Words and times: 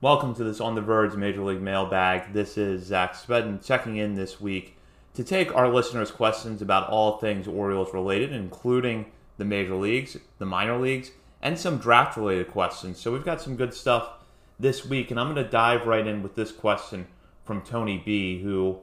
Welcome 0.00 0.34
to 0.34 0.44
this 0.44 0.60
On 0.60 0.74
the 0.74 0.82
Verge 0.82 1.14
Major 1.14 1.42
League 1.42 1.62
Mailbag. 1.62 2.32
This 2.32 2.58
is 2.58 2.84
Zach 2.84 3.14
Spedden 3.14 3.64
checking 3.64 3.96
in 3.96 4.16
this 4.16 4.38
week 4.38 4.76
to 5.14 5.24
take 5.24 5.54
our 5.54 5.68
listeners' 5.68 6.10
questions 6.10 6.60
about 6.60 6.90
all 6.90 7.16
things 7.16 7.48
Orioles 7.48 7.94
related, 7.94 8.32
including 8.32 9.06
the 9.38 9.46
major 9.46 9.76
leagues, 9.76 10.18
the 10.38 10.44
minor 10.44 10.76
leagues, 10.76 11.12
and 11.40 11.58
some 11.58 11.78
draft 11.78 12.18
related 12.18 12.48
questions. 12.48 12.98
So 12.98 13.12
we've 13.12 13.24
got 13.24 13.40
some 13.40 13.56
good 13.56 13.72
stuff 13.72 14.10
this 14.58 14.84
week, 14.84 15.10
and 15.10 15.18
I'm 15.18 15.32
going 15.32 15.42
to 15.42 15.50
dive 15.50 15.86
right 15.86 16.06
in 16.06 16.22
with 16.22 16.34
this 16.34 16.52
question 16.52 17.06
from 17.44 17.62
Tony 17.62 18.02
B, 18.04 18.42
who 18.42 18.80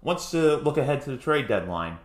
wants 0.00 0.30
to 0.30 0.56
look 0.56 0.78
ahead 0.78 1.02
to 1.02 1.10
the 1.10 1.18
trade 1.18 1.48
deadline. 1.48 1.98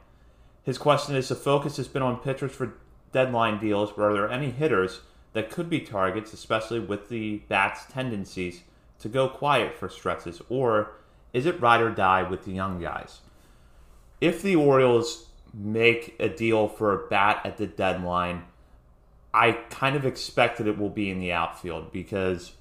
His 0.64 0.80
question 0.80 1.16
is 1.16 1.30
the 1.30 1.36
focus 1.36 1.77
has 1.77 1.88
been 1.88 2.02
on 2.02 2.17
pitchers 2.17 2.52
for 2.52 2.73
deadline 3.14 3.59
deals, 3.59 3.92
but 3.92 4.02
are 4.02 4.14
there 4.14 4.31
any 4.31 4.52
hitters 4.52 5.02
that 5.38 5.49
could 5.49 5.69
be 5.69 5.80
targets, 5.80 6.33
especially 6.33 6.80
with 6.80 7.07
the 7.07 7.38
bat's 7.47 7.85
tendencies 7.85 8.63
to 8.99 9.07
go 9.07 9.30
quiet 9.30 9.75
for 9.75 9.88
stretches, 9.88 10.41
or 10.49 10.91
is 11.31 11.45
it 11.45 11.61
ride 11.61 11.81
or 11.81 11.91
die 11.91 12.23
with 12.23 12.43
the 12.43 12.52
young 12.52 12.81
guys? 12.81 13.21
if 14.21 14.41
the 14.41 14.55
Orioles 14.55 15.27
make 15.53 16.15
a 16.19 16.30
deal 16.30 16.67
for 16.67 16.93
a 16.93 17.08
bat 17.08 17.41
at 17.45 17.58
the 17.58 17.67
deadline, 17.67 18.43
I 19.33 19.52
kind 19.69 19.95
of 19.95 20.05
expect 20.05 20.58
that 20.58 20.67
it 20.67 20.77
will 20.77 20.89
be 20.89 21.09
in 21.09 21.19
the 21.19 21.31
outfield 21.31 21.91
because 21.91 22.53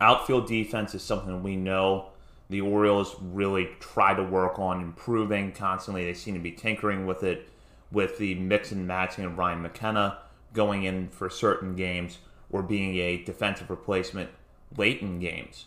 outfield 0.00 0.46
defense 0.46 0.94
is 0.94 1.02
something 1.02 1.42
we 1.42 1.56
know 1.56 2.06
the 2.48 2.60
Orioles 2.60 3.16
really 3.20 3.70
try 3.80 4.14
to 4.14 4.22
work 4.22 4.58
on 4.58 4.80
improving 4.80 5.52
constantly. 5.52 6.04
They 6.04 6.14
seem 6.14 6.34
to 6.34 6.40
be 6.40 6.52
tinkering 6.52 7.06
with 7.06 7.22
it 7.22 7.48
with 7.90 8.18
the 8.18 8.34
mix 8.36 8.72
and 8.72 8.86
matching 8.86 9.24
of 9.24 9.38
Ryan 9.38 9.62
McKenna 9.62 10.18
going 10.52 10.84
in 10.84 11.08
for 11.08 11.30
certain 11.30 11.74
games 11.74 12.18
or 12.50 12.62
being 12.62 12.96
a 12.96 13.22
defensive 13.24 13.70
replacement 13.70 14.30
late 14.76 15.00
in 15.00 15.18
games. 15.18 15.66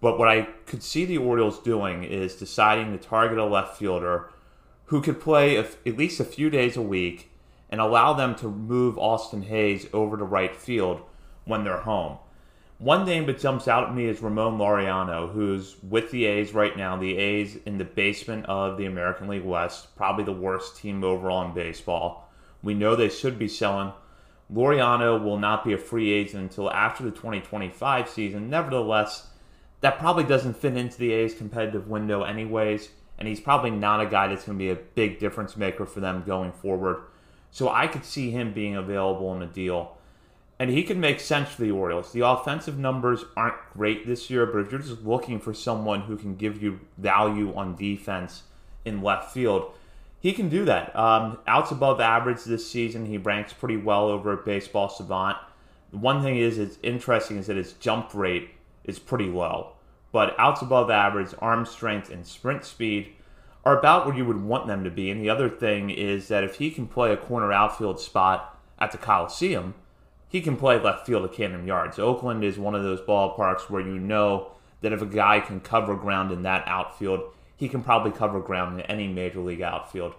But 0.00 0.18
what 0.18 0.28
I 0.28 0.48
could 0.66 0.82
see 0.82 1.04
the 1.04 1.18
Orioles 1.18 1.60
doing 1.60 2.02
is 2.04 2.34
deciding 2.34 2.92
to 2.92 2.98
target 2.98 3.38
a 3.38 3.44
left 3.44 3.78
fielder 3.78 4.30
who 4.86 5.00
could 5.00 5.20
play 5.20 5.56
at 5.56 5.86
least 5.86 6.20
a 6.20 6.24
few 6.24 6.50
days 6.50 6.76
a 6.76 6.82
week 6.82 7.30
and 7.70 7.80
allow 7.80 8.12
them 8.12 8.34
to 8.34 8.48
move 8.48 8.98
Austin 8.98 9.42
Hays 9.42 9.86
over 9.92 10.16
to 10.16 10.24
right 10.24 10.54
field 10.54 11.00
when 11.44 11.64
they're 11.64 11.78
home. 11.78 12.18
One 12.78 13.06
name 13.06 13.26
that 13.26 13.38
jumps 13.38 13.68
out 13.68 13.88
at 13.88 13.94
me 13.94 14.06
is 14.06 14.20
Ramon 14.20 14.58
Laureano, 14.58 15.32
who's 15.32 15.76
with 15.84 16.10
the 16.10 16.24
A's 16.24 16.52
right 16.52 16.76
now. 16.76 16.96
The 16.96 17.16
A's 17.16 17.56
in 17.64 17.78
the 17.78 17.84
basement 17.84 18.44
of 18.46 18.76
the 18.76 18.86
American 18.86 19.28
League 19.28 19.44
West, 19.44 19.94
probably 19.94 20.24
the 20.24 20.32
worst 20.32 20.76
team 20.78 21.04
overall 21.04 21.46
in 21.46 21.54
baseball. 21.54 22.28
We 22.60 22.74
know 22.74 22.96
they 22.96 23.08
should 23.08 23.38
be 23.38 23.46
selling. 23.46 23.92
Laureano 24.52 25.22
will 25.22 25.38
not 25.38 25.64
be 25.64 25.72
a 25.72 25.78
free 25.78 26.12
agent 26.12 26.42
until 26.42 26.70
after 26.70 27.02
the 27.02 27.10
2025 27.10 28.08
season. 28.08 28.50
Nevertheless, 28.50 29.28
that 29.80 29.98
probably 29.98 30.24
doesn't 30.24 30.56
fit 30.56 30.76
into 30.76 30.98
the 30.98 31.12
A's 31.12 31.34
competitive 31.34 31.88
window, 31.88 32.22
anyways. 32.22 32.90
And 33.18 33.28
he's 33.28 33.40
probably 33.40 33.70
not 33.70 34.00
a 34.00 34.06
guy 34.06 34.28
that's 34.28 34.44
going 34.44 34.58
to 34.58 34.64
be 34.64 34.70
a 34.70 34.76
big 34.76 35.18
difference 35.18 35.56
maker 35.56 35.86
for 35.86 36.00
them 36.00 36.24
going 36.26 36.52
forward. 36.52 37.04
So 37.50 37.68
I 37.68 37.86
could 37.86 38.04
see 38.04 38.30
him 38.30 38.52
being 38.52 38.76
available 38.76 39.34
in 39.34 39.42
a 39.42 39.46
deal. 39.46 39.96
And 40.58 40.70
he 40.70 40.84
could 40.84 40.96
make 40.96 41.20
sense 41.20 41.48
for 41.50 41.62
the 41.62 41.70
Orioles. 41.70 42.12
The 42.12 42.26
offensive 42.26 42.78
numbers 42.78 43.24
aren't 43.36 43.56
great 43.72 44.06
this 44.06 44.30
year, 44.30 44.46
but 44.46 44.58
if 44.58 44.70
you're 44.70 44.80
just 44.80 45.02
looking 45.02 45.40
for 45.40 45.52
someone 45.52 46.02
who 46.02 46.16
can 46.16 46.36
give 46.36 46.62
you 46.62 46.80
value 46.98 47.54
on 47.54 47.74
defense 47.74 48.42
in 48.84 49.02
left 49.02 49.32
field, 49.32 49.72
he 50.22 50.32
can 50.32 50.48
do 50.48 50.64
that. 50.66 50.94
Um, 50.94 51.38
outs 51.48 51.72
above 51.72 52.00
average 52.00 52.44
this 52.44 52.70
season. 52.70 53.06
He 53.06 53.18
ranks 53.18 53.52
pretty 53.52 53.76
well 53.76 54.06
over 54.06 54.32
at 54.32 54.44
Baseball 54.44 54.88
Savant. 54.88 55.36
One 55.90 56.22
thing 56.22 56.36
is, 56.36 56.58
it's 56.58 56.78
interesting 56.80 57.38
is 57.38 57.48
that 57.48 57.56
his 57.56 57.72
jump 57.72 58.14
rate 58.14 58.50
is 58.84 59.00
pretty 59.00 59.26
low. 59.26 59.72
But 60.12 60.38
outs 60.38 60.62
above 60.62 60.90
average, 60.90 61.34
arm 61.40 61.66
strength, 61.66 62.08
and 62.08 62.24
sprint 62.24 62.64
speed 62.64 63.14
are 63.64 63.76
about 63.76 64.06
where 64.06 64.14
you 64.14 64.24
would 64.24 64.44
want 64.44 64.68
them 64.68 64.84
to 64.84 64.90
be. 64.90 65.10
And 65.10 65.20
the 65.20 65.28
other 65.28 65.48
thing 65.48 65.90
is 65.90 66.28
that 66.28 66.44
if 66.44 66.54
he 66.54 66.70
can 66.70 66.86
play 66.86 67.12
a 67.12 67.16
corner 67.16 67.52
outfield 67.52 67.98
spot 67.98 68.60
at 68.78 68.92
the 68.92 68.98
Coliseum, 68.98 69.74
he 70.28 70.40
can 70.40 70.56
play 70.56 70.78
left 70.78 71.04
field 71.04 71.24
at 71.24 71.32
Camden 71.32 71.66
Yards. 71.66 71.98
Oakland 71.98 72.44
is 72.44 72.58
one 72.58 72.76
of 72.76 72.84
those 72.84 73.00
ballparks 73.00 73.68
where 73.68 73.82
you 73.82 73.98
know 73.98 74.52
that 74.82 74.92
if 74.92 75.02
a 75.02 75.06
guy 75.06 75.40
can 75.40 75.58
cover 75.58 75.96
ground 75.96 76.30
in 76.30 76.42
that 76.42 76.62
outfield, 76.68 77.22
he 77.62 77.68
can 77.68 77.84
probably 77.84 78.10
cover 78.10 78.40
ground 78.40 78.80
in 78.80 78.84
any 78.86 79.06
major 79.06 79.38
league 79.38 79.62
outfield. 79.62 80.16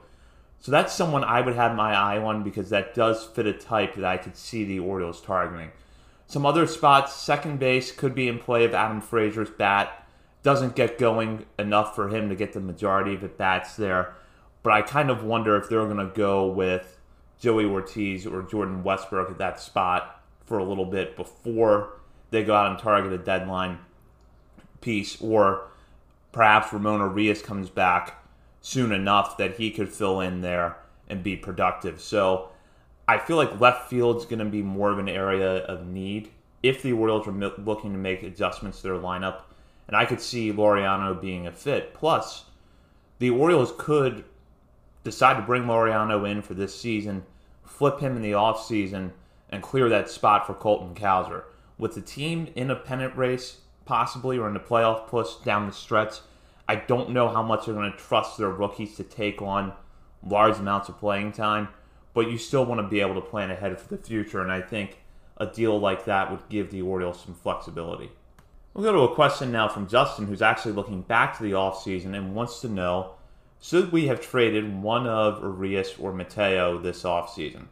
So 0.61 0.71
that's 0.71 0.93
someone 0.93 1.25
I 1.25 1.41
would 1.41 1.55
have 1.55 1.75
my 1.75 1.93
eye 1.93 2.17
on 2.17 2.41
because 2.41 2.69
that 2.69 2.93
does 2.93 3.25
fit 3.25 3.45
a 3.45 3.51
type 3.51 3.95
that 3.95 4.05
I 4.05 4.15
could 4.15 4.37
see 4.37 4.63
the 4.63 4.79
Orioles 4.79 5.19
targeting. 5.19 5.71
Some 6.25 6.45
other 6.45 6.65
spots, 6.65 7.13
second 7.17 7.59
base 7.59 7.91
could 7.91 8.15
be 8.15 8.29
in 8.29 8.39
play 8.39 8.63
if 8.63 8.73
Adam 8.73 9.01
Frazier's 9.01 9.49
bat 9.49 10.07
doesn't 10.41 10.77
get 10.77 10.97
going 10.97 11.45
enough 11.59 11.93
for 11.95 12.07
him 12.07 12.29
to 12.29 12.35
get 12.35 12.53
the 12.53 12.61
majority 12.61 13.13
of 13.13 13.25
at 13.25 13.37
bats 13.37 13.75
there. 13.75 14.13
But 14.63 14.71
I 14.71 14.81
kind 14.81 15.09
of 15.09 15.25
wonder 15.25 15.57
if 15.57 15.67
they're 15.67 15.83
going 15.83 15.97
to 15.97 16.15
go 16.15 16.47
with 16.47 16.97
Joey 17.41 17.65
Ortiz 17.65 18.25
or 18.25 18.43
Jordan 18.43 18.83
Westburg 18.83 19.31
at 19.31 19.37
that 19.39 19.59
spot 19.59 20.23
for 20.45 20.59
a 20.59 20.63
little 20.63 20.85
bit 20.85 21.17
before 21.17 21.99
they 22.31 22.45
go 22.45 22.55
out 22.55 22.71
and 22.71 22.79
target 22.79 23.11
a 23.11 23.17
deadline 23.17 23.79
piece, 24.79 25.21
or 25.21 25.67
perhaps 26.33 26.73
Ramon 26.73 26.99
Urias 26.99 27.41
comes 27.41 27.69
back 27.69 28.21
soon 28.59 28.91
enough 28.91 29.37
that 29.37 29.55
he 29.55 29.71
could 29.71 29.87
fill 29.87 30.19
in 30.19 30.41
there 30.41 30.77
and 31.07 31.23
be 31.23 31.37
productive. 31.37 32.01
So 32.01 32.49
I 33.07 33.17
feel 33.17 33.37
like 33.37 33.61
left 33.61 33.89
field 33.89 34.17
is 34.17 34.25
going 34.25 34.39
to 34.39 34.45
be 34.45 34.61
more 34.61 34.91
of 34.91 34.99
an 34.99 35.07
area 35.07 35.57
of 35.65 35.87
need 35.87 36.31
if 36.61 36.81
the 36.81 36.93
Orioles 36.93 37.27
are 37.27 37.31
looking 37.31 37.91
to 37.91 37.97
make 37.97 38.23
adjustments 38.23 38.81
to 38.81 38.83
their 38.83 38.97
lineup. 38.97 39.43
And 39.87 39.95
I 39.95 40.05
could 40.05 40.21
see 40.21 40.51
Laureano 40.51 41.19
being 41.19 41.45
a 41.45 41.51
fit. 41.51 41.93
Plus, 41.93 42.45
the 43.19 43.29
Orioles 43.29 43.73
could 43.77 44.23
decide 45.03 45.35
to 45.35 45.41
bring 45.43 45.63
Laureano 45.63 46.29
in 46.29 46.41
for 46.41 46.53
this 46.53 46.79
season, 46.79 47.23
flip 47.65 47.99
him 47.99 48.15
in 48.15 48.21
the 48.21 48.31
offseason, 48.31 49.11
and 49.49 49.61
clear 49.61 49.89
that 49.89 50.09
spot 50.09 50.47
for 50.47 50.53
Colton 50.53 50.95
Cowser. 50.95 51.43
With 51.77 51.95
the 51.95 52.01
team 52.01 52.47
in 52.55 52.71
a 52.71 52.75
pennant 52.75 53.15
race, 53.17 53.57
possibly, 53.85 54.37
or 54.37 54.47
in 54.47 54.53
the 54.53 54.59
playoff 54.59 55.07
push 55.07 55.35
down 55.45 55.67
the 55.67 55.73
stretch, 55.73 56.15
I 56.67 56.75
don't 56.75 57.11
know 57.11 57.29
how 57.29 57.43
much 57.43 57.65
they're 57.65 57.75
going 57.75 57.91
to 57.91 57.97
trust 57.97 58.37
their 58.37 58.49
rookies 58.49 58.95
to 58.95 59.03
take 59.03 59.41
on 59.41 59.73
large 60.25 60.57
amounts 60.57 60.89
of 60.89 60.97
playing 60.99 61.33
time 61.33 61.67
but 62.13 62.29
you 62.29 62.37
still 62.37 62.65
want 62.65 62.79
to 62.79 62.87
be 62.87 63.01
able 63.01 63.15
to 63.15 63.21
plan 63.21 63.51
ahead 63.51 63.79
for 63.79 63.95
the 63.95 64.01
future. 64.01 64.41
And 64.41 64.51
I 64.51 64.61
think 64.61 64.97
a 65.37 65.45
deal 65.45 65.79
like 65.79 66.05
that 66.05 66.31
would 66.31 66.47
give 66.49 66.71
the 66.71 66.81
Orioles 66.81 67.21
some 67.23 67.33
flexibility. 67.33 68.11
We'll 68.73 68.85
go 68.85 68.93
to 68.93 69.11
a 69.11 69.15
question 69.15 69.51
now 69.51 69.67
from 69.67 69.87
Justin, 69.87 70.27
who's 70.27 70.41
actually 70.41 70.73
looking 70.73 71.01
back 71.01 71.37
to 71.37 71.43
the 71.43 71.51
offseason 71.51 72.15
and 72.15 72.35
wants 72.35 72.61
to 72.61 72.69
know 72.69 73.15
should 73.61 73.91
we 73.91 74.07
have 74.07 74.19
traded 74.19 74.81
one 74.81 75.07
of 75.07 75.41
Urias 75.41 75.95
or 75.97 76.11
Mateo 76.11 76.77
this 76.79 77.03
offseason? 77.03 77.67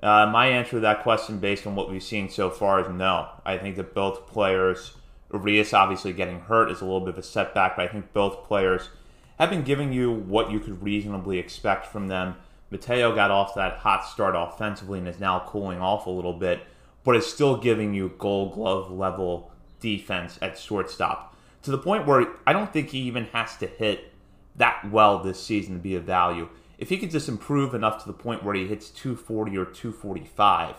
Uh, 0.00 0.26
my 0.26 0.46
answer 0.46 0.72
to 0.72 0.80
that 0.80 1.02
question, 1.02 1.38
based 1.38 1.66
on 1.66 1.74
what 1.74 1.90
we've 1.90 2.02
seen 2.02 2.28
so 2.28 2.48
far, 2.48 2.80
is 2.80 2.88
no. 2.88 3.28
I 3.44 3.58
think 3.58 3.74
that 3.76 3.92
both 3.92 4.28
players, 4.28 4.94
Urias 5.32 5.72
obviously 5.72 6.12
getting 6.12 6.40
hurt 6.40 6.70
is 6.70 6.80
a 6.80 6.84
little 6.84 7.00
bit 7.00 7.10
of 7.10 7.18
a 7.18 7.22
setback, 7.22 7.76
but 7.76 7.84
I 7.84 7.88
think 7.88 8.12
both 8.12 8.44
players 8.44 8.90
have 9.38 9.50
been 9.50 9.62
giving 9.62 9.92
you 9.92 10.10
what 10.10 10.50
you 10.50 10.60
could 10.60 10.82
reasonably 10.82 11.38
expect 11.38 11.86
from 11.86 12.08
them. 12.08 12.36
Mateo 12.70 13.14
got 13.14 13.30
off 13.30 13.54
that 13.54 13.78
hot 13.78 14.04
start 14.04 14.34
offensively 14.36 14.98
and 14.98 15.08
is 15.08 15.20
now 15.20 15.44
cooling 15.46 15.80
off 15.80 16.06
a 16.06 16.10
little 16.10 16.32
bit, 16.32 16.60
but 17.04 17.16
is 17.16 17.26
still 17.26 17.56
giving 17.56 17.94
you 17.94 18.14
gold 18.18 18.54
glove 18.54 18.90
level 18.90 19.52
defense 19.80 20.38
at 20.40 20.58
shortstop 20.58 21.36
to 21.66 21.70
the 21.72 21.78
point 21.78 22.06
where 22.06 22.28
I 22.46 22.52
don't 22.52 22.72
think 22.72 22.90
he 22.90 23.00
even 23.00 23.24
has 23.26 23.56
to 23.56 23.66
hit 23.66 24.12
that 24.54 24.88
well 24.90 25.18
this 25.18 25.42
season 25.42 25.74
to 25.74 25.80
be 25.80 25.96
of 25.96 26.04
value. 26.04 26.48
If 26.78 26.90
he 26.90 26.96
could 26.96 27.10
just 27.10 27.28
improve 27.28 27.74
enough 27.74 28.02
to 28.02 28.06
the 28.06 28.12
point 28.12 28.44
where 28.44 28.54
he 28.54 28.68
hits 28.68 28.88
240 28.90 29.56
or 29.56 29.64
245 29.64 30.76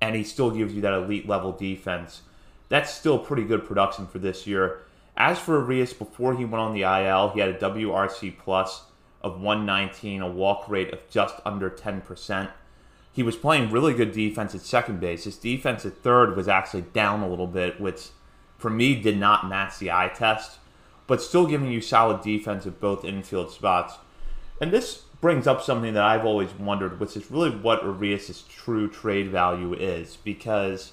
and 0.00 0.16
he 0.16 0.24
still 0.24 0.50
gives 0.50 0.74
you 0.74 0.80
that 0.80 0.92
elite 0.92 1.28
level 1.28 1.52
defense, 1.52 2.22
that's 2.68 2.92
still 2.92 3.18
pretty 3.18 3.44
good 3.44 3.66
production 3.66 4.06
for 4.06 4.18
this 4.18 4.46
year. 4.46 4.82
As 5.16 5.38
for 5.38 5.58
Urias, 5.58 5.92
before 5.92 6.36
he 6.36 6.44
went 6.44 6.62
on 6.62 6.74
the 6.74 6.82
IL, 6.82 7.30
he 7.30 7.40
had 7.40 7.48
a 7.50 7.58
WRC 7.58 8.38
plus 8.38 8.84
of 9.22 9.40
119, 9.40 10.20
a 10.20 10.28
walk 10.28 10.68
rate 10.68 10.92
of 10.92 11.08
just 11.08 11.36
under 11.44 11.70
10%. 11.70 12.50
He 13.12 13.22
was 13.22 13.36
playing 13.36 13.70
really 13.70 13.94
good 13.94 14.12
defense 14.12 14.54
at 14.54 14.60
second 14.60 15.00
base. 15.00 15.24
His 15.24 15.38
defense 15.38 15.86
at 15.86 16.02
third 16.02 16.36
was 16.36 16.48
actually 16.48 16.82
down 16.82 17.22
a 17.22 17.28
little 17.28 17.46
bit, 17.46 17.80
which 17.80 18.08
for 18.58 18.68
me 18.68 19.00
did 19.00 19.18
not 19.18 19.48
match 19.48 19.78
the 19.78 19.90
eye 19.90 20.10
test, 20.14 20.58
but 21.06 21.22
still 21.22 21.46
giving 21.46 21.70
you 21.70 21.80
solid 21.80 22.20
defense 22.20 22.66
at 22.66 22.78
both 22.78 23.04
infield 23.04 23.50
spots. 23.50 23.94
And 24.60 24.70
this 24.70 25.02
brings 25.20 25.46
up 25.46 25.62
something 25.62 25.94
that 25.94 26.02
I've 26.02 26.26
always 26.26 26.52
wondered, 26.54 27.00
which 27.00 27.16
is 27.16 27.30
really 27.30 27.50
what 27.50 27.82
Urias' 27.82 28.44
true 28.48 28.88
trade 28.88 29.30
value 29.30 29.72
is, 29.72 30.18
because 30.22 30.92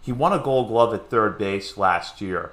he 0.00 0.12
won 0.12 0.32
a 0.32 0.38
gold 0.38 0.68
glove 0.68 0.94
at 0.94 1.10
third 1.10 1.38
base 1.38 1.76
last 1.76 2.20
year. 2.20 2.52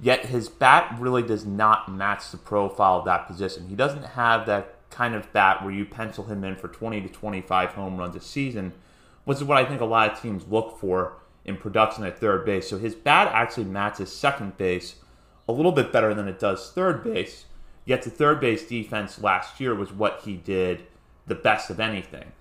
Yet 0.00 0.26
his 0.26 0.48
bat 0.48 0.96
really 0.98 1.22
does 1.22 1.46
not 1.46 1.90
match 1.90 2.30
the 2.30 2.36
profile 2.36 2.98
of 2.98 3.04
that 3.04 3.26
position. 3.26 3.68
He 3.68 3.76
doesn't 3.76 4.04
have 4.04 4.46
that 4.46 4.74
kind 4.90 5.14
of 5.14 5.32
bat 5.32 5.62
where 5.62 5.72
you 5.72 5.84
pencil 5.84 6.24
him 6.24 6.44
in 6.44 6.56
for 6.56 6.68
20 6.68 7.00
to 7.02 7.08
25 7.08 7.70
home 7.70 7.96
runs 7.96 8.16
a 8.16 8.20
season, 8.20 8.72
which 9.24 9.38
is 9.38 9.44
what 9.44 9.58
I 9.58 9.64
think 9.64 9.80
a 9.80 9.86
lot 9.86 10.12
of 10.12 10.20
teams 10.20 10.46
look 10.48 10.78
for 10.78 11.14
in 11.44 11.56
production 11.56 12.04
at 12.04 12.18
third 12.18 12.44
base. 12.44 12.68
So 12.68 12.78
his 12.78 12.94
bat 12.94 13.28
actually 13.32 13.64
matches 13.64 14.12
second 14.12 14.56
base 14.56 14.96
a 15.48 15.52
little 15.52 15.72
bit 15.72 15.92
better 15.92 16.14
than 16.14 16.28
it 16.28 16.38
does 16.38 16.70
third 16.70 17.02
base. 17.02 17.46
Yet 17.84 18.02
the 18.02 18.10
third 18.10 18.40
base 18.40 18.66
defense 18.66 19.20
last 19.20 19.60
year 19.60 19.74
was 19.74 19.92
what 19.92 20.22
he 20.24 20.36
did 20.36 20.82
the 21.26 21.34
best 21.34 21.70
of 21.70 21.80
anything. 21.80 22.32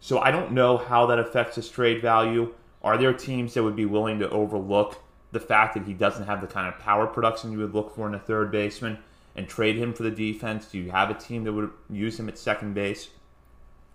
So 0.00 0.18
I 0.18 0.30
don't 0.30 0.52
know 0.52 0.76
how 0.78 1.06
that 1.06 1.18
affects 1.18 1.56
his 1.56 1.68
trade 1.68 2.00
value. 2.00 2.54
Are 2.82 2.96
there 2.96 3.12
teams 3.12 3.54
that 3.54 3.62
would 3.62 3.76
be 3.76 3.86
willing 3.86 4.18
to 4.20 4.30
overlook 4.30 5.02
the 5.32 5.40
fact 5.40 5.74
that 5.74 5.84
he 5.84 5.92
doesn't 5.92 6.26
have 6.26 6.40
the 6.40 6.46
kind 6.46 6.66
of 6.66 6.80
power 6.80 7.06
production 7.06 7.52
you 7.52 7.58
would 7.58 7.74
look 7.74 7.94
for 7.94 8.08
in 8.08 8.14
a 8.14 8.18
third 8.18 8.50
baseman 8.50 8.98
and 9.36 9.48
trade 9.48 9.76
him 9.76 9.92
for 9.92 10.02
the 10.02 10.10
defense? 10.10 10.66
Do 10.66 10.78
you 10.78 10.90
have 10.90 11.10
a 11.10 11.14
team 11.14 11.44
that 11.44 11.52
would 11.52 11.70
use 11.88 12.18
him 12.18 12.28
at 12.28 12.38
second 12.38 12.74
base? 12.74 13.08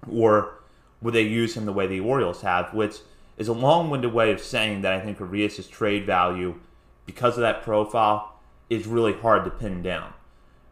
Or 0.09 0.59
would 1.01 1.13
they 1.13 1.23
use 1.23 1.57
him 1.57 1.65
the 1.65 1.73
way 1.73 1.87
the 1.87 1.99
Orioles 1.99 2.41
have, 2.41 2.73
which 2.73 2.97
is 3.37 3.47
a 3.47 3.53
long 3.53 3.89
winded 3.89 4.13
way 4.13 4.31
of 4.31 4.39
saying 4.39 4.81
that 4.81 4.93
I 4.93 5.01
think 5.01 5.19
Urias' 5.19 5.67
trade 5.67 6.05
value, 6.05 6.59
because 7.05 7.35
of 7.37 7.41
that 7.41 7.63
profile, 7.63 8.39
is 8.69 8.87
really 8.87 9.13
hard 9.13 9.43
to 9.45 9.51
pin 9.51 9.81
down. 9.81 10.13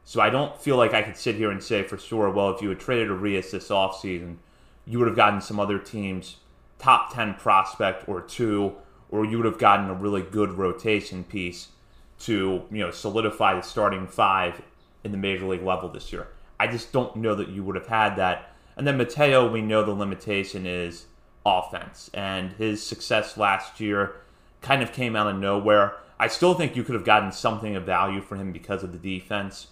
So 0.05 0.21
I 0.21 0.29
don't 0.29 0.59
feel 0.59 0.77
like 0.77 0.93
I 0.93 1.01
could 1.01 1.17
sit 1.17 1.35
here 1.35 1.51
and 1.51 1.63
say 1.63 1.83
for 1.83 1.97
sure, 1.97 2.29
well, 2.29 2.51
if 2.51 2.61
you 2.61 2.69
had 2.69 2.79
traded 2.79 3.07
Urias 3.07 3.51
this 3.51 3.69
offseason, 3.69 4.37
you 4.85 4.99
would 4.99 5.07
have 5.07 5.17
gotten 5.17 5.41
some 5.41 5.59
other 5.59 5.79
teams 5.79 6.37
top 6.79 7.13
10 7.13 7.35
prospect 7.35 8.07
or 8.07 8.21
two, 8.21 8.73
or 9.09 9.25
you 9.25 9.37
would 9.37 9.45
have 9.45 9.59
gotten 9.59 9.89
a 9.89 9.93
really 9.93 10.21
good 10.21 10.53
rotation 10.53 11.23
piece 11.23 11.69
to, 12.19 12.63
you 12.71 12.79
know, 12.79 12.91
solidify 12.91 13.55
the 13.55 13.61
starting 13.61 14.07
five 14.07 14.61
in 15.03 15.11
the 15.11 15.17
major 15.17 15.45
league 15.45 15.63
level 15.63 15.89
this 15.89 16.11
year. 16.11 16.27
I 16.59 16.67
just 16.67 16.91
don't 16.91 17.15
know 17.17 17.35
that 17.35 17.49
you 17.49 17.63
would 17.63 17.75
have 17.75 17.87
had 17.87 18.15
that. 18.15 18.53
And 18.77 18.87
then 18.87 18.97
Mateo, 18.97 19.49
we 19.49 19.61
know 19.61 19.83
the 19.83 19.91
limitation 19.91 20.65
is 20.65 21.05
offense, 21.45 22.09
and 22.13 22.53
his 22.53 22.81
success 22.81 23.37
last 23.37 23.79
year 23.79 24.15
kind 24.61 24.81
of 24.81 24.93
came 24.93 25.15
out 25.15 25.27
of 25.27 25.37
nowhere. 25.37 25.95
I 26.19 26.27
still 26.27 26.53
think 26.53 26.75
you 26.75 26.83
could 26.83 26.95
have 26.95 27.05
gotten 27.05 27.31
something 27.31 27.75
of 27.75 27.85
value 27.85 28.21
for 28.21 28.35
him 28.35 28.51
because 28.51 28.83
of 28.83 28.93
the 28.93 28.97
defense, 28.97 29.67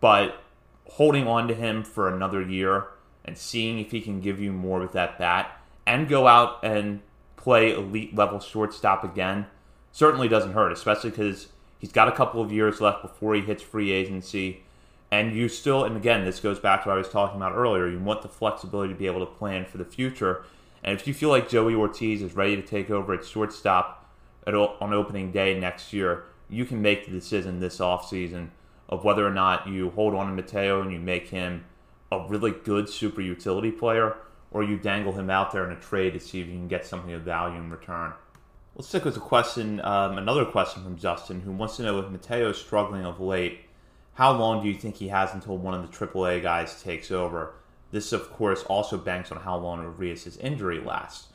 but 0.00 0.42
holding 0.86 1.26
on 1.26 1.48
to 1.48 1.54
him 1.54 1.84
for 1.84 2.08
another 2.08 2.42
year 2.42 2.86
and 3.24 3.36
seeing 3.36 3.78
if 3.78 3.90
he 3.90 4.00
can 4.00 4.20
give 4.20 4.40
you 4.40 4.52
more 4.52 4.80
with 4.80 4.92
that 4.92 5.18
bat 5.18 5.61
and 5.86 6.08
go 6.08 6.26
out 6.26 6.58
and 6.62 7.00
play 7.36 7.74
elite 7.74 8.14
level 8.14 8.40
shortstop 8.40 9.02
again 9.02 9.46
certainly 9.90 10.28
doesn't 10.28 10.52
hurt, 10.52 10.72
especially 10.72 11.10
because 11.10 11.48
he's 11.78 11.92
got 11.92 12.08
a 12.08 12.12
couple 12.12 12.40
of 12.40 12.52
years 12.52 12.80
left 12.80 13.02
before 13.02 13.34
he 13.34 13.42
hits 13.42 13.62
free 13.62 13.90
agency. 13.92 14.62
And 15.10 15.36
you 15.36 15.48
still, 15.48 15.84
and 15.84 15.96
again, 15.96 16.24
this 16.24 16.40
goes 16.40 16.58
back 16.58 16.82
to 16.82 16.88
what 16.88 16.94
I 16.94 16.98
was 16.98 17.08
talking 17.10 17.36
about 17.36 17.52
earlier. 17.52 17.86
You 17.86 17.98
want 17.98 18.22
the 18.22 18.28
flexibility 18.28 18.94
to 18.94 18.98
be 18.98 19.06
able 19.06 19.20
to 19.20 19.30
plan 19.30 19.66
for 19.66 19.76
the 19.76 19.84
future. 19.84 20.44
And 20.82 20.98
if 20.98 21.06
you 21.06 21.12
feel 21.12 21.28
like 21.28 21.50
Joey 21.50 21.74
Ortiz 21.74 22.22
is 22.22 22.34
ready 22.34 22.56
to 22.56 22.62
take 22.62 22.88
over 22.90 23.12
at 23.12 23.24
shortstop 23.24 24.10
at, 24.46 24.54
on 24.54 24.94
opening 24.94 25.30
day 25.30 25.58
next 25.58 25.92
year, 25.92 26.24
you 26.48 26.64
can 26.64 26.80
make 26.80 27.04
the 27.04 27.12
decision 27.12 27.60
this 27.60 27.78
offseason 27.78 28.48
of 28.88 29.04
whether 29.04 29.26
or 29.26 29.30
not 29.30 29.66
you 29.68 29.90
hold 29.90 30.14
on 30.14 30.26
to 30.26 30.32
Mateo 30.32 30.80
and 30.80 30.92
you 30.92 30.98
make 30.98 31.28
him 31.28 31.64
a 32.10 32.26
really 32.28 32.50
good 32.50 32.88
super 32.88 33.20
utility 33.20 33.70
player, 33.70 34.16
or 34.52 34.62
you 34.62 34.76
dangle 34.76 35.12
him 35.12 35.30
out 35.30 35.52
there 35.52 35.64
in 35.64 35.76
a 35.76 35.80
trade 35.80 36.12
to 36.12 36.20
see 36.20 36.40
if 36.40 36.46
you 36.46 36.52
can 36.52 36.68
get 36.68 36.86
something 36.86 37.12
of 37.12 37.22
value 37.22 37.58
in 37.58 37.70
return. 37.70 38.12
Let's 38.74 38.88
stick 38.88 39.04
with 39.04 39.16
a 39.16 39.20
question, 39.20 39.80
um, 39.84 40.16
another 40.16 40.44
question 40.44 40.82
from 40.82 40.96
Justin, 40.96 41.40
who 41.40 41.52
wants 41.52 41.76
to 41.76 41.82
know 41.82 41.98
if 41.98 42.10
Mateo 42.10 42.50
is 42.50 42.56
struggling 42.56 43.04
of 43.04 43.20
late, 43.20 43.60
how 44.14 44.32
long 44.32 44.62
do 44.62 44.68
you 44.68 44.74
think 44.74 44.96
he 44.96 45.08
has 45.08 45.32
until 45.32 45.56
one 45.56 45.74
of 45.74 45.82
the 45.82 46.06
AAA 46.06 46.42
guys 46.42 46.82
takes 46.82 47.10
over? 47.10 47.54
This, 47.90 48.12
of 48.12 48.30
course, 48.32 48.62
also 48.64 48.96
banks 48.96 49.30
on 49.30 49.40
how 49.40 49.56
long 49.56 49.82
Urias' 49.82 50.36
injury 50.38 50.80
lasts. 50.80 51.28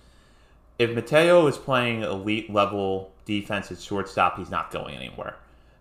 If 0.79 0.91
Mateo 0.91 1.47
is 1.47 1.57
playing 1.57 2.03
elite 2.03 2.51
level 2.51 3.11
defense 3.25 3.71
at 3.71 3.79
shortstop, 3.79 4.37
he's 4.37 4.51
not 4.51 4.71
going 4.71 4.95
anywhere. 4.95 5.35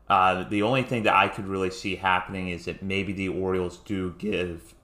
Uh, 0.09 0.45
the 0.49 0.63
only 0.63 0.83
thing 0.83 1.03
that 1.03 1.15
I 1.15 1.29
could 1.29 1.47
really 1.47 1.71
see 1.71 1.97
happening 1.97 2.49
is 2.49 2.67
that 2.67 2.83
maybe 2.83 3.13
the 3.13 3.29
Orioles 3.29 3.79
do 3.79 4.15
give 4.19 4.75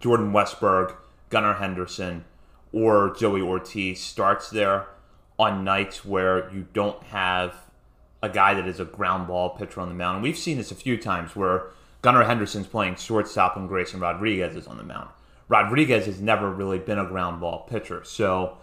Jordan 0.00 0.32
Westburg, 0.32 0.94
Gunnar 1.30 1.54
Henderson, 1.54 2.24
or 2.72 3.14
Joey 3.18 3.40
Ortiz 3.40 4.00
starts 4.00 4.50
there 4.50 4.86
on 5.38 5.64
nights 5.64 6.04
where 6.04 6.50
you 6.52 6.66
don't 6.72 7.02
have 7.04 7.54
a 8.22 8.28
guy 8.28 8.54
that 8.54 8.66
is 8.66 8.80
a 8.80 8.84
ground 8.84 9.28
ball 9.28 9.50
pitcher 9.50 9.80
on 9.80 9.88
the 9.88 9.94
mound. 9.94 10.16
And 10.16 10.22
we've 10.22 10.38
seen 10.38 10.56
this 10.56 10.72
a 10.72 10.74
few 10.74 10.96
times 10.96 11.36
where 11.36 11.68
Gunnar 12.02 12.24
Henderson's 12.24 12.66
playing 12.66 12.96
shortstop 12.96 13.56
and 13.56 13.68
Grayson 13.68 14.00
Rodriguez 14.00 14.56
is 14.56 14.66
on 14.66 14.76
the 14.76 14.82
mound. 14.82 15.10
Rodriguez 15.48 16.06
has 16.06 16.20
never 16.20 16.50
really 16.50 16.78
been 16.78 16.98
a 16.98 17.06
ground 17.06 17.40
ball 17.40 17.66
pitcher. 17.68 18.02
So 18.04 18.58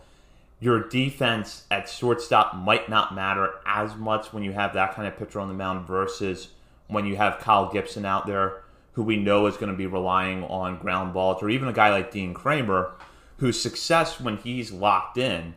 your 0.60 0.88
defense 0.88 1.66
at 1.72 1.90
shortstop 1.90 2.56
might 2.56 2.90
not 2.90 3.16
matter 3.16 3.54
as 3.66 3.96
much 3.96 4.34
when 4.34 4.44
you 4.44 4.54
have 4.54 4.74
that 4.74 4.96
kind 4.96 5.08
of 5.08 5.18
pitcher 5.18 5.40
on 5.40 5.48
the 5.48 5.54
mound 5.54 5.88
versus 5.88 6.50
when 6.88 7.06
you 7.06 7.16
have 7.16 7.40
Kyle 7.40 7.72
Gibson 7.72 8.06
out 8.06 8.28
there, 8.28 8.64
who 8.96 9.04
we 9.04 9.18
know 9.18 9.46
is 9.46 9.58
going 9.58 9.72
to 9.72 9.78
be 9.78 9.86
relying 9.86 10.44
on 10.46 10.80
ground 10.80 11.14
balls, 11.14 11.44
or 11.44 11.50
even 11.50 11.68
a 11.68 11.74
guy 11.74 11.92
like 11.92 12.12
Dean 12.12 12.34
Kremer, 12.34 12.92
whose 13.38 13.62
success 13.62 14.20
when 14.20 14.38
he's 14.38 14.72
locked 14.72 15.18
in 15.18 15.54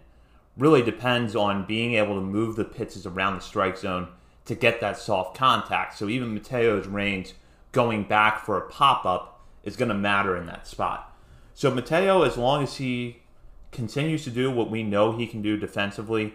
really 0.57 0.83
depends 0.83 1.37
on 1.37 1.65
being 1.65 1.95
able 1.95 2.17
to 2.17 2.21
move 2.21 2.57
the 2.57 2.65
pitches 2.65 3.07
around 3.07 3.37
the 3.37 3.41
strike 3.41 3.79
zone 3.79 4.09
to 4.45 4.57
get 4.57 4.81
that 4.81 4.99
soft 4.99 5.37
contact. 5.37 5.97
So 5.97 6.09
even 6.09 6.35
Mateo's 6.35 6.89
range 6.89 7.35
going 7.71 8.03
back 8.05 8.45
for 8.45 8.57
a 8.57 8.69
pop 8.69 9.07
up 9.07 9.41
is 9.63 9.77
going 9.77 9.91
to 9.91 9.95
matter 9.95 10.37
in 10.37 10.47
that 10.47 10.67
spot. 10.67 11.17
So 11.55 11.71
Mateo, 11.71 12.23
as 12.23 12.37
long 12.37 12.65
as 12.65 12.77
he 12.77 13.23
continues 13.71 14.25
to 14.25 14.31
do 14.31 14.51
what 14.51 14.71
we 14.71 14.83
know 14.83 15.17
he 15.17 15.27
can 15.29 15.43
do 15.43 15.57
defensively, 15.57 16.35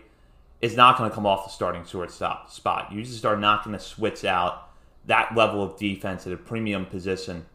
is 0.61 0.77
not 0.77 0.97
going 0.97 1.09
to 1.09 1.13
come 1.13 1.25
off 1.25 1.43
the 1.43 1.51
starting 1.51 1.83
shortstop 1.83 2.49
spot. 2.49 2.93
You 2.93 3.03
just 3.03 3.25
are 3.25 3.35
not 3.35 3.65
going 3.65 3.77
to 3.77 3.83
switch 3.83 4.23
out 4.23 4.69
that 5.05 5.35
level 5.35 5.61
of 5.61 5.77
defense 5.77 6.25
at 6.25 6.33
a 6.33 6.37
premium 6.37 6.85
position 6.85 7.45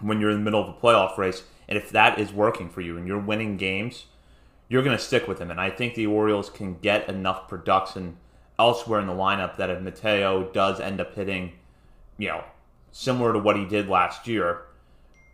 when 0.00 0.20
you're 0.20 0.30
in 0.30 0.38
the 0.38 0.44
middle 0.44 0.62
of 0.62 0.68
a 0.68 0.78
playoff 0.78 1.16
race. 1.16 1.42
And 1.68 1.78
if 1.78 1.90
that 1.90 2.18
is 2.18 2.32
working 2.32 2.68
for 2.68 2.80
you 2.80 2.96
and 2.96 3.06
you're 3.06 3.18
winning 3.18 3.56
games, 3.56 4.06
you're 4.68 4.82
going 4.82 4.96
to 4.96 5.02
stick 5.02 5.26
with 5.26 5.38
him. 5.38 5.50
And 5.50 5.60
I 5.60 5.70
think 5.70 5.94
the 5.94 6.06
Orioles 6.06 6.50
can 6.50 6.78
get 6.78 7.08
enough 7.08 7.48
production 7.48 8.16
elsewhere 8.58 9.00
in 9.00 9.06
the 9.06 9.12
lineup 9.12 9.56
that 9.56 9.70
if 9.70 9.80
Mateo 9.80 10.44
does 10.52 10.80
end 10.80 11.00
up 11.00 11.14
hitting, 11.14 11.52
you 12.18 12.28
know, 12.28 12.44
similar 12.92 13.32
to 13.32 13.38
what 13.38 13.56
he 13.56 13.64
did 13.64 13.88
last 13.88 14.26
year, 14.26 14.62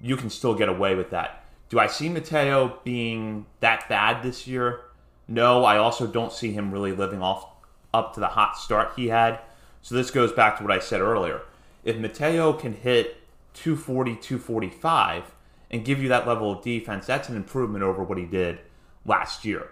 you 0.01 0.17
can 0.17 0.31
still 0.31 0.55
get 0.55 0.69
away 0.69 0.95
with 0.95 1.11
that. 1.11 1.45
Do 1.69 1.79
I 1.79 1.87
see 1.87 2.09
Mateo 2.09 2.79
being 2.85 3.47
that 3.61 3.89
bad 3.89 4.23
this 4.23 4.47
year? 4.47 4.81
No, 5.29 5.65
I 5.65 5.79
also 5.79 6.07
don't 6.07 6.33
see 6.33 6.53
him 6.53 6.71
really 6.71 6.93
living 6.93 7.23
off 7.23 7.47
up 7.95 8.15
to 8.15 8.21
the 8.21 8.27
hot 8.27 8.57
start 8.57 8.93
he 8.97 9.09
had. 9.09 9.39
So 9.83 9.95
this 9.97 10.11
goes 10.11 10.33
back 10.33 10.57
to 10.57 10.63
what 10.65 10.73
I 10.73 10.79
said 10.79 11.01
earlier. 11.01 11.43
If 11.85 11.99
Mateo 11.99 12.53
can 12.53 12.73
hit 12.73 13.19
240, 13.55 14.13
245 14.13 15.35
and 15.71 15.85
give 15.85 16.01
you 16.01 16.09
that 16.09 16.27
level 16.27 16.53
of 16.53 16.63
defense, 16.63 17.07
that's 17.07 17.29
an 17.29 17.37
improvement 17.37 17.83
over 17.83 18.03
what 18.03 18.19
he 18.19 18.25
did 18.25 18.61
last 19.05 19.45
year. 19.45 19.71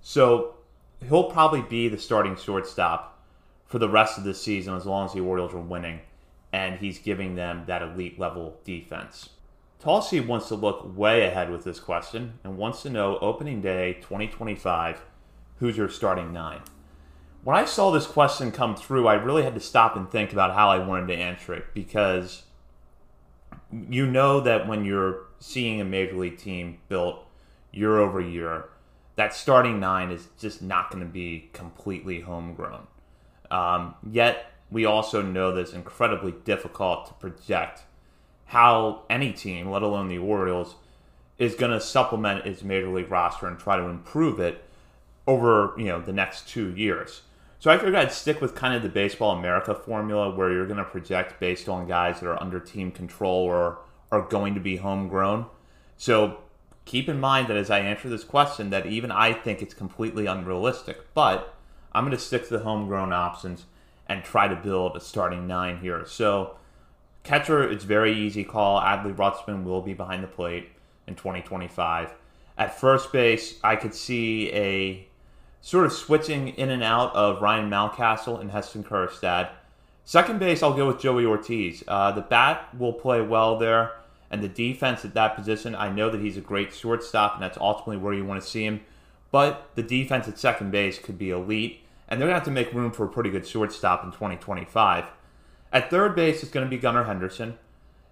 So 0.00 0.54
he'll 1.06 1.30
probably 1.30 1.62
be 1.62 1.88
the 1.88 1.98
starting 1.98 2.36
shortstop 2.36 3.18
for 3.66 3.78
the 3.78 3.88
rest 3.88 4.18
of 4.18 4.24
the 4.24 4.34
season 4.34 4.74
as 4.74 4.86
long 4.86 5.06
as 5.06 5.12
the 5.12 5.20
Orioles 5.20 5.54
are 5.54 5.60
winning 5.60 6.00
and 6.52 6.78
he's 6.80 6.98
giving 6.98 7.36
them 7.36 7.64
that 7.66 7.82
elite 7.82 8.18
level 8.18 8.58
defense. 8.64 9.30
Tulsi 9.78 10.20
wants 10.20 10.48
to 10.48 10.54
look 10.54 10.96
way 10.96 11.26
ahead 11.26 11.50
with 11.50 11.64
this 11.64 11.80
question 11.80 12.38
and 12.44 12.58
wants 12.58 12.82
to 12.82 12.90
know 12.90 13.18
opening 13.18 13.60
day 13.60 13.94
2025, 13.94 15.00
who's 15.58 15.76
your 15.76 15.88
starting 15.88 16.32
nine? 16.32 16.60
When 17.42 17.56
I 17.56 17.64
saw 17.64 17.90
this 17.90 18.06
question 18.06 18.52
come 18.52 18.76
through, 18.76 19.06
I 19.06 19.14
really 19.14 19.42
had 19.42 19.54
to 19.54 19.60
stop 19.60 19.96
and 19.96 20.10
think 20.10 20.32
about 20.32 20.54
how 20.54 20.68
I 20.68 20.78
wanted 20.78 21.06
to 21.08 21.16
answer 21.22 21.54
it 21.54 21.66
because 21.72 22.42
you 23.72 24.06
know 24.06 24.40
that 24.40 24.68
when 24.68 24.84
you're 24.84 25.22
seeing 25.38 25.80
a 25.80 25.84
major 25.84 26.16
league 26.16 26.36
team 26.36 26.78
built 26.88 27.26
year 27.72 27.98
over 27.98 28.20
year, 28.20 28.68
that 29.16 29.34
starting 29.34 29.80
nine 29.80 30.10
is 30.10 30.28
just 30.38 30.60
not 30.60 30.90
going 30.90 31.02
to 31.02 31.10
be 31.10 31.48
completely 31.52 32.20
homegrown. 32.20 32.86
Um, 33.50 33.94
yet, 34.10 34.52
we 34.70 34.84
also 34.84 35.22
know 35.22 35.52
that 35.52 35.62
it's 35.62 35.72
incredibly 35.72 36.32
difficult 36.32 37.06
to 37.06 37.14
project 37.14 37.82
how 38.46 39.02
any 39.08 39.32
team, 39.32 39.70
let 39.70 39.82
alone 39.82 40.08
the 40.08 40.18
Orioles, 40.18 40.74
is 41.38 41.54
going 41.54 41.72
to 41.72 41.80
supplement 41.80 42.44
its 42.44 42.62
major 42.62 42.88
league 42.88 43.10
roster 43.10 43.46
and 43.46 43.58
try 43.58 43.76
to 43.76 43.84
improve 43.84 44.40
it 44.40 44.62
over 45.26 45.74
you 45.78 45.86
know 45.86 46.00
the 46.00 46.12
next 46.12 46.48
two 46.48 46.74
years. 46.76 47.22
So 47.60 47.70
I 47.70 47.76
figured 47.76 47.94
I'd 47.94 48.10
stick 48.10 48.40
with 48.40 48.54
kind 48.54 48.74
of 48.74 48.82
the 48.82 48.88
Baseball 48.88 49.36
America 49.36 49.74
formula 49.74 50.34
where 50.34 50.50
you're 50.50 50.66
going 50.66 50.78
to 50.78 50.84
project 50.84 51.38
based 51.38 51.68
on 51.68 51.86
guys 51.86 52.18
that 52.18 52.26
are 52.26 52.42
under 52.42 52.58
team 52.58 52.90
control 52.90 53.44
or 53.44 53.80
are 54.10 54.22
going 54.22 54.54
to 54.54 54.60
be 54.60 54.76
homegrown. 54.76 55.44
So 55.98 56.38
keep 56.86 57.06
in 57.06 57.20
mind 57.20 57.48
that 57.48 57.58
as 57.58 57.70
I 57.70 57.80
answer 57.80 58.08
this 58.08 58.24
question, 58.24 58.70
that 58.70 58.86
even 58.86 59.10
I 59.10 59.34
think 59.34 59.60
it's 59.60 59.74
completely 59.74 60.24
unrealistic. 60.24 61.12
But 61.12 61.54
I'm 61.92 62.04
going 62.04 62.16
to 62.16 62.22
stick 62.22 62.48
to 62.48 62.56
the 62.56 62.64
homegrown 62.64 63.12
options 63.12 63.66
and 64.08 64.24
try 64.24 64.48
to 64.48 64.56
build 64.56 64.96
a 64.96 65.00
starting 65.00 65.46
nine 65.46 65.80
here. 65.80 66.06
So 66.06 66.56
catcher, 67.24 67.62
it's 67.70 67.84
very 67.84 68.18
easy 68.18 68.42
call. 68.42 68.80
Adley 68.80 69.14
Rutschman 69.14 69.64
will 69.64 69.82
be 69.82 69.92
behind 69.92 70.24
the 70.24 70.28
plate 70.28 70.70
in 71.06 71.14
2025. 71.14 72.14
At 72.56 72.80
first 72.80 73.12
base, 73.12 73.60
I 73.62 73.76
could 73.76 73.94
see 73.94 74.50
a 74.54 75.09
sort 75.60 75.86
of 75.86 75.92
switching 75.92 76.48
in 76.48 76.70
and 76.70 76.82
out 76.82 77.14
of 77.14 77.42
Ryan 77.42 77.70
Mountcastle 77.70 78.40
and 78.40 78.50
Heston 78.50 78.84
Kjerstad. 78.84 79.50
Second 80.04 80.40
base, 80.40 80.62
I'll 80.62 80.74
go 80.74 80.86
with 80.86 81.00
Joey 81.00 81.24
Ortiz. 81.24 81.84
Uh, 81.86 82.12
the 82.12 82.20
bat 82.20 82.74
will 82.76 82.92
play 82.92 83.20
well 83.20 83.58
there, 83.58 83.92
and 84.30 84.42
the 84.42 84.48
defense 84.48 85.04
at 85.04 85.14
that 85.14 85.36
position, 85.36 85.74
I 85.74 85.90
know 85.90 86.10
that 86.10 86.20
he's 86.20 86.36
a 86.36 86.40
great 86.40 86.72
shortstop, 86.72 87.34
and 87.34 87.42
that's 87.42 87.58
ultimately 87.58 87.98
where 87.98 88.14
you 88.14 88.24
want 88.24 88.42
to 88.42 88.48
see 88.48 88.64
him. 88.64 88.80
But 89.30 89.70
the 89.74 89.82
defense 89.82 90.26
at 90.26 90.38
second 90.38 90.72
base 90.72 90.98
could 90.98 91.18
be 91.18 91.30
elite, 91.30 91.82
and 92.08 92.20
they're 92.20 92.26
going 92.26 92.34
to 92.34 92.40
have 92.40 92.44
to 92.44 92.50
make 92.50 92.72
room 92.72 92.90
for 92.90 93.04
a 93.04 93.08
pretty 93.08 93.30
good 93.30 93.46
shortstop 93.46 94.02
in 94.02 94.10
2025. 94.10 95.04
At 95.72 95.90
third 95.90 96.16
base, 96.16 96.42
it's 96.42 96.50
going 96.50 96.66
to 96.66 96.70
be 96.70 96.78
Gunnar 96.78 97.04
Henderson, 97.04 97.58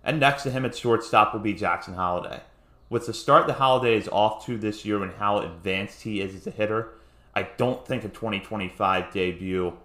and 0.04 0.20
next 0.20 0.44
to 0.44 0.50
him 0.50 0.64
at 0.64 0.76
shortstop 0.76 1.32
will 1.32 1.40
be 1.40 1.54
Jackson 1.54 1.94
Holliday. 1.94 2.42
With 2.90 3.06
the 3.06 3.12
start 3.12 3.46
the 3.46 3.54
Holliday 3.54 3.96
is 3.96 4.08
off 4.08 4.46
to 4.46 4.56
this 4.56 4.84
year 4.84 5.02
and 5.02 5.12
how 5.14 5.38
advanced 5.38 6.02
he 6.02 6.20
is 6.20 6.34
as 6.34 6.46
a 6.46 6.50
hitter, 6.50 6.90
I 7.34 7.48
don't 7.56 7.86
think 7.86 8.04
a 8.04 8.08
2025 8.08 9.12
debut 9.12 9.76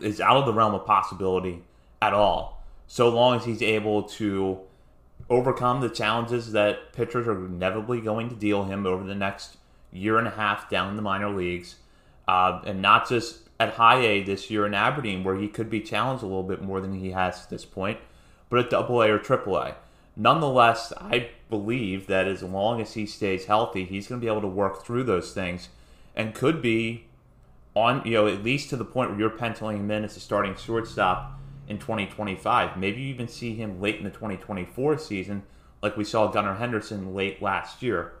is 0.00 0.20
out 0.20 0.36
of 0.36 0.46
the 0.46 0.52
realm 0.52 0.74
of 0.74 0.84
possibility 0.84 1.62
at 2.00 2.12
all. 2.12 2.62
So 2.86 3.08
long 3.08 3.36
as 3.36 3.44
he's 3.44 3.62
able 3.62 4.02
to 4.04 4.60
overcome 5.28 5.80
the 5.80 5.88
challenges 5.88 6.52
that 6.52 6.92
pitchers 6.92 7.26
are 7.26 7.46
inevitably 7.46 8.00
going 8.00 8.28
to 8.28 8.34
deal 8.34 8.64
him 8.64 8.86
over 8.86 9.04
the 9.04 9.14
next 9.14 9.56
year 9.92 10.18
and 10.18 10.26
a 10.26 10.32
half 10.32 10.70
down 10.70 10.90
in 10.90 10.96
the 10.96 11.02
minor 11.02 11.30
leagues, 11.30 11.76
uh, 12.26 12.60
and 12.64 12.80
not 12.80 13.08
just 13.08 13.48
at 13.60 13.74
high 13.74 14.00
A 14.00 14.22
this 14.22 14.50
year 14.50 14.66
in 14.66 14.74
Aberdeen, 14.74 15.24
where 15.24 15.36
he 15.36 15.48
could 15.48 15.68
be 15.68 15.80
challenged 15.80 16.22
a 16.22 16.26
little 16.26 16.42
bit 16.42 16.62
more 16.62 16.80
than 16.80 16.94
he 16.94 17.10
has 17.10 17.42
at 17.42 17.50
this 17.50 17.64
point, 17.64 17.98
but 18.48 18.58
at 18.58 18.70
Double 18.70 19.02
A 19.02 19.10
or 19.10 19.18
Triple 19.18 19.56
A. 19.56 19.74
Nonetheless, 20.16 20.92
I 20.96 21.30
believe 21.50 22.06
that 22.06 22.26
as 22.26 22.42
long 22.42 22.80
as 22.80 22.94
he 22.94 23.06
stays 23.06 23.46
healthy, 23.46 23.84
he's 23.84 24.08
going 24.08 24.20
to 24.20 24.24
be 24.24 24.30
able 24.30 24.40
to 24.40 24.48
work 24.48 24.84
through 24.84 25.04
those 25.04 25.32
things 25.32 25.68
and 26.18 26.34
could 26.34 26.60
be 26.60 27.06
on, 27.74 28.02
you 28.04 28.12
know, 28.12 28.26
at 28.26 28.42
least 28.42 28.70
to 28.70 28.76
the 28.76 28.84
point 28.84 29.10
where 29.10 29.20
you're 29.20 29.30
penciling 29.30 29.78
him 29.78 29.90
in 29.90 30.04
as 30.04 30.16
a 30.16 30.20
starting 30.20 30.56
shortstop 30.56 31.38
in 31.68 31.78
2025. 31.78 32.76
Maybe 32.76 33.00
you 33.00 33.08
even 33.08 33.28
see 33.28 33.54
him 33.54 33.80
late 33.80 33.96
in 33.96 34.04
the 34.04 34.10
2024 34.10 34.98
season, 34.98 35.44
like 35.80 35.96
we 35.96 36.04
saw 36.04 36.26
Gunnar 36.26 36.56
Henderson 36.56 37.14
late 37.14 37.40
last 37.40 37.82
year. 37.82 38.12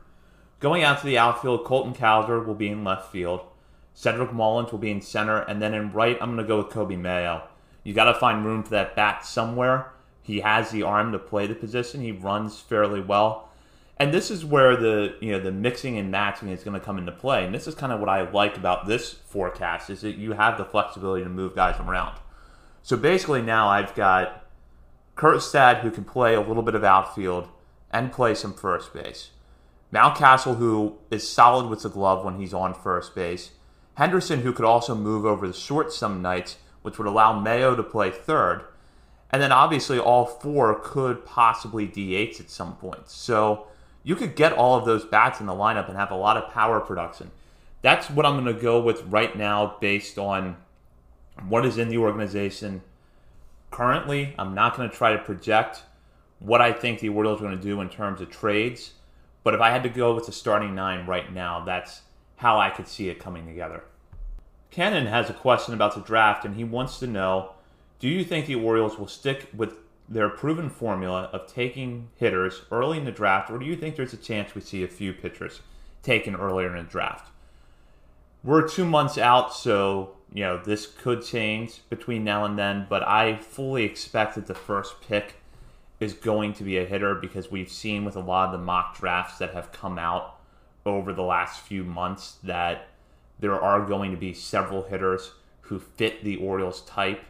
Going 0.60 0.84
out 0.84 1.00
to 1.00 1.06
the 1.06 1.18
outfield, 1.18 1.64
Colton 1.64 1.92
Cowser 1.92 2.44
will 2.46 2.54
be 2.54 2.68
in 2.68 2.84
left 2.84 3.10
field. 3.10 3.40
Cedric 3.94 4.32
Mullins 4.32 4.70
will 4.70 4.78
be 4.78 4.92
in 4.92 5.00
center, 5.00 5.40
and 5.40 5.60
then 5.60 5.74
in 5.74 5.92
right, 5.92 6.16
I'm 6.20 6.34
going 6.34 6.44
to 6.44 6.48
go 6.48 6.58
with 6.58 6.68
Coby 6.68 6.98
Mayo. 6.98 7.42
You 7.82 7.94
got 7.94 8.04
to 8.04 8.14
find 8.14 8.44
room 8.44 8.62
for 8.62 8.70
that 8.70 8.94
bat 8.94 9.24
somewhere. 9.24 9.92
He 10.22 10.40
has 10.40 10.70
the 10.70 10.84
arm 10.84 11.10
to 11.12 11.18
play 11.18 11.48
the 11.48 11.54
position. 11.54 12.00
He 12.00 12.12
runs 12.12 12.60
fairly 12.60 13.00
well 13.00 13.47
and 14.00 14.14
this 14.14 14.30
is 14.30 14.44
where 14.44 14.76
the 14.76 15.14
you 15.20 15.32
know 15.32 15.40
the 15.40 15.50
mixing 15.50 15.98
and 15.98 16.10
matching 16.10 16.48
is 16.48 16.62
going 16.62 16.78
to 16.78 16.84
come 16.84 16.98
into 16.98 17.12
play. 17.12 17.44
And 17.44 17.54
this 17.54 17.66
is 17.66 17.74
kind 17.74 17.92
of 17.92 18.00
what 18.00 18.08
i 18.08 18.28
like 18.30 18.56
about 18.56 18.86
this 18.86 19.12
forecast 19.12 19.90
is 19.90 20.02
that 20.02 20.16
you 20.16 20.32
have 20.32 20.56
the 20.56 20.64
flexibility 20.64 21.24
to 21.24 21.30
move 21.30 21.54
guys 21.54 21.80
around. 21.80 22.18
So 22.82 22.96
basically 22.96 23.42
now 23.42 23.68
i've 23.68 23.94
got 23.94 24.44
Kjerstad 25.16 25.80
who 25.80 25.90
can 25.90 26.04
play 26.04 26.34
a 26.34 26.40
little 26.40 26.62
bit 26.62 26.76
of 26.76 26.84
outfield 26.84 27.48
and 27.90 28.12
play 28.12 28.34
some 28.34 28.54
first 28.54 28.94
base. 28.94 29.30
Mountcastle 29.92 30.58
who 30.58 30.98
is 31.10 31.28
solid 31.28 31.68
with 31.68 31.82
the 31.82 31.88
glove 31.88 32.24
when 32.24 32.38
he's 32.38 32.54
on 32.54 32.74
first 32.74 33.14
base. 33.14 33.52
Henderson 33.94 34.42
who 34.42 34.52
could 34.52 34.64
also 34.64 34.94
move 34.94 35.24
over 35.24 35.48
the 35.48 35.54
short 35.54 35.92
some 35.92 36.22
nights 36.22 36.58
which 36.82 36.98
would 36.98 37.08
allow 37.08 37.38
mayo 37.38 37.74
to 37.74 37.82
play 37.82 38.10
third. 38.12 38.62
And 39.30 39.42
then 39.42 39.50
obviously 39.50 39.98
all 39.98 40.24
four 40.24 40.78
could 40.78 41.24
possibly 41.26 41.86
DH 41.86 42.38
at 42.40 42.48
some 42.48 42.76
point. 42.76 43.10
So 43.10 43.66
you 44.08 44.16
could 44.16 44.34
get 44.34 44.54
all 44.54 44.74
of 44.74 44.86
those 44.86 45.04
bats 45.04 45.38
in 45.38 45.44
the 45.44 45.52
lineup 45.52 45.86
and 45.86 45.98
have 45.98 46.10
a 46.10 46.16
lot 46.16 46.38
of 46.38 46.50
power 46.50 46.80
production. 46.80 47.30
That's 47.82 48.08
what 48.08 48.24
I'm 48.24 48.42
going 48.42 48.56
to 48.56 48.58
go 48.58 48.80
with 48.80 49.02
right 49.02 49.36
now 49.36 49.76
based 49.82 50.18
on 50.18 50.56
what 51.46 51.66
is 51.66 51.76
in 51.76 51.90
the 51.90 51.98
organization 51.98 52.80
currently. 53.70 54.34
I'm 54.38 54.54
not 54.54 54.78
going 54.78 54.88
to 54.88 54.96
try 54.96 55.12
to 55.12 55.18
project 55.18 55.82
what 56.38 56.62
I 56.62 56.72
think 56.72 57.00
the 57.00 57.10
Orioles 57.10 57.40
are 57.40 57.44
going 57.44 57.58
to 57.58 57.62
do 57.62 57.82
in 57.82 57.90
terms 57.90 58.22
of 58.22 58.30
trades. 58.30 58.94
But 59.44 59.52
if 59.52 59.60
I 59.60 59.70
had 59.70 59.82
to 59.82 59.90
go 59.90 60.14
with 60.14 60.24
the 60.24 60.32
starting 60.32 60.74
nine 60.74 61.04
right 61.04 61.30
now, 61.30 61.62
that's 61.66 62.00
how 62.36 62.58
I 62.58 62.70
could 62.70 62.88
see 62.88 63.10
it 63.10 63.18
coming 63.18 63.44
together. 63.44 63.84
Cannon 64.70 65.04
has 65.04 65.28
a 65.28 65.34
question 65.34 65.74
about 65.74 65.94
the 65.94 66.00
draft, 66.00 66.46
and 66.46 66.56
he 66.56 66.64
wants 66.64 66.98
to 67.00 67.06
know 67.06 67.50
Do 67.98 68.08
you 68.08 68.24
think 68.24 68.46
the 68.46 68.54
Orioles 68.54 68.98
will 68.98 69.06
stick 69.06 69.48
with 69.54 69.74
their 70.08 70.28
proven 70.28 70.70
formula 70.70 71.28
of 71.32 71.52
taking 71.52 72.08
hitters 72.16 72.62
early 72.70 72.98
in 72.98 73.04
the 73.04 73.12
draft, 73.12 73.50
or 73.50 73.58
do 73.58 73.66
you 73.66 73.76
think 73.76 73.96
there's 73.96 74.12
a 74.12 74.18
chance 74.18 74.54
we 74.54 74.60
see 74.60 74.82
a 74.82 74.88
few 74.88 75.12
pitchers 75.12 75.60
taken 76.02 76.34
earlier 76.34 76.74
in 76.74 76.84
the 76.84 76.90
draft? 76.90 77.30
We're 78.42 78.66
two 78.66 78.86
months 78.86 79.18
out, 79.18 79.52
so 79.54 80.16
you 80.32 80.44
know 80.44 80.58
this 80.58 80.86
could 80.86 81.24
change 81.24 81.80
between 81.90 82.24
now 82.24 82.44
and 82.44 82.58
then, 82.58 82.86
but 82.88 83.02
I 83.02 83.36
fully 83.36 83.84
expect 83.84 84.36
that 84.36 84.46
the 84.46 84.54
first 84.54 85.00
pick 85.02 85.36
is 86.00 86.12
going 86.14 86.52
to 86.54 86.64
be 86.64 86.78
a 86.78 86.84
hitter 86.84 87.14
because 87.14 87.50
we've 87.50 87.70
seen 87.70 88.04
with 88.04 88.16
a 88.16 88.20
lot 88.20 88.46
of 88.46 88.52
the 88.52 88.64
mock 88.64 88.96
drafts 88.96 89.38
that 89.38 89.52
have 89.52 89.72
come 89.72 89.98
out 89.98 90.36
over 90.86 91.12
the 91.12 91.22
last 91.22 91.60
few 91.60 91.84
months 91.84 92.36
that 92.44 92.88
there 93.40 93.60
are 93.60 93.84
going 93.84 94.10
to 94.10 94.16
be 94.16 94.32
several 94.32 94.84
hitters 94.84 95.32
who 95.62 95.78
fit 95.78 96.24
the 96.24 96.36
Orioles 96.36 96.82
type 96.82 97.20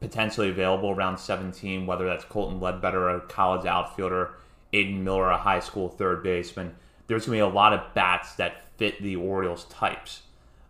potentially 0.00 0.48
available 0.48 0.90
around 0.90 1.18
17, 1.18 1.86
whether 1.86 2.06
that's 2.06 2.24
Colton 2.24 2.60
Ledbetter, 2.60 3.08
a 3.08 3.20
college 3.20 3.66
outfielder, 3.66 4.32
Aidan 4.72 5.04
Miller, 5.04 5.30
a 5.30 5.36
high 5.36 5.60
school 5.60 5.88
third 5.88 6.22
baseman. 6.22 6.74
There's 7.06 7.26
going 7.26 7.38
to 7.38 7.44
be 7.44 7.50
a 7.50 7.54
lot 7.54 7.72
of 7.72 7.94
bats 7.94 8.34
that 8.34 8.64
fit 8.76 9.02
the 9.02 9.16
Orioles 9.16 9.64
types 9.64 10.22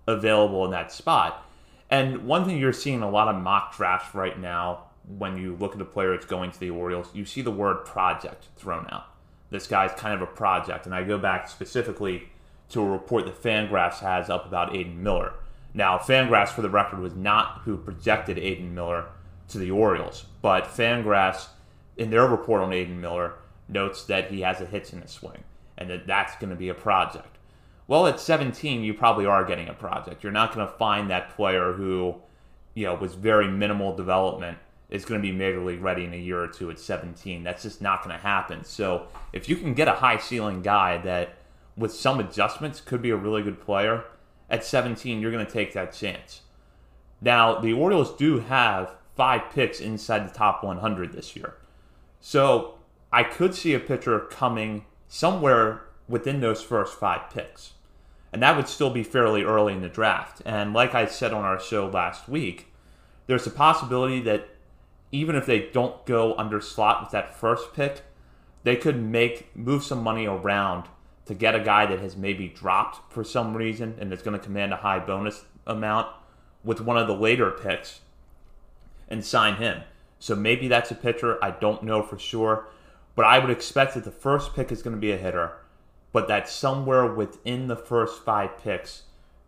available 0.06 0.64
in 0.64 0.70
that 0.72 0.92
spot. 0.92 1.46
And 1.90 2.26
one 2.26 2.44
thing 2.44 2.58
you're 2.58 2.72
seeing 2.72 3.02
a 3.02 3.10
lot 3.10 3.28
of 3.28 3.40
mock 3.40 3.76
drafts 3.76 4.14
right 4.14 4.38
now 4.38 4.84
when 5.18 5.37
you 5.37 5.56
look 5.56 5.72
at 5.72 5.78
the 5.78 5.84
player 5.84 6.12
that's 6.12 6.26
going 6.26 6.50
to 6.50 6.60
the 6.60 6.70
Orioles, 6.70 7.08
you 7.14 7.25
see 7.25 7.42
the 7.42 7.50
word 7.50 7.84
project 7.84 8.46
thrown 8.56 8.87
out. 8.90 9.06
This 9.50 9.66
guy's 9.66 9.92
kind 9.92 10.14
of 10.14 10.22
a 10.22 10.26
project. 10.26 10.87
And 10.87 10.94
I 10.94 11.02
go 11.02 11.18
back 11.18 11.49
specifically 11.49 12.28
to 12.70 12.80
a 12.80 12.88
report 12.88 13.25
that 13.25 13.42
Fangraphs 13.42 13.99
has 13.99 14.30
up 14.30 14.46
about 14.46 14.75
Aidan 14.75 15.02
Miller. 15.02 15.34
Now, 15.75 15.99
Fangraphs, 15.99 16.50
for 16.50 16.62
the 16.62 16.70
record, 16.70 17.00
was 17.00 17.14
not 17.14 17.62
who 17.64 17.76
projected 17.76 18.38
Aidan 18.38 18.75
Miller 18.75 19.06
to 19.50 19.59
the 19.59 19.71
Orioles. 19.71 20.25
But 20.42 20.64
Fangraphs, 20.64 21.49
in 21.97 22.11
their 22.11 22.26
report 22.26 22.62
on 22.62 22.73
Aidan 22.73 23.00
Miller, 23.00 23.35
notes 23.69 24.04
that 24.04 24.30
he 24.30 24.40
has 24.40 24.61
a 24.61 24.66
hitch 24.66 24.92
in 24.92 25.02
his 25.02 25.11
swing 25.11 25.45
and 25.78 25.88
that 25.90 26.07
that's 26.07 26.37
going 26.37 26.50
to 26.50 26.57
be 26.57 26.69
a 26.69 26.75
project. 26.75 27.38
Well, 27.87 28.07
at 28.07 28.21
17, 28.21 28.85
you 28.85 28.95
probably 28.95 29.26
are 29.26 29.45
getting 29.45 29.69
a 29.69 29.75
project. 29.75 30.23
You're 30.23 30.33
not 30.33 30.54
going 30.54 30.66
to 30.66 30.73
find 30.75 31.11
that 31.11 31.35
player 31.35 31.73
who, 31.73 32.16
you 32.75 32.87
know, 32.87 32.95
was 32.95 33.14
very 33.14 33.49
minimal 33.49 33.97
development 33.97 34.59
is 34.90 35.04
going 35.04 35.21
to 35.21 35.26
be 35.26 35.33
major 35.33 35.61
league 35.61 35.80
ready 35.80 36.04
in 36.04 36.12
a 36.12 36.16
year 36.16 36.40
or 36.40 36.49
two 36.49 36.71
at 36.71 36.78
17. 36.78 37.42
That's 37.42 37.62
just 37.62 37.80
not 37.80 38.04
going 38.04 38.14
to 38.14 38.23
happen. 38.23 38.64
So 38.64 39.07
if 39.33 39.49
you 39.49 39.57
can 39.57 39.75
get 39.75 39.88
a 39.88 39.92
high 39.92 40.19
ceiling 40.19 40.62
guy 40.62 40.99
that, 40.99 41.37
with 41.76 41.95
some 41.95 42.21
adjustments, 42.21 42.80
could 42.80 43.00
be 43.00 43.11
a 43.11 43.16
really 43.16 43.42
good 43.42 43.61
player 43.61 44.04
at 44.50 44.64
17, 44.64 45.21
you're 45.21 45.30
going 45.30 45.47
to 45.47 45.50
take 45.50 45.73
that 45.75 45.92
chance. 45.92 46.42
Now, 47.21 47.61
the 47.61 47.73
Orioles 47.73 48.14
do 48.16 48.40
have 48.40 48.95
five 49.17 49.50
picks 49.52 49.81
inside 49.81 50.29
the 50.29 50.35
top 50.35 50.62
100 50.62 51.12
this 51.12 51.37
year. 51.37 51.57
So 52.21 52.79
I 53.12 53.23
could 53.23 53.55
see 53.55 53.75
a 53.75 53.81
pitcher 53.81 54.21
coming 54.21 54.85
somewhere 55.09 55.83
within 56.09 56.40
those 56.40 56.62
first 56.62 56.99
five 56.99 57.31
picks. 57.31 57.73
And 58.33 58.43
that 58.43 58.57
would 58.57 58.69
still 58.69 58.90
be 58.90 59.02
fairly 59.02 59.43
early 59.43 59.73
in 59.73 59.81
the 59.81 59.88
draft. 59.88 60.40
And 60.45 60.73
like 60.73 60.95
I 60.95 61.07
said 61.07 61.33
on 61.33 61.45
our 61.45 61.59
show 61.59 61.88
last 61.88 62.29
week, 62.29 62.73
there's 63.26 63.47
a 63.47 63.50
possibility 63.50 64.21
that 64.23 64.49
even 65.12 65.35
if 65.35 65.47
they 65.47 65.71
don't 65.71 66.05
go 66.07 66.35
under 66.37 66.61
slot 66.61 67.02
with 67.02 67.11
that 67.11 67.35
first 67.35 67.73
pick, 67.75 68.02
they 68.62 68.76
could 68.76 69.02
make 69.02 69.55
move 69.57 69.83
some 69.83 70.02
money 70.02 70.26
around 70.26 70.87
to 71.26 71.35
get 71.35 71.55
a 71.55 71.61
guy 71.61 71.87
that 71.87 72.00
has 72.00 72.17
maybe 72.17 72.49
dropped 72.49 73.12
for 73.12 73.25
some 73.25 73.57
reason 73.57 73.97
and 74.00 74.12
is 74.12 74.23
going 74.23 74.38
to 74.38 74.45
command 74.45 74.73
a 74.73 74.76
high 74.76 74.99
bonus 74.99 75.45
amount 75.67 76.09
with 76.62 76.81
one 76.81 76.99
of 76.99 77.07
the 77.07 77.14
later 77.14 77.50
picks 77.50 78.00
and 79.11 79.25
sign 79.25 79.57
him. 79.57 79.83
So 80.19 80.35
maybe 80.35 80.69
that's 80.69 80.90
a 80.90 80.95
pitcher. 80.95 81.43
I 81.43 81.50
don't 81.50 81.83
know 81.83 82.02
for 82.02 82.19
sure. 82.19 82.69
But 83.17 83.25
I 83.26 83.38
would 83.38 83.50
expect 83.50 83.95
that 83.95 84.05
the 84.05 84.11
first 84.11 84.55
pick 84.55 84.71
is 84.71 84.83
going 84.83 84.95
to 84.95 85.00
be 85.00 85.12
a 85.12 85.17
hitter, 85.17 85.59
but 86.12 86.29
that 86.29 86.49
somewhere 86.49 87.07
within 87.07 87.67
the 87.67 87.76
first 87.76 88.25
five 88.25 88.59
picks, 88.59 89.02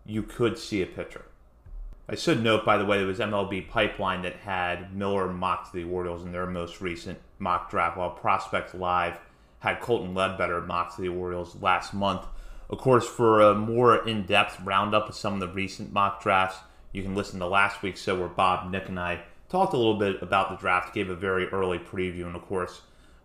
you 0.05 0.23
could 0.23 0.59
see 0.59 0.83
a 0.83 0.87
pitcher. 0.87 1.25
I 2.09 2.17
should 2.17 2.43
note, 2.43 2.65
by 2.65 2.77
the 2.77 2.85
way, 2.85 3.01
it 3.01 3.07
was 3.07 3.21
MLB 3.21 3.69
Pipeline 3.69 4.23
that 4.23 4.37
had 4.37 4.95
Miller 4.95 5.33
mocked 5.33 5.73
the 5.73 5.85
Orioles 5.85 6.25
in 6.25 6.33
their 6.33 6.47
most 6.47 6.81
recent 6.81 7.19
mock 7.39 7.71
draft, 7.71 7.97
while 7.97 8.11
Prospect 8.11 8.75
Live 8.75 9.17
had 9.61 9.81
Colton 9.81 10.13
Ledbetter 10.13 10.61
mocked 10.61 10.99
the 10.99 11.09
Orioles 11.09 11.57
last 11.63 11.95
month. 11.95 12.27
Of 12.69 12.79
course, 12.79 13.07
for 13.07 13.41
a 13.41 13.55
more 13.55 14.07
in 14.07 14.27
depth 14.27 14.61
roundup 14.61 15.09
of 15.09 15.15
some 15.15 15.35
of 15.35 15.41
the 15.41 15.49
recent 15.49 15.93
mock 15.93 16.23
drafts, 16.23 16.59
you 16.93 17.03
can 17.03 17.15
listen 17.15 17.39
to 17.39 17.47
last 17.47 17.83
week's 17.83 18.03
show 18.03 18.19
where 18.19 18.29
Bob, 18.29 18.71
Nick, 18.71 18.89
and 18.89 18.99
I 18.99 19.23
talked 19.53 19.75
a 19.75 19.77
little 19.77 19.99
bit 19.99 20.23
about 20.23 20.49
the 20.49 20.57
draft, 20.57 20.95
gave 20.95 21.11
a 21.11 21.15
very 21.15 21.47
early 21.49 21.79
preview, 21.79 22.25
and 22.25 22.35
of 22.35 22.41
course, 22.41 22.81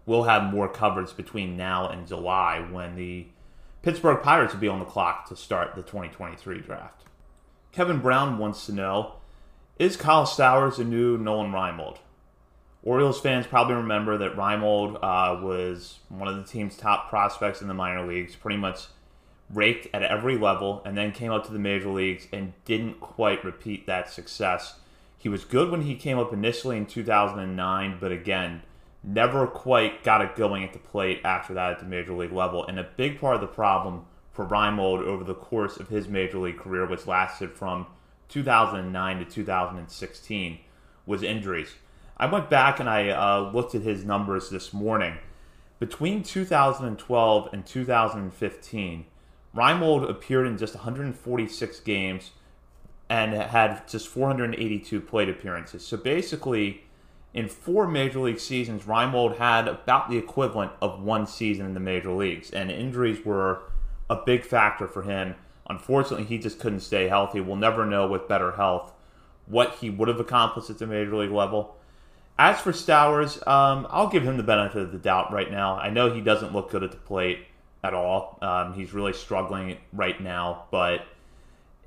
we'll 0.05 0.23
have 0.23 0.51
more 0.51 0.67
coverage 0.67 1.15
between 1.15 1.55
now 1.55 1.87
and 1.87 2.05
July 2.05 2.59
when 2.69 2.97
the 2.97 3.27
Pittsburgh 3.81 4.21
Pirates 4.21 4.53
will 4.53 4.59
be 4.59 4.67
on 4.67 4.79
the 4.79 4.85
clock 4.85 5.29
to 5.29 5.37
start 5.37 5.73
the 5.73 5.81
2023 5.81 6.59
draft. 6.59 7.05
Kevin 7.71 7.99
Brown 7.99 8.37
wants 8.37 8.65
to 8.65 8.73
know 8.73 9.13
Is 9.79 9.95
Kyle 9.95 10.25
Stowers 10.25 10.79
a 10.79 10.83
new 10.83 11.17
Nolan 11.17 11.53
Reimold? 11.53 11.99
Orioles 12.83 13.21
fans 13.21 13.47
probably 13.47 13.75
remember 13.75 14.17
that 14.17 14.35
Reimold 14.35 14.95
uh, 14.95 15.41
was 15.41 15.99
one 16.09 16.27
of 16.27 16.35
the 16.35 16.43
team's 16.43 16.75
top 16.75 17.07
prospects 17.07 17.61
in 17.61 17.69
the 17.69 17.73
minor 17.73 18.05
leagues, 18.05 18.35
pretty 18.35 18.57
much 18.57 18.87
raked 19.49 19.87
at 19.93 20.03
every 20.03 20.37
level, 20.37 20.81
and 20.85 20.97
then 20.97 21.13
came 21.13 21.31
up 21.31 21.45
to 21.45 21.53
the 21.53 21.59
major 21.59 21.89
leagues 21.89 22.27
and 22.33 22.51
didn't 22.65 22.99
quite 22.99 23.45
repeat 23.45 23.87
that 23.87 24.11
success. 24.11 24.79
He 25.17 25.29
was 25.29 25.45
good 25.45 25.71
when 25.71 25.81
he 25.81 25.95
came 25.95 26.19
up 26.19 26.31
initially 26.31 26.77
in 26.77 26.85
2009, 26.85 27.97
but 27.99 28.11
again, 28.11 28.61
never 29.03 29.47
quite 29.47 30.03
got 30.03 30.21
it 30.21 30.35
going 30.35 30.63
at 30.63 30.73
the 30.73 30.79
plate 30.79 31.21
after 31.23 31.53
that 31.55 31.71
at 31.71 31.79
the 31.79 31.85
major 31.85 32.13
league 32.13 32.31
level. 32.31 32.65
And 32.65 32.79
a 32.79 32.83
big 32.83 33.19
part 33.19 33.35
of 33.35 33.41
the 33.41 33.47
problem 33.47 34.05
for 34.31 34.45
Reimold 34.45 34.99
over 34.99 35.23
the 35.23 35.33
course 35.33 35.77
of 35.77 35.89
his 35.89 36.07
major 36.07 36.37
league 36.37 36.59
career, 36.59 36.85
which 36.85 37.07
lasted 37.07 37.53
from 37.53 37.87
2009 38.29 39.19
to 39.19 39.25
2016, 39.25 40.59
was 41.05 41.23
injuries. 41.23 41.75
I 42.17 42.27
went 42.27 42.49
back 42.49 42.79
and 42.79 42.89
I 42.89 43.09
uh, 43.09 43.51
looked 43.53 43.73
at 43.73 43.81
his 43.81 44.05
numbers 44.05 44.49
this 44.49 44.73
morning. 44.73 45.17
Between 45.79 46.23
2012 46.23 47.49
and 47.53 47.65
2015, 47.65 49.05
Reimold 49.55 50.09
appeared 50.09 50.47
in 50.47 50.57
just 50.57 50.75
146 50.75 51.79
games 51.81 52.31
and 53.09 53.33
had 53.33 53.87
just 53.87 54.07
482 54.07 54.99
plate 55.01 55.29
appearances. 55.29 55.85
So 55.85 55.97
basically, 55.97 56.83
in 57.33 57.47
four 57.47 57.87
major 57.87 58.19
league 58.19 58.39
seasons, 58.39 58.83
Reimold 58.83 59.37
had 59.37 59.67
about 59.67 60.09
the 60.09 60.17
equivalent 60.17 60.71
of 60.81 61.01
one 61.01 61.27
season 61.27 61.65
in 61.65 61.73
the 61.73 61.79
major 61.79 62.11
leagues, 62.11 62.51
and 62.51 62.71
injuries 62.71 63.25
were 63.25 63.61
a 64.09 64.15
big 64.15 64.43
factor 64.43 64.87
for 64.87 65.03
him. 65.03 65.35
Unfortunately, 65.69 66.25
he 66.25 66.37
just 66.37 66.59
couldn't 66.59 66.79
stay 66.79 67.07
healthy. 67.07 67.41
We'll 67.41 67.57
never 67.57 67.85
know 67.85 68.07
with 68.07 68.27
better 68.27 68.53
health 68.53 68.93
what 69.45 69.75
he 69.75 69.89
would 69.89 70.07
have 70.07 70.19
accomplished 70.19 70.69
at 70.69 70.79
the 70.79 70.87
major 70.87 71.15
league 71.15 71.31
level. 71.31 71.75
As 72.39 72.59
for 72.59 72.71
Stowers, 72.71 73.45
um, 73.47 73.87
I'll 73.89 74.09
give 74.09 74.23
him 74.23 74.37
the 74.37 74.43
benefit 74.43 74.81
of 74.81 74.91
the 74.91 74.97
doubt 74.97 75.33
right 75.33 75.49
now. 75.49 75.75
I 75.75 75.89
know 75.89 76.13
he 76.13 76.21
doesn't 76.21 76.53
look 76.53 76.69
good 76.69 76.83
at 76.83 76.91
the 76.91 76.97
plate 76.97 77.39
at 77.83 77.93
all. 77.93 78.37
Um, 78.41 78.73
he's 78.73 78.93
really 78.93 79.13
struggling 79.13 79.77
right 79.91 80.19
now, 80.21 80.65
but 80.69 81.05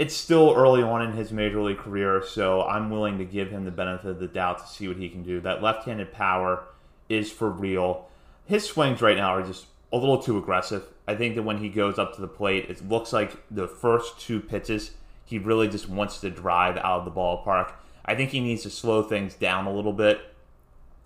it's 0.00 0.16
still 0.16 0.54
early 0.56 0.82
on 0.82 1.02
in 1.02 1.12
his 1.12 1.30
major 1.30 1.60
league 1.60 1.76
career, 1.76 2.24
so 2.26 2.62
I'm 2.62 2.88
willing 2.88 3.18
to 3.18 3.24
give 3.26 3.50
him 3.50 3.66
the 3.66 3.70
benefit 3.70 4.12
of 4.12 4.18
the 4.18 4.28
doubt 4.28 4.60
to 4.60 4.66
see 4.66 4.88
what 4.88 4.96
he 4.96 5.10
can 5.10 5.22
do. 5.22 5.42
That 5.42 5.62
left 5.62 5.84
handed 5.84 6.10
power 6.10 6.64
is 7.10 7.30
for 7.30 7.50
real. 7.50 8.08
His 8.46 8.64
swings 8.64 9.02
right 9.02 9.18
now 9.18 9.34
are 9.34 9.42
just 9.42 9.66
a 9.92 9.98
little 9.98 10.16
too 10.16 10.38
aggressive. 10.38 10.84
I 11.06 11.16
think 11.16 11.34
that 11.34 11.42
when 11.42 11.58
he 11.58 11.68
goes 11.68 11.98
up 11.98 12.14
to 12.14 12.22
the 12.22 12.28
plate, 12.28 12.70
it 12.70 12.88
looks 12.88 13.12
like 13.12 13.36
the 13.50 13.68
first 13.68 14.18
two 14.18 14.40
pitches, 14.40 14.92
he 15.26 15.38
really 15.38 15.68
just 15.68 15.86
wants 15.86 16.18
to 16.20 16.30
drive 16.30 16.78
out 16.78 17.00
of 17.00 17.04
the 17.04 17.10
ballpark. 17.10 17.72
I 18.06 18.14
think 18.14 18.30
he 18.30 18.40
needs 18.40 18.62
to 18.62 18.70
slow 18.70 19.02
things 19.02 19.34
down 19.34 19.66
a 19.66 19.72
little 19.72 19.92
bit, 19.92 20.22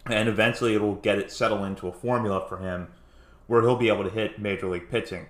and 0.06 0.28
eventually 0.28 0.76
it'll 0.76 0.94
get 0.94 1.18
it 1.18 1.32
settle 1.32 1.64
into 1.64 1.88
a 1.88 1.92
formula 1.92 2.46
for 2.48 2.58
him 2.58 2.86
where 3.48 3.62
he'll 3.62 3.74
be 3.74 3.88
able 3.88 4.04
to 4.04 4.10
hit 4.10 4.38
major 4.38 4.68
league 4.68 4.88
pitching. 4.88 5.26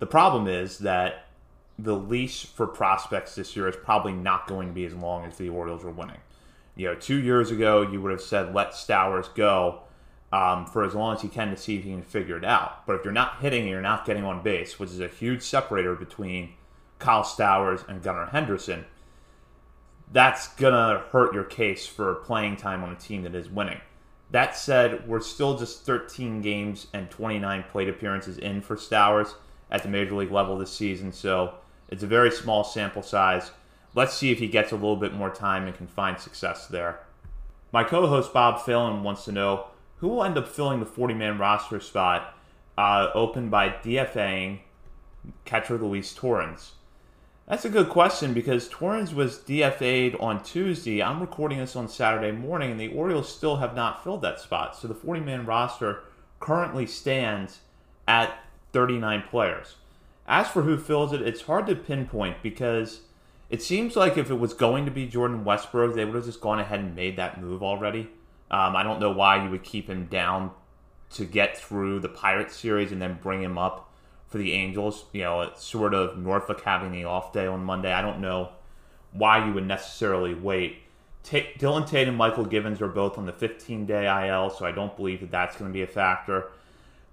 The 0.00 0.06
problem 0.06 0.48
is 0.48 0.78
that 0.78 1.25
the 1.78 1.94
leash 1.94 2.46
for 2.46 2.66
prospects 2.66 3.34
this 3.34 3.54
year 3.54 3.68
is 3.68 3.76
probably 3.76 4.12
not 4.12 4.46
going 4.46 4.68
to 4.68 4.74
be 4.74 4.84
as 4.84 4.94
long 4.94 5.24
as 5.24 5.36
the 5.36 5.48
Orioles 5.48 5.84
are 5.84 5.90
winning. 5.90 6.18
You 6.74 6.88
know, 6.88 6.94
two 6.94 7.20
years 7.20 7.50
ago, 7.50 7.82
you 7.82 8.00
would 8.00 8.12
have 8.12 8.20
said 8.20 8.54
let 8.54 8.70
Stowers 8.70 9.28
go 9.34 9.80
um, 10.32 10.66
for 10.66 10.84
as 10.84 10.94
long 10.94 11.14
as 11.14 11.22
he 11.22 11.28
can 11.28 11.50
to 11.50 11.56
see 11.56 11.76
if 11.76 11.84
he 11.84 11.90
can 11.90 12.02
figure 12.02 12.36
it 12.36 12.44
out. 12.44 12.86
But 12.86 12.96
if 12.96 13.04
you're 13.04 13.12
not 13.12 13.40
hitting 13.40 13.62
and 13.62 13.70
you're 13.70 13.80
not 13.80 14.04
getting 14.04 14.24
on 14.24 14.42
base, 14.42 14.78
which 14.78 14.90
is 14.90 15.00
a 15.00 15.08
huge 15.08 15.42
separator 15.42 15.94
between 15.94 16.54
Kyle 16.98 17.24
Stowers 17.24 17.86
and 17.88 18.02
Gunnar 18.02 18.26
Henderson, 18.26 18.84
that's 20.12 20.48
going 20.54 20.72
to 20.72 21.04
hurt 21.10 21.34
your 21.34 21.44
case 21.44 21.86
for 21.86 22.14
playing 22.16 22.56
time 22.56 22.82
on 22.82 22.92
a 22.92 22.96
team 22.96 23.22
that 23.22 23.34
is 23.34 23.50
winning. 23.50 23.80
That 24.30 24.56
said, 24.56 25.06
we're 25.06 25.20
still 25.20 25.56
just 25.56 25.84
13 25.84 26.40
games 26.42 26.88
and 26.92 27.10
29 27.10 27.64
plate 27.70 27.88
appearances 27.88 28.38
in 28.38 28.60
for 28.60 28.76
Stowers 28.76 29.34
at 29.70 29.82
the 29.82 29.88
major 29.88 30.14
league 30.14 30.32
level 30.32 30.58
this 30.58 30.72
season, 30.72 31.12
so 31.12 31.54
it's 31.88 32.02
a 32.02 32.06
very 32.06 32.30
small 32.30 32.64
sample 32.64 33.02
size. 33.02 33.50
Let's 33.94 34.14
see 34.14 34.30
if 34.30 34.38
he 34.38 34.48
gets 34.48 34.72
a 34.72 34.76
little 34.76 34.96
bit 34.96 35.14
more 35.14 35.30
time 35.30 35.66
and 35.66 35.76
can 35.76 35.86
find 35.86 36.18
success 36.18 36.66
there. 36.66 37.00
My 37.72 37.84
co 37.84 38.06
host 38.06 38.32
Bob 38.32 38.64
Phelan 38.64 39.02
wants 39.02 39.24
to 39.24 39.32
know 39.32 39.66
who 39.96 40.08
will 40.08 40.24
end 40.24 40.36
up 40.36 40.48
filling 40.48 40.80
the 40.80 40.86
40 40.86 41.14
man 41.14 41.38
roster 41.38 41.80
spot 41.80 42.34
uh, 42.76 43.08
opened 43.14 43.50
by 43.50 43.70
DFAing 43.70 44.60
catcher 45.44 45.78
Luis 45.78 46.14
Torrens. 46.14 46.72
That's 47.48 47.64
a 47.64 47.70
good 47.70 47.88
question 47.88 48.34
because 48.34 48.68
Torrens 48.68 49.14
was 49.14 49.38
DFA'd 49.38 50.16
on 50.16 50.42
Tuesday. 50.42 51.00
I'm 51.00 51.20
recording 51.20 51.58
this 51.58 51.76
on 51.76 51.88
Saturday 51.88 52.32
morning, 52.32 52.72
and 52.72 52.80
the 52.80 52.88
Orioles 52.88 53.32
still 53.32 53.58
have 53.58 53.74
not 53.74 54.02
filled 54.02 54.22
that 54.22 54.40
spot. 54.40 54.76
So 54.76 54.88
the 54.88 54.94
40 54.94 55.20
man 55.20 55.46
roster 55.46 56.02
currently 56.40 56.86
stands 56.86 57.60
at 58.08 58.36
39 58.72 59.24
players. 59.30 59.76
As 60.26 60.48
for 60.48 60.62
who 60.62 60.76
fills 60.76 61.12
it, 61.12 61.22
it's 61.22 61.42
hard 61.42 61.66
to 61.66 61.76
pinpoint 61.76 62.42
because 62.42 63.00
it 63.48 63.62
seems 63.62 63.94
like 63.94 64.16
if 64.16 64.30
it 64.30 64.38
was 64.38 64.54
going 64.54 64.84
to 64.84 64.90
be 64.90 65.06
Jordan 65.06 65.44
Westburg, 65.44 65.94
they 65.94 66.04
would 66.04 66.16
have 66.16 66.24
just 66.24 66.40
gone 66.40 66.58
ahead 66.58 66.80
and 66.80 66.96
made 66.96 67.16
that 67.16 67.40
move 67.40 67.62
already. 67.62 68.08
Um, 68.50 68.74
I 68.74 68.82
don't 68.82 69.00
know 69.00 69.12
why 69.12 69.42
you 69.42 69.50
would 69.50 69.62
keep 69.62 69.88
him 69.88 70.06
down 70.06 70.50
to 71.10 71.24
get 71.24 71.56
through 71.56 72.00
the 72.00 72.08
Pirates 72.08 72.56
series 72.56 72.90
and 72.90 73.00
then 73.00 73.18
bring 73.22 73.42
him 73.42 73.56
up 73.56 73.92
for 74.28 74.38
the 74.38 74.52
Angels. 74.52 75.04
You 75.12 75.22
know, 75.22 75.40
it's 75.42 75.64
sort 75.64 75.94
of 75.94 76.18
Norfolk 76.18 76.62
having 76.62 76.92
the 76.92 77.04
off 77.04 77.32
day 77.32 77.46
on 77.46 77.64
Monday. 77.64 77.92
I 77.92 78.02
don't 78.02 78.20
know 78.20 78.50
why 79.12 79.46
you 79.46 79.52
would 79.52 79.66
necessarily 79.66 80.34
wait. 80.34 80.78
T- 81.22 81.48
Dylan 81.58 81.88
Tate 81.88 82.08
and 82.08 82.18
Mychal 82.18 82.48
Givens 82.48 82.80
are 82.80 82.88
both 82.88 83.18
on 83.18 83.26
the 83.26 83.32
15 83.32 83.86
day 83.86 84.28
IL, 84.28 84.50
so 84.50 84.66
I 84.66 84.72
don't 84.72 84.96
believe 84.96 85.20
that 85.20 85.30
that's 85.30 85.56
going 85.56 85.70
to 85.70 85.72
be 85.72 85.82
a 85.82 85.86
factor. 85.86 86.50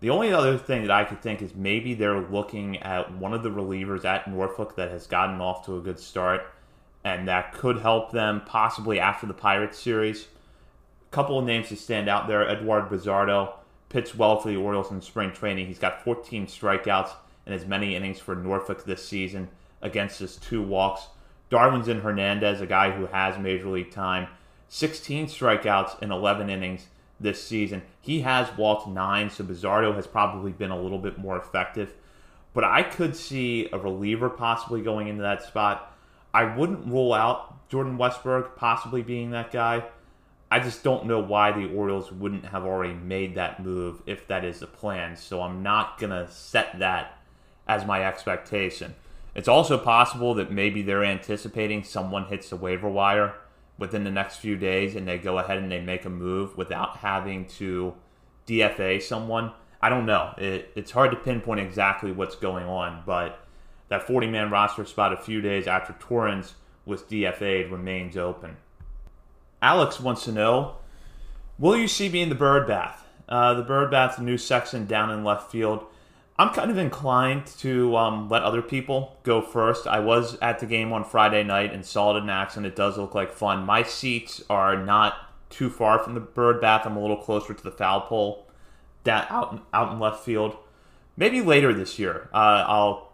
The 0.04 0.10
only 0.10 0.34
other 0.34 0.58
thing 0.58 0.82
that 0.82 0.92
I 0.92 1.06
could 1.06 1.22
think 1.22 1.42
is 1.42 1.56
maybe 1.56 1.94
they're 1.94 2.20
looking 2.20 2.76
at 2.80 3.14
one 3.14 3.34
of 3.34 3.42
the 3.42 3.50
relievers 3.50 4.04
at 4.04 4.30
Norfolk 4.30 4.76
that 4.76 4.92
has 4.92 5.08
gotten 5.08 5.40
off 5.40 5.66
to 5.66 5.78
a 5.78 5.80
good 5.80 5.98
start, 5.98 6.46
and 7.06 7.26
that 7.30 7.54
could 7.54 7.80
help 7.80 8.12
them 8.12 8.42
possibly 8.46 9.00
after 9.00 9.26
the 9.26 9.34
Pirates 9.34 9.80
series. 9.80 10.28
A 11.10 11.16
couple 11.16 11.40
of 11.40 11.46
names 11.46 11.70
to 11.70 11.78
stand 11.78 12.10
out 12.10 12.28
there 12.28 12.46
Eduard 12.46 12.90
Bazardo 12.90 13.54
pitched 13.88 14.18
well 14.18 14.38
for 14.42 14.50
the 14.50 14.58
Orioles 14.58 14.92
in 14.92 15.02
spring 15.02 15.32
training. 15.32 15.68
He's 15.68 15.80
got 15.80 16.04
14 16.04 16.48
strikeouts 16.48 17.12
and 17.46 17.56
as 17.56 17.66
many 17.66 17.96
innings 17.96 18.20
for 18.20 18.36
Norfolk 18.36 18.84
this 18.84 19.08
season 19.08 19.48
against 19.82 20.20
just 20.20 20.44
two 20.44 20.62
walks. 20.62 21.08
Darwinzon 21.50 22.02
Hernandez, 22.02 22.60
a 22.60 22.66
guy 22.66 22.92
who 22.92 23.06
has 23.06 23.40
major 23.40 23.70
league 23.70 23.92
time, 23.92 24.28
16 24.68 25.28
strikeouts 25.28 26.04
in 26.04 26.12
11 26.12 26.50
innings 26.50 26.88
this 27.24 27.44
season. 27.44 27.82
He 28.02 28.22
has 28.22 28.56
walked 28.58 28.88
nine, 28.88 29.30
so 29.30 29.44
Bazardo 29.44 29.96
has 29.96 30.06
probably 30.06 30.52
been 30.52 30.72
a 30.72 30.80
little 30.80 31.00
bit 31.00 31.18
more 31.18 31.38
effective. 31.38 31.94
But 32.54 32.64
I 32.64 32.84
could 32.84 33.16
see 33.16 33.70
a 33.74 33.80
reliever 33.80 34.30
possibly 34.30 34.82
going 34.82 35.08
into 35.08 35.24
that 35.24 35.42
spot. 35.42 35.96
I 36.34 36.56
wouldn't 36.56 36.86
rule 36.86 37.14
out 37.14 37.70
Jordan 37.70 37.98
Westburg 37.98 38.56
possibly 38.56 39.02
being 39.02 39.32
that 39.32 39.52
guy. 39.52 39.84
I 40.52 40.60
just 40.60 40.84
don't 40.84 41.08
know 41.08 41.20
why 41.20 41.52
the 41.52 41.74
Orioles 41.74 42.12
wouldn't 42.12 42.46
have 42.46 42.64
already 42.64 42.94
made 42.94 43.36
that 43.36 43.64
move 43.64 44.04
if 44.06 44.28
that 44.28 44.46
is 44.46 44.60
the 44.60 44.68
plan. 44.68 45.16
So 45.16 45.42
I'm 45.42 45.64
not 45.64 45.98
going 45.98 46.12
to 46.12 46.32
set 46.32 46.78
that 46.78 47.18
as 47.68 47.86
my 47.88 48.06
expectation. 48.06 48.94
It's 49.34 49.48
also 49.48 49.80
possible 49.80 50.36
that 50.36 50.52
maybe 50.52 50.84
they're 50.84 51.04
anticipating 51.04 51.84
someone 51.84 52.26
hits 52.26 52.50
the 52.50 52.56
waiver 52.56 52.90
wire 52.90 53.34
within 53.84 54.06
the 54.06 54.10
next 54.10 54.38
few 54.38 54.56
days 54.56 54.96
and 54.96 55.06
they 55.06 55.18
go 55.18 55.40
ahead 55.40 55.58
and 55.58 55.70
they 55.70 55.82
make 55.82 56.06
a 56.06 56.10
move 56.10 56.56
without 56.58 56.96
having 56.96 57.46
to 57.46 57.94
DFA 58.48 59.02
someone. 59.02 59.52
I 59.82 59.90
don't 59.90 60.06
know. 60.06 60.34
It, 60.38 60.72
it's 60.74 60.92
hard 60.92 61.12
to 61.12 61.18
pinpoint 61.18 61.60
exactly 61.60 62.14
what's 62.14 62.38
going 62.38 62.66
on, 62.66 63.04
but 63.06 63.46
that 63.90 64.08
40 64.08 64.28
man 64.28 64.50
roster 64.50 64.86
spot 64.86 65.12
a 65.12 65.18
few 65.18 65.42
days 65.42 65.68
after 65.68 65.92
Torrens 66.00 66.54
was 66.86 67.04
DFA'd 67.04 67.70
remains 67.74 68.16
open. 68.16 68.56
Alex 69.62 70.00
wants 70.00 70.24
to 70.24 70.32
know 70.32 70.78
Will 71.60 71.78
you 71.78 71.90
see 71.90 72.08
me 72.08 72.22
in 72.22 72.30
the 72.30 72.36
bird 72.36 72.66
bath? 72.66 73.06
Uh, 73.28 73.54
the 73.54 73.64
bird 73.64 73.92
bath, 73.92 74.18
new 74.18 74.38
section 74.38 74.86
down 74.86 75.12
in 75.12 75.26
left 75.26 75.52
field. 75.52 75.86
I'm 76.38 76.50
kind 76.50 76.72
of 76.72 76.80
inclined 76.80 77.46
to 77.60 77.96
um, 77.96 78.28
let 78.28 78.42
other 78.42 78.64
people 78.64 79.20
go 79.24 79.42
first. 79.42 79.86
I 79.86 80.00
was 80.00 80.36
at 80.42 80.60
the 80.60 80.66
game 80.66 80.92
on 80.92 81.04
Friday 81.04 81.44
night 81.44 81.72
and 81.72 81.86
saw 81.86 82.16
it 82.16 82.24
in 82.24 82.30
action. 82.30 82.66
It 82.66 82.76
does 82.76 82.98
look 82.98 83.14
like 83.14 83.32
fun. 83.32 83.66
My 83.66 83.84
seats 83.84 84.42
are 84.50 84.76
not 84.76 85.16
too 85.52 85.70
far 85.70 86.00
from 86.00 86.16
the 86.16 86.20
bird 86.20 86.60
bath. 86.60 86.86
I'm 86.86 86.98
a 86.98 87.02
little 87.02 87.18
closer 87.18 87.54
to 87.54 87.64
the 87.64 87.72
foul 87.72 88.02
pole, 88.02 88.48
that 89.04 89.30
out 89.30 89.62
out 89.74 89.94
in 89.94 90.00
left 90.00 90.26
field. 90.26 90.58
Maybe 91.16 91.42
later 91.42 91.72
this 91.72 92.00
year, 92.00 92.30
uh, 92.34 92.66
I'll 92.68 93.14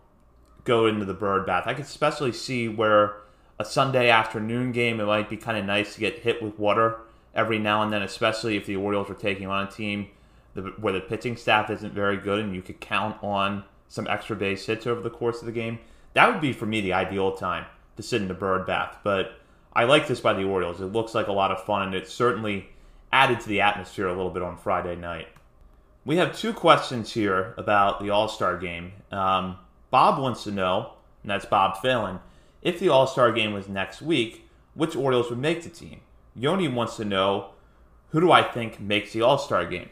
go 0.63 0.87
into 0.87 1.03
the 1.03 1.13
bird 1.13 1.45
bath. 1.45 1.63
I 1.67 1.73
could 1.73 1.85
especially 1.85 2.31
see 2.31 2.69
where 2.69 3.17
a 3.59 3.65
Sunday 3.65 4.09
afternoon 4.09 4.71
game, 4.71 5.01
it 5.01 5.05
might 5.05 5.29
be 5.29 5.35
kind 5.35 5.57
of 5.57 5.65
nice 5.65 5.95
to 5.95 5.99
get 5.99 6.19
hit 6.19 6.41
with 6.41 6.57
water 6.57 7.01
every 7.35 7.59
now 7.59 7.83
and 7.83 7.91
then, 7.91 8.01
especially 8.01 8.55
if 8.55 8.65
the 8.65 8.77
Orioles 8.77 9.09
are 9.09 9.15
taking 9.15 9.47
on 9.47 9.67
a 9.67 9.71
team 9.71 10.07
where 10.79 10.93
the 10.93 11.01
pitching 11.01 11.37
staff 11.37 11.69
isn't 11.69 11.93
very 11.93 12.17
good 12.17 12.39
and 12.39 12.55
you 12.55 12.61
could 12.61 12.79
count 12.79 13.17
on 13.23 13.63
some 13.87 14.07
extra 14.07 14.35
base 14.35 14.65
hits 14.65 14.87
over 14.87 15.01
the 15.01 15.09
course 15.09 15.39
of 15.39 15.45
the 15.45 15.51
game. 15.51 15.79
That 16.13 16.31
would 16.31 16.41
be 16.41 16.53
for 16.53 16.65
me 16.65 16.81
the 16.81 16.93
ideal 16.93 17.33
time 17.33 17.65
to 17.97 18.03
sit 18.03 18.21
in 18.21 18.27
the 18.27 18.33
bird 18.33 18.65
bath. 18.65 18.97
But 19.03 19.33
I 19.73 19.83
like 19.83 20.07
this 20.07 20.19
by 20.19 20.33
the 20.33 20.43
Orioles. 20.43 20.81
It 20.81 20.87
looks 20.87 21.13
like 21.13 21.27
a 21.27 21.33
lot 21.33 21.51
of 21.51 21.63
fun 21.63 21.83
and 21.83 21.95
it 21.95 22.07
certainly 22.07 22.69
added 23.11 23.39
to 23.41 23.49
the 23.49 23.61
atmosphere 23.61 24.07
a 24.07 24.13
little 24.13 24.31
bit 24.31 24.43
on 24.43 24.57
Friday 24.57 24.95
night. 24.95 25.27
We 26.05 26.17
have 26.17 26.37
two 26.37 26.53
questions 26.53 27.13
here 27.13 27.53
about 27.57 27.99
the 27.99 28.09
All 28.09 28.27
Star 28.27 28.57
game. 28.57 28.93
Um, 29.11 29.57
Bob 29.91 30.21
wants 30.21 30.43
to 30.45 30.51
know, 30.51 30.93
and 31.23 31.29
that's 31.29 31.45
Bob 31.45 31.81
Phelan, 31.81 32.19
if 32.61 32.79
the 32.79 32.89
All 32.89 33.07
Star 33.07 33.31
game 33.31 33.53
was 33.53 33.67
next 33.67 34.01
week, 34.01 34.47
which 34.73 34.95
Orioles 34.95 35.29
would 35.29 35.39
make 35.39 35.63
the 35.63 35.69
team? 35.69 36.01
Yoni 36.35 36.67
wants 36.67 36.95
to 36.97 37.05
know, 37.05 37.51
who 38.09 38.21
do 38.21 38.31
I 38.31 38.43
think 38.43 38.79
makes 38.79 39.13
the 39.13 39.21
All 39.21 39.37
Star 39.37 39.65
game? 39.65 39.89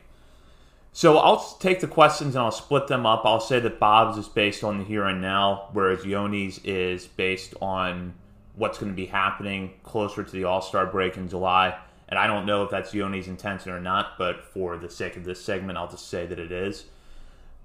So 0.93 1.17
I'll 1.17 1.57
take 1.59 1.79
the 1.79 1.87
questions 1.87 2.35
and 2.35 2.43
I'll 2.43 2.51
split 2.51 2.87
them 2.87 3.05
up. 3.05 3.21
I'll 3.23 3.39
say 3.39 3.59
that 3.59 3.79
Bob's 3.79 4.17
is 4.17 4.27
based 4.27 4.63
on 4.63 4.79
the 4.79 4.83
here 4.83 5.05
and 5.05 5.21
now, 5.21 5.69
whereas 5.73 5.99
Yoni's 5.99 6.59
is 6.63 7.05
based 7.05 7.53
on 7.61 8.15
what's 8.55 8.79
going 8.79 8.91
to 8.91 8.95
be 8.95 9.05
happening 9.05 9.73
closer 9.83 10.23
to 10.23 10.31
the 10.31 10.43
All 10.43 10.61
Star 10.61 10.85
break 10.87 11.17
in 11.17 11.29
July. 11.29 11.77
And 12.09 12.17
I 12.17 12.25
don't 12.25 12.45
know 12.45 12.63
if 12.63 12.71
that's 12.71 12.93
Yoni's 12.93 13.27
intention 13.27 13.71
or 13.71 13.79
not, 13.79 14.17
but 14.17 14.43
for 14.45 14.77
the 14.77 14.89
sake 14.89 15.17
of 15.17 15.23
this 15.23 15.43
segment, 15.43 15.77
I'll 15.77 15.89
just 15.89 16.09
say 16.09 16.25
that 16.25 16.39
it 16.39 16.51
is. 16.51 16.85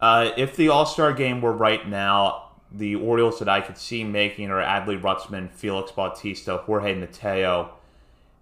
Uh, 0.00 0.32
if 0.36 0.56
the 0.56 0.68
All 0.68 0.84
Star 0.84 1.12
game 1.12 1.40
were 1.40 1.52
right 1.52 1.88
now, 1.88 2.50
the 2.70 2.96
Orioles 2.96 3.38
that 3.38 3.48
I 3.48 3.60
could 3.60 3.78
see 3.78 4.02
making 4.04 4.50
are 4.50 4.62
Adley 4.62 5.00
Rutschman, 5.00 5.50
Felix 5.50 5.92
Bautista, 5.92 6.58
Jorge 6.58 6.94
Mateo, 6.94 7.72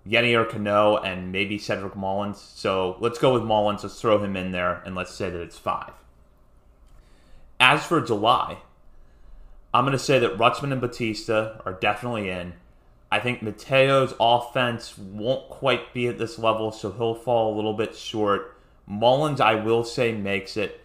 Yennier 0.07 0.49
Cano, 0.49 0.97
and 0.97 1.31
maybe 1.33 1.59
Cedric 1.59 1.95
Mullins. 1.95 2.41
So 2.41 2.97
let's 3.01 3.19
go 3.19 3.33
with 3.33 3.43
Mullins. 3.43 3.83
Let's 3.83 4.01
throw 4.01 4.23
him 4.23 4.37
in 4.37 4.53
there, 4.53 4.83
and 4.85 4.95
let's 4.95 5.15
say 5.15 5.31
that 5.31 5.41
it's 5.41 5.59
five. 5.59 5.93
As 7.59 7.85
for 7.85 8.01
July, 8.01 8.59
I'm 9.75 9.85
going 9.85 9.93
to 9.93 10.03
say 10.03 10.19
that 10.19 10.39
Rutschman 10.39 10.73
and 10.73 10.81
Bautista 10.81 11.61
are 11.65 11.75
definitely 11.75 12.31
in. 12.31 12.55
I 13.13 13.19
think 13.19 13.43
Mateo's 13.43 14.15
offense 14.19 14.97
won't 14.97 15.49
quite 15.49 15.93
be 15.93 16.07
at 16.09 16.19
this 16.19 16.39
level, 16.39 16.73
so 16.73 16.91
he'll 16.93 17.15
fall 17.15 17.53
a 17.53 17.57
little 17.57 17.75
bit 17.75 17.95
short. 17.95 18.57
Mullins, 18.87 19.41
I 19.41 19.55
will 19.57 19.85
say, 19.85 20.13
makes 20.13 20.57
it. 20.57 20.81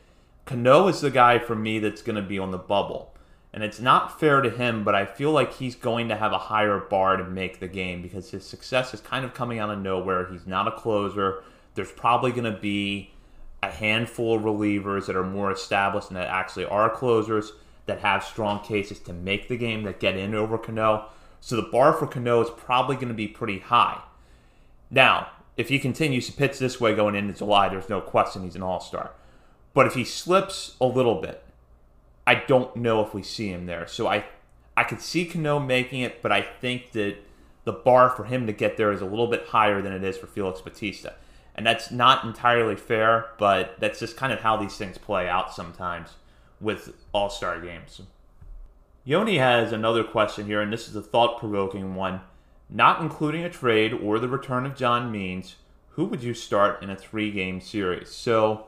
Cano 0.46 0.88
is 0.88 1.02
the 1.02 1.10
guy 1.10 1.40
for 1.40 1.56
me 1.56 1.80
that's 1.80 2.02
going 2.02 2.16
to 2.16 2.22
be 2.22 2.38
on 2.38 2.52
the 2.52 2.58
bubble. 2.58 3.15
And 3.56 3.64
it's 3.64 3.80
not 3.80 4.20
fair 4.20 4.42
to 4.42 4.50
him, 4.50 4.84
but 4.84 4.96
I 4.96 5.06
feel 5.06 5.32
like 5.32 5.54
he's 5.54 5.76
going 5.76 6.10
to 6.10 6.18
have 6.18 6.34
a 6.34 6.38
higher 6.38 6.78
bar 6.78 7.16
to 7.16 7.24
make 7.24 7.62
the 7.62 7.70
game 7.70 8.02
because 8.02 8.32
his 8.32 8.46
success 8.46 8.94
is 8.94 9.00
kind 9.00 9.24
of 9.24 9.34
coming 9.34 9.60
out 9.60 9.70
of 9.70 9.80
nowhere. 9.80 10.30
He's 10.30 10.46
not 10.46 10.68
a 10.68 10.72
closer. 10.72 11.42
There's 11.74 11.94
probably 11.94 12.32
going 12.32 12.52
to 12.54 12.60
be 12.60 13.12
a 13.64 13.72
handful 13.72 14.36
of 14.36 14.42
relievers 14.42 15.06
that 15.06 15.16
are 15.16 15.24
more 15.24 15.54
established 15.54 16.10
and 16.10 16.18
that 16.18 16.28
actually 16.28 16.66
are 16.66 16.90
closers 16.90 17.54
that 17.86 18.00
have 18.00 18.26
strong 18.26 18.62
cases 18.62 19.00
to 19.00 19.14
make 19.14 19.48
the 19.48 19.56
game 19.56 19.84
that 19.84 20.02
get 20.02 20.18
in 20.18 20.36
over 20.36 20.58
Cano. 20.58 21.06
So 21.40 21.56
the 21.56 21.62
bar 21.62 21.94
for 21.94 22.08
Cano 22.08 22.42
is 22.42 22.50
probably 22.50 22.98
going 22.98 23.08
to 23.08 23.14
be 23.14 23.30
pretty 23.30 23.60
high. 23.60 24.02
Now, 24.92 25.30
if 25.56 25.70
he 25.70 25.80
continues 25.80 26.26
to 26.26 26.34
pitch 26.34 26.60
this 26.60 26.82
way 26.82 26.94
going 26.94 27.16
into 27.16 27.34
July, 27.34 27.70
there's 27.70 27.88
no 27.88 28.02
question 28.02 28.44
he's 28.44 28.58
an 28.58 28.64
all 28.64 28.82
star. 28.82 29.12
But 29.74 29.88
if 29.88 29.94
he 29.94 30.04
slips 30.04 30.76
a 30.82 30.86
little 30.86 31.22
bit, 31.22 31.42
I 32.28 32.36
don't 32.36 32.76
know 32.76 33.06
if 33.06 33.14
we 33.14 33.24
see 33.24 33.50
him 33.50 33.66
there. 33.66 33.88
So 33.88 34.08
I 34.08 34.26
I 34.78 34.84
could 34.84 35.02
see 35.02 35.26
Cano 35.26 35.60
making 35.60 36.02
it, 36.02 36.22
but 36.22 36.32
I 36.32 36.42
think 36.42 36.92
that 36.92 37.18
the 37.64 37.72
bar 37.72 38.10
for 38.10 38.26
him 38.26 38.46
to 38.48 38.54
get 38.54 38.78
there 38.78 38.92
is 38.92 39.02
a 39.02 39.06
little 39.06 39.28
bit 39.28 39.48
higher 39.48 39.82
than 39.82 39.94
it 39.94 40.04
is 40.04 40.18
for 40.18 40.28
Felix 40.28 40.62
Bautista. 40.62 41.14
And 41.56 41.66
that's 41.66 41.90
not 41.90 42.26
entirely 42.26 42.76
fair, 42.76 43.28
but 43.38 43.80
that's 43.80 44.00
just 44.00 44.18
kind 44.18 44.34
of 44.34 44.40
how 44.40 44.58
these 44.58 44.76
things 44.76 44.98
play 44.98 45.28
out 45.28 45.54
sometimes 45.54 46.16
with 46.60 46.94
all 47.14 47.30
star 47.30 47.60
games. 47.62 48.02
Yoni 49.06 49.38
has 49.38 49.72
another 49.72 50.04
question 50.04 50.48
here, 50.48 50.62
and 50.62 50.74
this 50.74 50.90
is 50.90 50.96
a 50.96 51.02
thought 51.02 51.40
provoking 51.40 51.96
one. 51.96 52.22
Not 52.70 53.02
including 53.02 53.44
a 53.44 53.50
trade 53.50 53.94
or 53.94 54.20
the 54.20 54.28
return 54.28 54.66
of 54.66 54.76
John 54.76 55.12
Means, 55.12 55.56
who 55.90 56.06
would 56.06 56.24
you 56.24 56.34
start 56.34 56.84
in 56.84 56.90
a 56.90 56.96
three 56.96 57.32
game 57.32 57.62
series? 57.62 58.10
So 58.10 58.66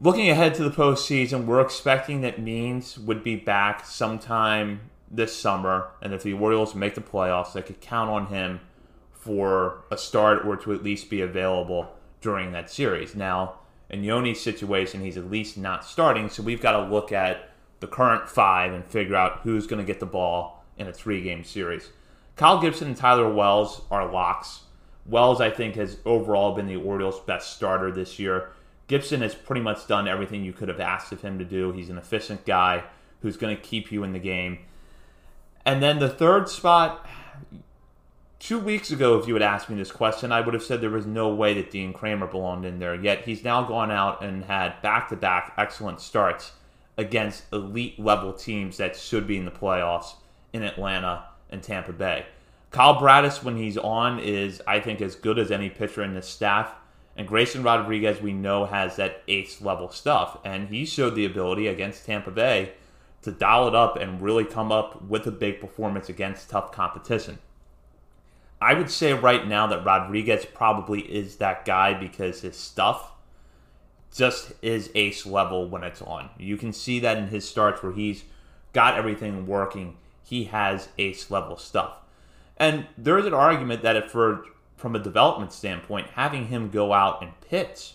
looking 0.00 0.30
ahead 0.30 0.54
to 0.54 0.64
the 0.64 0.70
postseason, 0.70 1.44
we're 1.44 1.60
expecting 1.60 2.22
that 2.22 2.40
Means 2.40 2.98
would 2.98 3.22
be 3.22 3.36
back 3.36 3.84
sometime 3.84 4.80
this 5.10 5.36
summer, 5.36 5.88
and 6.00 6.14
if 6.14 6.22
the 6.22 6.32
Orioles 6.32 6.74
make 6.74 6.94
the 6.94 7.00
playoffs, 7.00 7.52
they 7.52 7.62
could 7.62 7.80
count 7.80 8.08
on 8.08 8.26
him 8.26 8.60
for 9.12 9.84
a 9.90 9.98
start 9.98 10.46
or 10.46 10.56
to 10.56 10.72
at 10.72 10.82
least 10.82 11.10
be 11.10 11.20
available 11.20 11.92
during 12.20 12.52
that 12.52 12.70
series. 12.70 13.14
Now, 13.14 13.58
in 13.90 14.02
Yoni's 14.02 14.40
situation, 14.40 15.02
he's 15.02 15.16
at 15.16 15.30
least 15.30 15.58
not 15.58 15.84
starting, 15.84 16.28
so 16.28 16.42
we've 16.42 16.62
got 16.62 16.72
to 16.72 16.90
look 16.90 17.12
at 17.12 17.50
the 17.80 17.86
current 17.86 18.28
five 18.28 18.72
and 18.72 18.84
figure 18.84 19.16
out 19.16 19.40
who's 19.42 19.66
going 19.66 19.84
to 19.84 19.86
get 19.86 20.00
the 20.00 20.06
ball 20.06 20.64
in 20.78 20.86
a 20.86 20.92
three 20.92 21.22
game 21.22 21.44
series. 21.44 21.90
Kyle 22.36 22.60
Gibson 22.60 22.88
and 22.88 22.96
Tyler 22.96 23.30
Wells 23.30 23.82
are 23.90 24.10
locks. 24.10 24.62
Wells, 25.06 25.40
I 25.40 25.50
think, 25.50 25.74
has 25.74 25.98
overall 26.06 26.54
been 26.54 26.66
the 26.66 26.76
Orioles' 26.76 27.20
best 27.20 27.54
starter 27.54 27.90
this 27.90 28.18
year. 28.18 28.50
Gibson 28.90 29.20
has 29.20 29.36
pretty 29.36 29.60
much 29.60 29.86
done 29.86 30.08
everything 30.08 30.42
you 30.42 30.52
could 30.52 30.66
have 30.66 30.80
asked 30.80 31.12
of 31.12 31.22
him 31.22 31.38
to 31.38 31.44
do. 31.44 31.70
He's 31.70 31.90
an 31.90 31.96
efficient 31.96 32.44
guy 32.44 32.82
who's 33.22 33.36
going 33.36 33.56
to 33.56 33.62
keep 33.62 33.92
you 33.92 34.02
in 34.02 34.12
the 34.12 34.18
game. 34.18 34.58
And 35.64 35.80
then 35.80 36.00
the 36.00 36.08
third 36.08 36.48
spot, 36.48 37.06
two 38.40 38.58
weeks 38.58 38.90
ago, 38.90 39.16
if 39.16 39.28
you 39.28 39.34
had 39.34 39.44
asked 39.44 39.70
me 39.70 39.76
this 39.76 39.92
question, 39.92 40.32
I 40.32 40.40
would 40.40 40.54
have 40.54 40.64
said 40.64 40.80
there 40.80 40.90
was 40.90 41.06
no 41.06 41.32
way 41.32 41.54
that 41.54 41.70
Dean 41.70 41.92
Kremer 41.92 42.26
belonged 42.26 42.64
in 42.64 42.80
there. 42.80 42.96
Yet 42.96 43.26
he's 43.26 43.44
now 43.44 43.62
gone 43.62 43.92
out 43.92 44.24
and 44.24 44.44
had 44.46 44.82
back 44.82 45.08
to 45.10 45.16
back 45.16 45.54
excellent 45.56 46.00
starts 46.00 46.50
against 46.98 47.44
elite 47.52 47.96
level 47.96 48.32
teams 48.32 48.78
that 48.78 48.96
should 48.96 49.24
be 49.24 49.36
in 49.36 49.44
the 49.44 49.52
playoffs 49.52 50.14
in 50.52 50.64
Atlanta 50.64 51.26
and 51.48 51.62
Tampa 51.62 51.92
Bay. 51.92 52.26
Kyle 52.72 52.98
Bradish, 52.98 53.40
when 53.44 53.56
he's 53.56 53.78
on, 53.78 54.18
is, 54.18 54.60
I 54.66 54.80
think, 54.80 55.00
as 55.00 55.14
good 55.14 55.38
as 55.38 55.52
any 55.52 55.70
pitcher 55.70 56.02
in 56.02 56.14
this 56.14 56.26
staff. 56.26 56.74
And 57.20 57.28
Grayson 57.28 57.62
Rodriguez, 57.62 58.22
we 58.22 58.32
know, 58.32 58.64
has 58.64 58.96
that 58.96 59.22
ace 59.28 59.60
level 59.60 59.90
stuff. 59.90 60.38
And 60.42 60.70
he 60.70 60.86
showed 60.86 61.14
the 61.14 61.26
ability 61.26 61.66
against 61.66 62.06
Tampa 62.06 62.30
Bay 62.30 62.72
to 63.20 63.30
dial 63.30 63.68
it 63.68 63.74
up 63.74 63.98
and 63.98 64.22
really 64.22 64.46
come 64.46 64.72
up 64.72 65.02
with 65.02 65.26
a 65.26 65.30
big 65.30 65.60
performance 65.60 66.08
against 66.08 66.48
tough 66.48 66.72
competition. 66.72 67.38
I 68.58 68.72
would 68.72 68.90
say 68.90 69.12
right 69.12 69.46
now 69.46 69.66
that 69.66 69.84
Rodriguez 69.84 70.46
probably 70.46 71.02
is 71.02 71.36
that 71.36 71.66
guy 71.66 71.92
because 71.92 72.40
his 72.40 72.56
stuff 72.56 73.12
just 74.16 74.54
is 74.62 74.90
ace 74.94 75.26
level 75.26 75.68
when 75.68 75.84
it's 75.84 76.00
on. 76.00 76.30
You 76.38 76.56
can 76.56 76.72
see 76.72 77.00
that 77.00 77.18
in 77.18 77.26
his 77.26 77.46
starts 77.46 77.82
where 77.82 77.92
he's 77.92 78.24
got 78.72 78.96
everything 78.96 79.46
working. 79.46 79.98
He 80.24 80.44
has 80.44 80.88
ace 80.96 81.30
level 81.30 81.58
stuff. 81.58 81.98
And 82.56 82.86
there 82.96 83.18
is 83.18 83.26
an 83.26 83.34
argument 83.34 83.82
that 83.82 83.96
if 83.96 84.10
for 84.10 84.46
from 84.80 84.96
a 84.96 84.98
development 84.98 85.52
standpoint, 85.52 86.08
having 86.14 86.46
him 86.46 86.70
go 86.70 86.92
out 86.92 87.22
and 87.22 87.38
pitch 87.42 87.92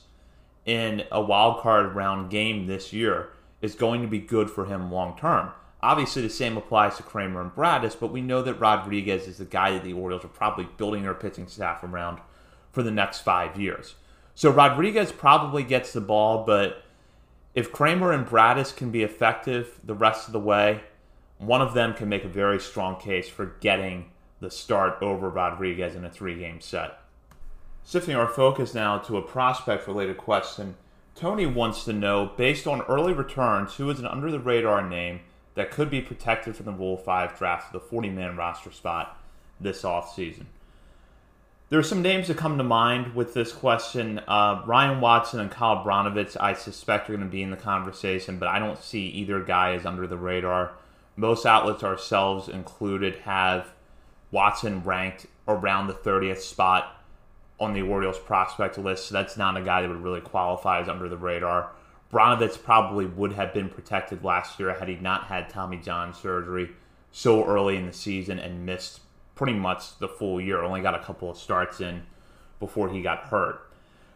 in 0.66 1.04
a 1.12 1.22
wild 1.22 1.62
card 1.62 1.96
round 1.96 2.30
game 2.30 2.68
this 2.68 2.94
year 2.94 3.30
is 3.62 3.76
going 3.76 4.02
to 4.02 4.08
be 4.08 4.20
good 4.20 4.50
for 4.50 4.66
him 4.66 4.92
long 4.92 5.18
term. 5.18 5.52
Obviously, 5.82 6.22
the 6.22 6.30
same 6.30 6.58
applies 6.58 6.98
to 6.98 7.04
Kremer 7.04 7.42
and 7.42 7.54
Bradish, 7.54 7.96
but 7.96 8.12
we 8.12 8.22
know 8.22 8.42
that 8.42 8.56
Rodriguez 8.56 9.28
is 9.28 9.38
the 9.38 9.46
guy 9.46 9.72
that 9.72 9.84
the 9.84 9.94
Orioles 9.94 10.26
are 10.26 10.30
probably 10.30 10.68
building 10.78 11.04
their 11.04 11.14
pitching 11.14 11.48
staff 11.48 11.84
around 11.84 12.20
for 12.72 12.82
the 12.82 12.92
next 12.92 13.22
five 13.22 13.60
years. 13.60 13.96
So 14.34 14.50
Rodriguez 14.50 15.12
probably 15.12 15.64
gets 15.64 15.94
the 15.94 16.02
ball, 16.02 16.44
but 16.44 16.84
if 17.54 17.72
Kremer 17.72 18.12
and 18.12 18.26
Bradish 18.26 18.72
can 18.72 18.92
be 18.92 19.04
effective 19.04 19.80
the 19.84 19.94
rest 19.94 20.28
of 20.28 20.34
the 20.34 20.40
way, 20.40 20.82
one 21.38 21.62
of 21.62 21.74
them 21.74 21.94
can 21.94 22.10
make 22.10 22.24
a 22.24 22.30
very 22.30 22.60
strong 22.60 23.00
case 23.00 23.30
for 23.30 23.46
getting 23.60 24.12
the 24.46 24.52
start 24.52 25.02
over 25.02 25.28
Rodriguez 25.28 25.96
in 25.96 26.06
a 26.06 26.10
three 26.10 26.38
game 26.38 26.62
set. 26.62 27.00
Shifting 27.84 28.16
our 28.16 28.28
focus 28.28 28.76
now 28.76 29.00
to 29.00 29.18
a 29.18 29.22
prospect 29.22 29.88
related 29.88 30.18
question, 30.18 30.76
Tony 31.16 31.48
wants 31.48 31.84
to 31.86 31.94
know 31.94 32.32
based 32.38 32.68
on 32.68 32.84
early 32.84 33.12
returns, 33.12 33.74
who 33.76 33.90
is 33.90 34.00
an 34.00 34.06
under 34.06 34.30
the 34.30 34.40
radar 34.40 34.88
name 34.88 35.22
that 35.56 35.72
could 35.72 35.90
be 35.90 36.00
protected 36.00 36.56
from 36.56 36.68
the 36.68 36.72
Rule 36.72 36.96
5 36.96 37.38
draft 37.38 37.68
to 37.68 37.74
the 37.74 37.84
40 37.84 38.10
man 38.10 38.38
roster 38.38 38.72
spot 38.72 39.20
this 39.60 39.82
offseason? 39.82 40.46
There 41.70 41.80
are 41.80 41.84
some 41.84 42.04
names 42.04 42.28
that 42.28 42.38
come 42.38 42.60
to 42.60 42.64
mind 42.64 43.16
with 43.16 43.34
this 43.34 43.52
question. 43.52 44.20
Uh, 44.28 44.62
Ryan 44.68 45.02
Watson 45.02 45.40
and 45.40 45.50
Kyle 45.50 45.84
Brnovich, 45.84 46.38
I 46.40 46.54
suspect, 46.54 47.10
are 47.10 47.14
going 47.14 47.28
to 47.28 47.32
be 47.32 47.42
in 47.42 47.50
the 47.50 47.58
conversation, 47.58 48.38
but 48.38 48.48
I 48.48 48.60
don't 48.60 48.78
see 48.78 49.08
either 49.08 49.40
guy 49.40 49.74
as 49.74 49.88
under 49.88 50.06
the 50.06 50.18
radar. 50.18 50.74
Most 51.16 51.48
outlets, 51.48 51.84
ourselves 51.84 52.48
included, 52.48 53.16
have 53.22 53.72
Watson 54.32 54.84
ranked 54.84 55.28
around 55.48 55.88
the 55.88 55.94
30th 55.94 56.40
spot 56.40 57.04
on 57.60 57.74
the 57.74 57.82
Orioles 57.82 58.20
prospect 58.20 58.78
list, 58.78 59.08
so 59.08 59.14
that's 59.14 59.38
not 59.38 59.58
a 59.58 59.62
guy 59.62 59.82
that 59.82 59.90
would 59.90 60.04
really 60.04 60.22
qualify 60.22 60.82
as 60.82 60.90
under 60.90 61.08
the 61.08 61.18
radar. 61.18 61.72
Brnovich 62.12 62.64
probably 62.64 63.06
would 63.06 63.34
have 63.34 63.54
been 63.54 63.70
protected 63.70 64.24
last 64.24 64.60
year 64.60 64.74
had 64.74 64.88
he 64.88 64.96
not 64.96 65.26
had 65.26 65.50
Tommy 65.50 65.78
John 65.78 66.14
surgery 66.14 66.72
so 67.12 67.46
early 67.46 67.78
in 67.78 67.86
the 67.86 67.94
season 67.94 68.40
and 68.40 68.66
missed 68.66 69.00
pretty 69.36 69.54
much 69.54 69.98
the 70.00 70.08
full 70.08 70.40
year. 70.40 70.62
Only 70.62 70.82
got 70.82 70.96
a 70.96 71.04
couple 71.04 71.30
of 71.30 71.38
starts 71.38 71.82
in 71.82 72.04
before 72.60 72.90
he 72.90 73.02
got 73.02 73.26
hurt. 73.26 73.62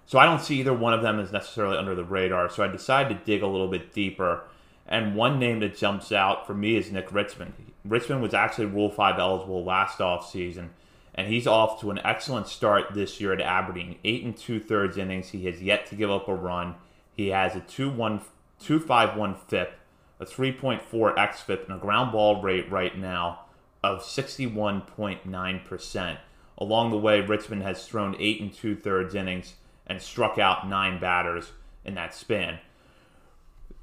So 0.06 0.18
I 0.18 0.26
don't 0.26 0.42
see 0.42 0.60
either 0.60 0.74
one 0.74 0.94
of 0.94 1.02
them 1.02 1.20
as 1.20 1.32
necessarily 1.32 1.78
under 1.78 1.94
the 1.94 2.04
radar. 2.04 2.50
So 2.50 2.64
I 2.64 2.68
decided 2.68 3.20
to 3.20 3.26
dig 3.26 3.44
a 3.44 3.48
little 3.48 3.68
bit 3.68 3.94
deeper. 3.94 4.44
And 4.88 5.16
one 5.16 5.38
name 5.40 5.60
that 5.60 5.78
jumps 5.78 6.12
out 6.12 6.48
for 6.48 6.54
me 6.54 6.78
is 6.78 6.92
Nick 6.92 7.14
Richmond. 7.14 7.54
Richmond 7.90 8.22
was 8.22 8.34
actually 8.34 8.68
Rule 8.68 8.90
5 8.90 9.20
eligible 9.20 9.64
last 9.64 9.98
offseason, 9.98 10.70
and 11.16 11.28
he's 11.28 11.48
off 11.48 11.82
to 11.82 11.92
an 11.92 12.00
excellent 12.04 12.48
start 12.48 12.94
this 12.94 13.20
year 13.20 13.34
at 13.34 13.42
Aberdeen. 13.42 13.98
Eight 14.04 14.24
and 14.24 14.38
two 14.38 14.60
thirds 14.60 14.98
innings. 14.98 15.30
He 15.30 15.46
has 15.46 15.62
yet 15.62 15.86
to 15.88 15.96
give 15.96 16.12
up 16.12 16.28
a 16.28 16.36
run. 16.36 16.76
He 17.12 17.30
has 17.30 17.56
a 17.56 17.62
2.51 17.62 19.38
FIP, 19.48 19.74
a 20.20 20.26
3.4 20.26 21.16
xFIP, 21.16 21.66
and 21.66 21.74
a 21.74 21.80
ground 21.80 22.12
ball 22.12 22.42
rate 22.42 22.72
right 22.72 22.98
now 22.98 23.46
of 23.84 24.04
61.9%. 24.04 26.18
Along 26.58 26.92
the 26.92 26.98
way, 26.98 27.22
Richmond 27.22 27.64
has 27.64 27.88
thrown 27.88 28.16
eight 28.20 28.42
and 28.42 28.54
two 28.54 28.76
thirds 28.76 29.16
innings 29.16 29.56
and 29.88 30.02
struck 30.02 30.38
out 30.38 30.68
nine 30.68 31.00
batters 31.00 31.54
in 31.84 31.96
that 31.96 32.14
span. 32.14 32.60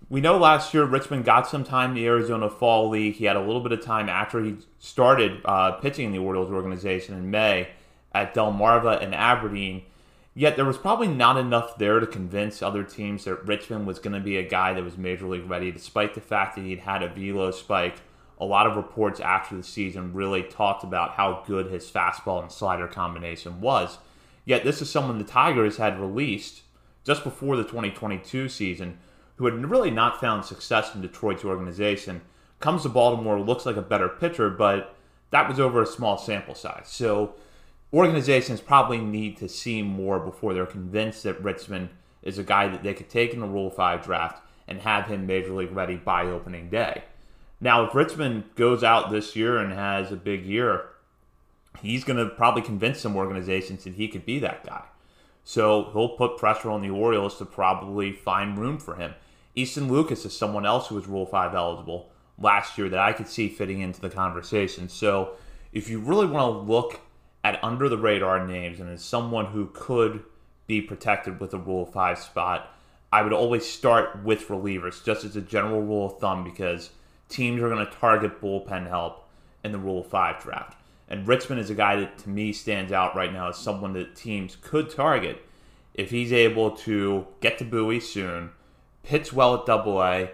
We 0.08 0.20
know 0.20 0.38
last 0.38 0.72
year 0.72 0.84
Richmond 0.84 1.24
got 1.24 1.48
some 1.48 1.64
time 1.64 1.90
in 1.90 1.96
the 1.96 2.06
Arizona 2.06 2.48
Fall 2.48 2.88
League. 2.88 3.14
He 3.14 3.24
had 3.24 3.34
a 3.34 3.40
little 3.40 3.60
bit 3.60 3.72
of 3.72 3.80
time 3.80 4.08
after 4.08 4.42
he 4.42 4.56
started 4.78 5.40
uh, 5.44 5.72
pitching 5.72 6.06
in 6.06 6.12
the 6.12 6.18
Orioles 6.18 6.50
organization 6.50 7.16
in 7.16 7.30
May 7.30 7.70
at 8.14 8.32
Delmarva 8.32 9.02
and 9.02 9.12
Aberdeen. 9.14 9.82
Yet 10.32 10.54
there 10.54 10.64
was 10.64 10.78
probably 10.78 11.08
not 11.08 11.38
enough 11.38 11.76
there 11.78 11.98
to 11.98 12.06
convince 12.06 12.62
other 12.62 12.84
teams 12.84 13.24
that 13.24 13.44
Richmond 13.46 13.86
was 13.86 13.98
going 13.98 14.14
to 14.14 14.20
be 14.20 14.36
a 14.36 14.48
guy 14.48 14.74
that 14.74 14.84
was 14.84 14.96
major 14.96 15.26
league 15.26 15.50
ready, 15.50 15.72
despite 15.72 16.14
the 16.14 16.20
fact 16.20 16.54
that 16.54 16.62
he'd 16.62 16.80
had 16.80 17.02
a 17.02 17.08
velo 17.08 17.50
spike. 17.50 17.96
A 18.38 18.44
lot 18.44 18.66
of 18.66 18.76
reports 18.76 19.18
after 19.18 19.56
the 19.56 19.62
season 19.62 20.12
really 20.12 20.42
talked 20.42 20.84
about 20.84 21.12
how 21.12 21.42
good 21.46 21.66
his 21.68 21.90
fastball 21.90 22.42
and 22.42 22.52
slider 22.52 22.86
combination 22.86 23.60
was. 23.60 23.98
Yet 24.44 24.62
this 24.62 24.80
is 24.80 24.90
someone 24.90 25.18
the 25.18 25.24
Tigers 25.24 25.78
had 25.78 25.98
released 25.98 26.62
just 27.02 27.24
before 27.24 27.56
the 27.56 27.64
2022 27.64 28.48
season 28.48 28.98
who 29.36 29.44
had 29.44 29.70
really 29.70 29.90
not 29.90 30.20
found 30.20 30.44
success 30.44 30.94
in 30.94 31.00
Detroit's 31.00 31.44
organization, 31.44 32.22
comes 32.60 32.82
to 32.82 32.88
Baltimore, 32.88 33.40
looks 33.40 33.66
like 33.66 33.76
a 33.76 33.82
better 33.82 34.08
pitcher, 34.08 34.50
but 34.50 34.96
that 35.30 35.48
was 35.48 35.60
over 35.60 35.82
a 35.82 35.86
small 35.86 36.18
sample 36.18 36.54
size. 36.54 36.86
So 36.86 37.34
organizations 37.92 38.60
probably 38.60 38.98
need 38.98 39.36
to 39.38 39.48
see 39.48 39.82
more 39.82 40.18
before 40.18 40.54
they're 40.54 40.66
convinced 40.66 41.22
that 41.22 41.42
Richmond 41.42 41.90
is 42.22 42.38
a 42.38 42.44
guy 42.44 42.68
that 42.68 42.82
they 42.82 42.94
could 42.94 43.08
take 43.08 43.32
in 43.32 43.40
the 43.40 43.46
Rule 43.46 43.70
5 43.70 44.02
draft 44.02 44.42
and 44.66 44.80
have 44.80 45.06
him 45.06 45.26
major 45.26 45.52
league 45.52 45.72
ready 45.72 45.96
by 45.96 46.24
opening 46.26 46.68
day. 46.70 47.04
Now, 47.60 47.84
if 47.84 47.94
Richmond 47.94 48.44
goes 48.54 48.82
out 48.82 49.10
this 49.10 49.36
year 49.36 49.58
and 49.58 49.72
has 49.72 50.12
a 50.12 50.16
big 50.16 50.44
year, 50.44 50.86
he's 51.80 52.04
going 52.04 52.18
to 52.18 52.34
probably 52.34 52.62
convince 52.62 53.00
some 53.00 53.16
organizations 53.16 53.84
that 53.84 53.94
he 53.94 54.08
could 54.08 54.26
be 54.26 54.38
that 54.40 54.64
guy. 54.64 54.84
So 55.44 55.90
he'll 55.92 56.16
put 56.16 56.36
pressure 56.36 56.70
on 56.70 56.82
the 56.82 56.90
Orioles 56.90 57.38
to 57.38 57.44
probably 57.44 58.12
find 58.12 58.58
room 58.58 58.78
for 58.78 58.96
him. 58.96 59.14
Easton 59.58 59.88
Lucas 59.88 60.26
is 60.26 60.36
someone 60.36 60.66
else 60.66 60.88
who 60.88 60.94
was 60.94 61.06
Rule 61.06 61.24
5 61.24 61.54
eligible 61.54 62.10
last 62.38 62.76
year 62.76 62.90
that 62.90 63.00
I 63.00 63.14
could 63.14 63.26
see 63.26 63.48
fitting 63.48 63.80
into 63.80 64.02
the 64.02 64.10
conversation. 64.10 64.90
So 64.90 65.32
if 65.72 65.88
you 65.88 65.98
really 65.98 66.26
want 66.26 66.52
to 66.52 66.70
look 66.70 67.00
at 67.42 67.64
under 67.64 67.88
the 67.88 67.96
radar 67.96 68.46
names 68.46 68.80
and 68.80 68.90
as 68.90 69.02
someone 69.02 69.46
who 69.46 69.70
could 69.72 70.22
be 70.66 70.82
protected 70.82 71.40
with 71.40 71.54
a 71.54 71.58
Rule 71.58 71.86
5 71.86 72.18
spot, 72.18 72.70
I 73.10 73.22
would 73.22 73.32
always 73.32 73.64
start 73.64 74.22
with 74.22 74.48
relievers, 74.48 75.02
just 75.02 75.24
as 75.24 75.36
a 75.36 75.40
general 75.40 75.80
rule 75.80 76.06
of 76.06 76.18
thumb, 76.18 76.44
because 76.44 76.90
teams 77.30 77.62
are 77.62 77.70
going 77.70 77.86
to 77.86 77.92
target 77.92 78.42
bullpen 78.42 78.88
help 78.88 79.26
in 79.64 79.72
the 79.72 79.78
Rule 79.78 80.02
5 80.02 80.42
draft. 80.42 80.76
And 81.08 81.26
Richmond 81.26 81.62
is 81.62 81.70
a 81.70 81.74
guy 81.74 81.96
that 81.96 82.18
to 82.18 82.28
me 82.28 82.52
stands 82.52 82.92
out 82.92 83.16
right 83.16 83.32
now 83.32 83.48
as 83.48 83.56
someone 83.56 83.94
that 83.94 84.16
teams 84.16 84.56
could 84.60 84.90
target 84.90 85.42
if 85.94 86.10
he's 86.10 86.32
able 86.32 86.72
to 86.72 87.26
get 87.40 87.56
to 87.58 87.64
Bowie 87.64 88.00
soon, 88.00 88.50
pitch 89.06 89.32
well 89.32 89.54
at 89.54 89.66
Double 89.66 90.02
A, 90.02 90.30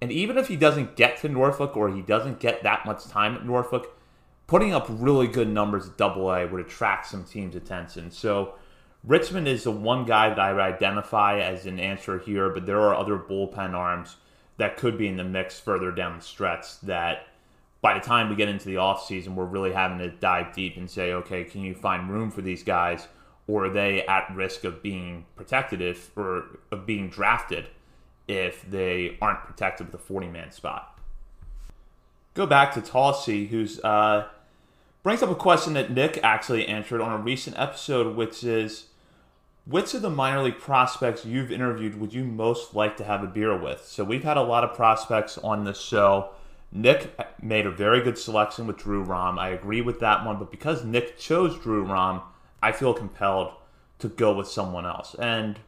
and 0.00 0.12
even 0.12 0.38
if 0.38 0.48
he 0.48 0.56
doesn't 0.56 0.94
get 0.94 1.16
to 1.18 1.28
Norfolk 1.28 1.76
or 1.76 1.90
he 1.90 2.02
doesn't 2.02 2.38
get 2.38 2.62
that 2.62 2.86
much 2.86 3.06
time 3.06 3.34
at 3.34 3.44
Norfolk, 3.44 3.98
putting 4.46 4.72
up 4.72 4.86
really 4.88 5.26
good 5.26 5.48
numbers 5.48 5.88
at 5.88 5.96
Double 5.96 6.30
A 6.30 6.46
would 6.46 6.60
attract 6.60 7.06
some 7.06 7.24
teams' 7.24 7.56
attention. 7.56 8.10
So 8.10 8.54
Richmond 9.04 9.48
is 9.48 9.64
the 9.64 9.70
one 9.70 10.04
guy 10.04 10.28
that 10.28 10.38
I 10.38 10.52
would 10.52 10.60
identify 10.60 11.40
as 11.40 11.66
an 11.66 11.80
answer 11.80 12.18
here, 12.18 12.50
but 12.50 12.66
there 12.66 12.80
are 12.80 12.94
other 12.94 13.16
bullpen 13.16 13.72
arms 13.72 14.16
that 14.58 14.76
could 14.76 14.98
be 14.98 15.08
in 15.08 15.16
the 15.16 15.24
mix 15.24 15.58
further 15.58 15.90
down 15.90 16.18
the 16.18 16.22
stretch 16.22 16.80
that 16.82 17.26
by 17.80 17.94
the 17.94 18.00
time 18.00 18.28
we 18.28 18.36
get 18.36 18.50
into 18.50 18.66
the 18.66 18.74
offseason, 18.74 19.34
we're 19.34 19.46
really 19.46 19.72
having 19.72 19.98
to 19.98 20.10
dive 20.10 20.54
deep 20.54 20.76
and 20.76 20.90
say, 20.90 21.14
okay, 21.14 21.44
can 21.44 21.62
you 21.62 21.74
find 21.74 22.10
room 22.10 22.30
for 22.30 22.42
these 22.42 22.62
guys, 22.62 23.08
or 23.46 23.66
are 23.66 23.70
they 23.70 24.06
at 24.06 24.30
risk 24.34 24.64
of 24.64 24.82
being 24.82 25.24
protected 25.36 25.80
if, 25.80 26.16
or 26.18 26.58
of 26.70 26.84
being 26.84 27.08
drafted 27.08 27.68
if 28.28 28.68
they 28.68 29.18
aren't 29.20 29.44
protected 29.44 29.86
with 29.86 29.94
a 29.94 29.98
40 29.98 30.28
man 30.28 30.50
spot. 30.50 30.98
Go 32.34 32.46
back 32.46 32.72
to 32.74 32.80
Tulsi, 32.80 33.46
who's 33.46 33.80
uh, 33.80 34.28
brings 35.02 35.22
up 35.22 35.30
a 35.30 35.34
question 35.34 35.74
that 35.74 35.90
Nick 35.90 36.20
actually 36.22 36.66
answered 36.66 37.00
on 37.00 37.12
a 37.12 37.22
recent 37.22 37.58
episode, 37.58 38.16
which 38.16 38.44
is 38.44 38.86
which 39.66 39.94
of 39.94 40.02
the 40.02 40.10
minor 40.10 40.42
league 40.42 40.58
prospects 40.58 41.24
you've 41.24 41.52
interviewed 41.52 42.00
would 42.00 42.14
you 42.14 42.24
most 42.24 42.74
like 42.74 42.96
to 42.96 43.04
have 43.04 43.22
a 43.22 43.26
beer 43.26 43.56
with? 43.56 43.84
So 43.84 44.04
we've 44.04 44.24
had 44.24 44.36
a 44.36 44.42
lot 44.42 44.64
of 44.64 44.74
prospects 44.74 45.38
on 45.38 45.64
this 45.64 45.80
show. 45.80 46.30
Nick 46.72 47.18
made 47.42 47.66
a 47.66 47.70
very 47.70 48.00
good 48.00 48.16
selection 48.16 48.66
with 48.66 48.78
Drew 48.78 49.02
Rom. 49.02 49.38
I 49.38 49.48
agree 49.48 49.80
with 49.80 50.00
that 50.00 50.24
one, 50.24 50.38
but 50.38 50.50
because 50.50 50.84
Nick 50.84 51.18
chose 51.18 51.58
Drew 51.58 51.82
Rom, 51.82 52.22
I 52.62 52.72
feel 52.72 52.94
compelled 52.94 53.52
to 53.98 54.08
go 54.08 54.34
with 54.34 54.48
someone 54.48 54.86
else. 54.86 55.14
And 55.18 55.58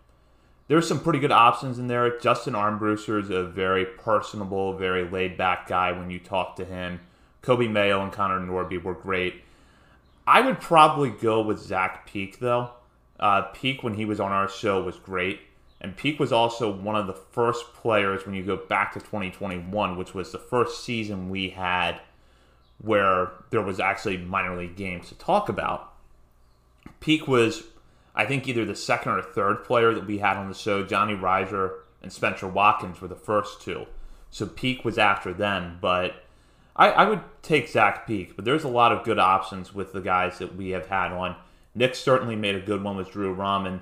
there's 0.68 0.88
some 0.88 1.00
pretty 1.00 1.18
good 1.18 1.32
options 1.32 1.78
in 1.78 1.88
there. 1.88 2.18
Justin 2.18 2.54
Armbruster 2.54 3.20
is 3.20 3.30
a 3.30 3.44
very 3.44 3.84
personable, 3.84 4.76
very 4.76 5.08
laid 5.08 5.36
back 5.36 5.68
guy 5.68 5.92
when 5.92 6.10
you 6.10 6.18
talk 6.18 6.56
to 6.56 6.64
him. 6.64 7.00
Coby 7.42 7.70
Mayo 7.70 8.02
and 8.02 8.12
Connor 8.12 8.40
Norby 8.40 8.82
were 8.82 8.94
great. 8.94 9.42
I 10.26 10.40
would 10.40 10.60
probably 10.60 11.10
go 11.10 11.42
with 11.42 11.58
Zach 11.58 12.06
Peek, 12.06 12.38
though. 12.38 12.70
Uh, 13.18 13.42
Peek, 13.42 13.82
when 13.82 13.94
he 13.94 14.04
was 14.04 14.20
on 14.20 14.30
our 14.30 14.48
show, 14.48 14.82
was 14.82 14.96
great. 14.96 15.40
And 15.80 15.96
Peek 15.96 16.20
was 16.20 16.32
also 16.32 16.72
one 16.72 16.94
of 16.94 17.08
the 17.08 17.12
first 17.12 17.74
players 17.74 18.24
when 18.24 18.36
you 18.36 18.44
go 18.44 18.56
back 18.56 18.92
to 18.92 19.00
2021, 19.00 19.96
which 19.96 20.14
was 20.14 20.30
the 20.30 20.38
first 20.38 20.84
season 20.84 21.28
we 21.28 21.50
had 21.50 22.00
where 22.78 23.32
there 23.50 23.62
was 23.62 23.80
actually 23.80 24.16
minor 24.16 24.56
league 24.56 24.76
games 24.76 25.08
to 25.08 25.14
talk 25.16 25.48
about. 25.48 25.92
Peek 27.00 27.26
was 27.26 27.64
I 28.14 28.26
think 28.26 28.46
either 28.46 28.64
the 28.64 28.74
second 28.74 29.12
or 29.12 29.22
third 29.22 29.64
player 29.64 29.94
that 29.94 30.06
we 30.06 30.18
had 30.18 30.36
on 30.36 30.48
the 30.48 30.54
show, 30.54 30.84
Johnny 30.84 31.14
Rizer 31.14 31.74
and 32.02 32.12
Spencer 32.12 32.46
Watkins, 32.46 33.00
were 33.00 33.08
the 33.08 33.14
first 33.14 33.62
two. 33.62 33.86
So 34.30 34.46
Peek 34.46 34.84
was 34.84 34.98
after 34.98 35.32
them, 35.32 35.78
but 35.80 36.24
I, 36.76 36.90
I 36.90 37.08
would 37.08 37.20
take 37.42 37.68
Zach 37.68 38.06
Peek. 38.06 38.36
But 38.36 38.44
there's 38.44 38.64
a 38.64 38.68
lot 38.68 38.92
of 38.92 39.04
good 39.04 39.18
options 39.18 39.74
with 39.74 39.92
the 39.92 40.00
guys 40.00 40.38
that 40.38 40.56
we 40.56 40.70
have 40.70 40.86
had 40.86 41.12
on. 41.12 41.36
Nick 41.74 41.94
certainly 41.94 42.36
made 42.36 42.54
a 42.54 42.60
good 42.60 42.82
one 42.82 42.96
with 42.96 43.10
Drew 43.10 43.32
Rom. 43.32 43.80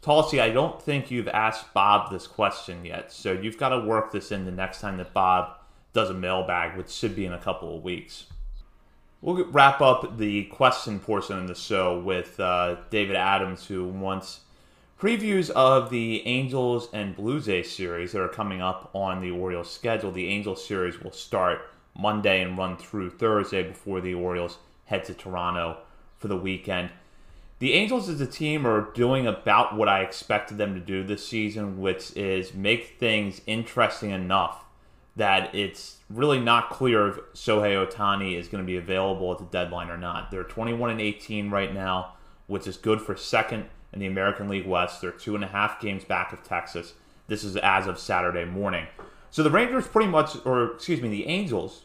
Tulsi, 0.00 0.40
I 0.40 0.50
don't 0.50 0.82
think 0.82 1.10
you've 1.10 1.28
asked 1.28 1.72
Bob 1.74 2.10
this 2.10 2.26
question 2.26 2.84
yet, 2.84 3.12
so 3.12 3.32
you've 3.32 3.58
got 3.58 3.68
to 3.70 3.80
work 3.80 4.10
this 4.10 4.32
in 4.32 4.44
the 4.44 4.50
next 4.50 4.80
time 4.80 4.96
that 4.98 5.12
Bob 5.12 5.58
does 5.92 6.10
a 6.10 6.14
mailbag, 6.14 6.76
which 6.76 6.90
should 6.90 7.14
be 7.14 7.26
in 7.26 7.32
a 7.32 7.38
couple 7.38 7.76
of 7.76 7.84
weeks. 7.84 8.26
We'll 9.22 9.44
wrap 9.44 9.80
up 9.80 10.18
the 10.18 10.46
question 10.46 10.98
portion 10.98 11.38
of 11.38 11.46
the 11.46 11.54
show 11.54 11.96
with 11.96 12.40
uh, 12.40 12.78
David 12.90 13.14
Adams, 13.14 13.64
who 13.64 13.86
wants 13.86 14.40
previews 15.00 15.48
of 15.50 15.90
the 15.90 16.26
Angels 16.26 16.88
and 16.92 17.14
Blue 17.14 17.40
Jays 17.40 17.70
series 17.70 18.10
that 18.12 18.20
are 18.20 18.28
coming 18.28 18.60
up 18.60 18.90
on 18.92 19.20
the 19.20 19.30
Orioles 19.30 19.70
schedule. 19.70 20.10
The 20.10 20.26
Angels 20.26 20.66
series 20.66 21.00
will 21.00 21.12
start 21.12 21.70
Monday 21.96 22.42
and 22.42 22.58
run 22.58 22.76
through 22.76 23.10
Thursday 23.10 23.62
before 23.62 24.00
the 24.00 24.14
Orioles 24.14 24.58
head 24.86 25.04
to 25.04 25.14
Toronto 25.14 25.76
for 26.18 26.26
the 26.26 26.36
weekend. 26.36 26.90
The 27.60 27.74
Angels 27.74 28.08
as 28.08 28.20
a 28.20 28.26
team 28.26 28.66
are 28.66 28.90
doing 28.92 29.28
about 29.28 29.76
what 29.76 29.88
I 29.88 30.02
expected 30.02 30.58
them 30.58 30.74
to 30.74 30.80
do 30.80 31.04
this 31.04 31.24
season, 31.24 31.80
which 31.80 32.16
is 32.16 32.54
make 32.54 32.98
things 32.98 33.40
interesting 33.46 34.10
enough 34.10 34.61
that 35.16 35.54
it's 35.54 35.98
really 36.08 36.40
not 36.40 36.70
clear 36.70 37.08
if 37.08 37.16
Shohei 37.34 37.86
Ohtani 37.86 38.38
is 38.38 38.48
going 38.48 38.62
to 38.62 38.66
be 38.66 38.76
available 38.76 39.30
at 39.32 39.38
the 39.38 39.44
deadline 39.44 39.90
or 39.90 39.98
not. 39.98 40.30
They're 40.30 40.44
21 40.44 40.90
and 40.90 41.00
18 41.00 41.50
right 41.50 41.72
now, 41.72 42.14
which 42.46 42.66
is 42.66 42.76
good 42.76 43.00
for 43.00 43.14
second 43.16 43.66
in 43.92 44.00
the 44.00 44.06
American 44.06 44.48
League 44.48 44.66
West. 44.66 45.00
They're 45.00 45.10
two 45.10 45.34
and 45.34 45.44
a 45.44 45.48
half 45.48 45.80
games 45.80 46.04
back 46.04 46.32
of 46.32 46.42
Texas. 46.42 46.94
This 47.28 47.44
is 47.44 47.56
as 47.56 47.86
of 47.86 47.98
Saturday 47.98 48.44
morning. 48.44 48.86
So 49.30 49.42
the 49.42 49.50
Rangers 49.50 49.86
pretty 49.86 50.10
much, 50.10 50.36
or 50.44 50.72
excuse 50.72 51.00
me, 51.00 51.08
the 51.08 51.26
Angels 51.26 51.82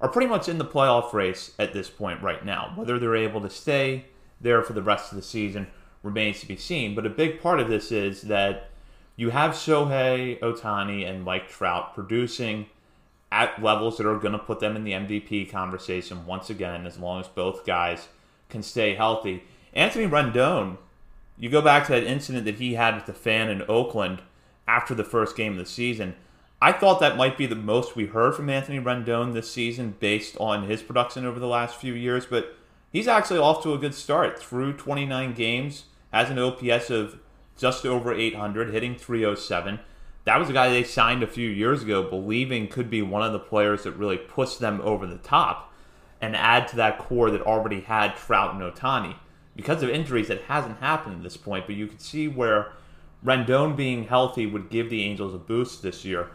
are 0.00 0.08
pretty 0.08 0.28
much 0.28 0.48
in 0.48 0.58
the 0.58 0.64
playoff 0.64 1.12
race 1.12 1.52
at 1.58 1.72
this 1.72 1.90
point 1.90 2.22
right 2.22 2.44
now. 2.44 2.72
Whether 2.76 2.98
they're 2.98 3.16
able 3.16 3.40
to 3.40 3.50
stay 3.50 4.06
there 4.40 4.62
for 4.62 4.72
the 4.72 4.82
rest 4.82 5.10
of 5.12 5.16
the 5.16 5.22
season 5.22 5.66
remains 6.02 6.40
to 6.40 6.46
be 6.46 6.56
seen. 6.56 6.94
But 6.94 7.06
a 7.06 7.10
big 7.10 7.40
part 7.40 7.58
of 7.60 7.68
this 7.68 7.90
is 7.90 8.22
that 8.22 8.67
you 9.18 9.30
have 9.30 9.50
Shohei 9.50 10.38
Ohtani 10.38 11.04
and 11.04 11.24
Mike 11.24 11.48
Trout 11.48 11.92
producing 11.92 12.66
at 13.32 13.60
levels 13.60 13.98
that 13.98 14.06
are 14.06 14.16
going 14.16 14.32
to 14.32 14.38
put 14.38 14.60
them 14.60 14.76
in 14.76 14.84
the 14.84 14.92
MVP 14.92 15.50
conversation 15.50 16.24
once 16.24 16.48
again, 16.48 16.86
as 16.86 17.00
long 17.00 17.20
as 17.20 17.26
both 17.26 17.66
guys 17.66 18.06
can 18.48 18.62
stay 18.62 18.94
healthy. 18.94 19.42
Anthony 19.74 20.06
Rendon, 20.06 20.78
you 21.36 21.50
go 21.50 21.60
back 21.60 21.86
to 21.86 21.92
that 21.92 22.04
incident 22.04 22.44
that 22.44 22.54
he 22.54 22.74
had 22.74 22.94
with 22.94 23.06
the 23.06 23.12
fan 23.12 23.50
in 23.50 23.64
Oakland 23.68 24.22
after 24.68 24.94
the 24.94 25.02
first 25.02 25.36
game 25.36 25.52
of 25.52 25.58
the 25.58 25.66
season. 25.66 26.14
I 26.62 26.70
thought 26.70 27.00
that 27.00 27.16
might 27.16 27.36
be 27.36 27.46
the 27.46 27.56
most 27.56 27.96
we 27.96 28.06
heard 28.06 28.36
from 28.36 28.48
Anthony 28.48 28.78
Rendon 28.78 29.34
this 29.34 29.50
season 29.50 29.96
based 29.98 30.36
on 30.38 30.68
his 30.68 30.80
production 30.80 31.26
over 31.26 31.40
the 31.40 31.48
last 31.48 31.74
few 31.74 31.92
years, 31.92 32.24
but 32.24 32.54
he's 32.92 33.08
actually 33.08 33.40
off 33.40 33.64
to 33.64 33.74
a 33.74 33.78
good 33.78 33.96
start 33.96 34.40
through 34.40 34.74
29 34.74 35.34
games, 35.34 35.86
has 36.12 36.30
an 36.30 36.38
OPS 36.38 36.90
of 36.90 37.18
just 37.58 37.84
over 37.84 38.14
800, 38.14 38.72
hitting 38.72 38.96
307. 38.96 39.80
That 40.24 40.38
was 40.38 40.48
a 40.48 40.54
guy 40.54 40.70
they 40.70 40.84
signed 40.84 41.22
a 41.22 41.26
few 41.26 41.48
years 41.50 41.82
ago, 41.82 42.02
believing 42.02 42.68
could 42.68 42.88
be 42.88 43.02
one 43.02 43.22
of 43.22 43.32
the 43.32 43.38
players 43.38 43.82
that 43.82 43.92
really 43.92 44.16
pushed 44.16 44.60
them 44.60 44.80
over 44.82 45.06
the 45.06 45.18
top 45.18 45.72
and 46.20 46.34
add 46.34 46.68
to 46.68 46.76
that 46.76 46.98
core 46.98 47.30
that 47.30 47.42
already 47.42 47.80
had 47.80 48.16
Trout 48.16 48.54
and 48.54 48.62
Ohtani. 48.62 49.16
Because 49.56 49.82
of 49.82 49.90
injuries, 49.90 50.30
it 50.30 50.42
hasn't 50.42 50.78
happened 50.78 51.16
at 51.16 51.22
this 51.22 51.36
point, 51.36 51.66
but 51.66 51.74
you 51.74 51.86
can 51.86 51.98
see 51.98 52.28
where 52.28 52.72
Rendon 53.24 53.76
being 53.76 54.04
healthy 54.04 54.46
would 54.46 54.70
give 54.70 54.90
the 54.90 55.02
Angels 55.02 55.34
a 55.34 55.38
boost 55.38 55.82
this 55.82 56.04
year. 56.04 56.28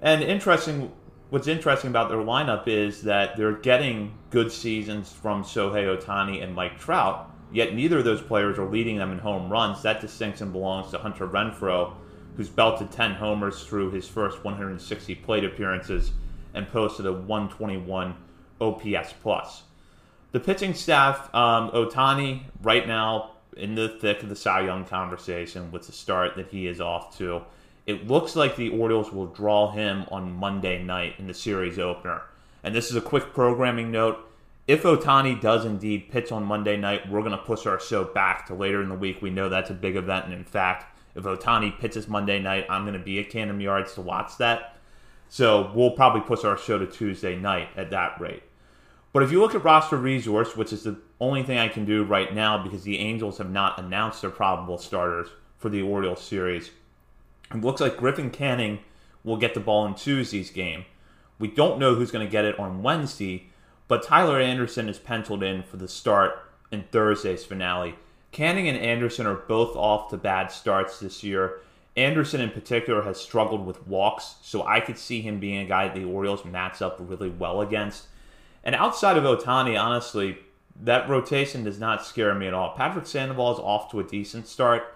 And 0.00 0.22
interesting, 0.22 0.92
what's 1.30 1.48
interesting 1.48 1.90
about 1.90 2.08
their 2.08 2.18
lineup 2.18 2.68
is 2.68 3.02
that 3.02 3.36
they're 3.36 3.52
getting 3.52 4.14
good 4.30 4.52
seasons 4.52 5.12
from 5.12 5.42
Shohei 5.42 5.96
Ohtani 5.96 6.42
and 6.42 6.54
Mike 6.54 6.78
Trout, 6.78 7.31
Yet 7.52 7.74
neither 7.74 7.98
of 7.98 8.04
those 8.04 8.22
players 8.22 8.58
are 8.58 8.68
leading 8.68 8.96
them 8.96 9.12
in 9.12 9.18
home 9.18 9.50
runs. 9.50 9.82
That 9.82 10.00
distinction 10.00 10.52
belongs 10.52 10.90
to 10.90 10.98
Hunter 10.98 11.28
Renfroe, 11.28 11.92
who's 12.36 12.48
belted 12.48 12.90
10 12.90 13.14
homers 13.14 13.64
through 13.64 13.90
his 13.90 14.08
first 14.08 14.42
160 14.42 15.14
plate 15.16 15.44
appearances 15.44 16.12
and 16.54 16.68
posted 16.68 17.06
a 17.06 17.12
121 17.12 18.16
OPS 18.60 19.14
plus. 19.20 19.62
The 20.32 20.40
pitching 20.40 20.72
staff, 20.72 21.32
um, 21.34 21.70
Ohtani, 21.72 22.44
right 22.62 22.88
now 22.88 23.32
in 23.56 23.74
the 23.74 23.88
thick 23.88 24.22
of 24.22 24.30
the 24.30 24.36
Cy 24.36 24.62
Young 24.62 24.86
conversation 24.86 25.70
with 25.70 25.86
the 25.86 25.92
start 25.92 26.36
that 26.36 26.48
he 26.48 26.66
is 26.66 26.80
off 26.80 27.18
to. 27.18 27.42
It 27.86 28.06
looks 28.06 28.34
like 28.34 28.56
the 28.56 28.70
Orioles 28.70 29.12
will 29.12 29.26
draw 29.26 29.72
him 29.72 30.06
on 30.10 30.32
Monday 30.32 30.82
night 30.82 31.16
in 31.18 31.26
the 31.26 31.34
series 31.34 31.78
opener. 31.78 32.22
And 32.62 32.74
this 32.74 32.88
is 32.90 32.96
a 32.96 33.00
quick 33.00 33.34
programming 33.34 33.90
note 33.90 34.31
if 34.66 34.84
Ohtani 34.84 35.40
does 35.40 35.64
indeed 35.64 36.10
pitch 36.10 36.30
on 36.30 36.44
Monday 36.44 36.76
night, 36.76 37.08
we're 37.10 37.20
going 37.20 37.32
to 37.32 37.38
push 37.38 37.66
our 37.66 37.80
show 37.80 38.04
back 38.04 38.46
to 38.46 38.54
later 38.54 38.80
in 38.82 38.88
the 38.88 38.94
week. 38.94 39.20
We 39.20 39.30
know 39.30 39.48
that's 39.48 39.70
a 39.70 39.74
big 39.74 39.96
event, 39.96 40.26
and 40.26 40.34
in 40.34 40.44
fact, 40.44 40.98
if 41.14 41.24
Ohtani 41.24 41.78
pitches 41.78 42.08
Monday 42.08 42.38
night, 42.38 42.66
I'm 42.70 42.84
going 42.84 42.98
to 42.98 43.04
be 43.04 43.18
at 43.18 43.30
Camden 43.30 43.60
Yards 43.60 43.94
to 43.94 44.00
watch 44.00 44.38
that. 44.38 44.76
So 45.28 45.72
we'll 45.74 45.90
probably 45.90 46.20
push 46.20 46.44
our 46.44 46.56
show 46.56 46.78
to 46.78 46.86
Tuesday 46.86 47.36
night 47.36 47.68
at 47.76 47.90
that 47.90 48.20
rate. 48.20 48.42
But 49.12 49.22
if 49.22 49.32
you 49.32 49.40
look 49.40 49.54
at 49.54 49.64
roster 49.64 49.96
resource, 49.96 50.56
which 50.56 50.72
is 50.72 50.84
the 50.84 50.98
only 51.20 51.42
thing 51.42 51.58
I 51.58 51.68
can 51.68 51.84
do 51.84 52.04
right 52.04 52.34
now 52.34 52.62
because 52.62 52.84
the 52.84 52.98
Angels 52.98 53.38
have 53.38 53.50
not 53.50 53.78
announced 53.78 54.22
their 54.22 54.30
probable 54.30 54.78
starters 54.78 55.28
for 55.58 55.68
the 55.68 55.82
Orioles 55.82 56.22
series, 56.22 56.70
it 57.52 57.60
looks 57.60 57.80
like 57.80 57.98
Griffin 57.98 58.30
Canning 58.30 58.78
will 59.22 59.36
get 59.36 59.54
the 59.54 59.60
ball 59.60 59.86
in 59.86 59.94
Tuesday's 59.94 60.50
game. 60.50 60.86
We 61.38 61.48
don't 61.48 61.78
know 61.78 61.94
who's 61.94 62.10
going 62.10 62.26
to 62.26 62.30
get 62.30 62.44
it 62.44 62.58
on 62.58 62.82
Wednesday 62.82 63.48
but 63.88 64.02
Tyler 64.02 64.40
Anderson 64.40 64.88
is 64.88 64.98
penciled 64.98 65.42
in 65.42 65.62
for 65.62 65.76
the 65.76 65.88
start 65.88 66.38
in 66.70 66.84
Thursday's 66.84 67.44
finale. 67.44 67.96
Canning 68.30 68.68
and 68.68 68.78
Anderson 68.78 69.26
are 69.26 69.34
both 69.34 69.76
off 69.76 70.08
to 70.10 70.16
bad 70.16 70.50
starts 70.50 70.98
this 70.98 71.22
year. 71.22 71.60
Anderson, 71.96 72.40
in 72.40 72.50
particular, 72.50 73.02
has 73.02 73.20
struggled 73.20 73.66
with 73.66 73.86
walks, 73.86 74.36
so 74.40 74.66
I 74.66 74.80
could 74.80 74.96
see 74.96 75.20
him 75.20 75.38
being 75.38 75.58
a 75.58 75.68
guy 75.68 75.88
that 75.88 75.94
the 75.94 76.04
Orioles 76.04 76.44
match 76.44 76.80
up 76.80 76.96
really 76.98 77.28
well 77.28 77.60
against. 77.60 78.06
And 78.64 78.74
outside 78.74 79.18
of 79.18 79.24
Ohtani, 79.24 79.78
honestly, 79.78 80.38
that 80.80 81.08
rotation 81.08 81.64
does 81.64 81.78
not 81.78 82.06
scare 82.06 82.34
me 82.34 82.46
at 82.46 82.54
all. 82.54 82.74
Patrick 82.74 83.06
Sandoval 83.06 83.52
is 83.52 83.58
off 83.58 83.90
to 83.90 84.00
a 84.00 84.04
decent 84.04 84.46
start, 84.46 84.94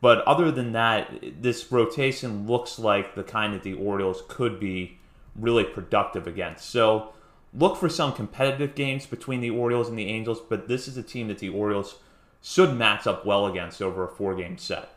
but 0.00 0.20
other 0.28 0.52
than 0.52 0.72
that, 0.72 1.42
this 1.42 1.72
rotation 1.72 2.46
looks 2.46 2.78
like 2.78 3.16
the 3.16 3.24
kind 3.24 3.52
that 3.52 3.64
the 3.64 3.74
Orioles 3.74 4.22
could 4.28 4.60
be 4.60 4.98
really 5.34 5.64
productive 5.64 6.28
against. 6.28 6.70
So 6.70 7.12
look 7.54 7.76
for 7.76 7.88
some 7.88 8.12
competitive 8.12 8.74
games 8.74 9.06
between 9.06 9.40
the 9.40 9.50
Orioles 9.50 9.88
and 9.88 9.98
the 9.98 10.08
Angels, 10.08 10.40
but 10.40 10.68
this 10.68 10.88
is 10.88 10.96
a 10.96 11.02
team 11.02 11.28
that 11.28 11.38
the 11.38 11.48
Orioles 11.48 11.96
should 12.42 12.76
match 12.76 13.06
up 13.06 13.26
well 13.26 13.46
against 13.46 13.82
over 13.82 14.04
a 14.04 14.08
four 14.08 14.34
game 14.34 14.58
set. 14.58 14.90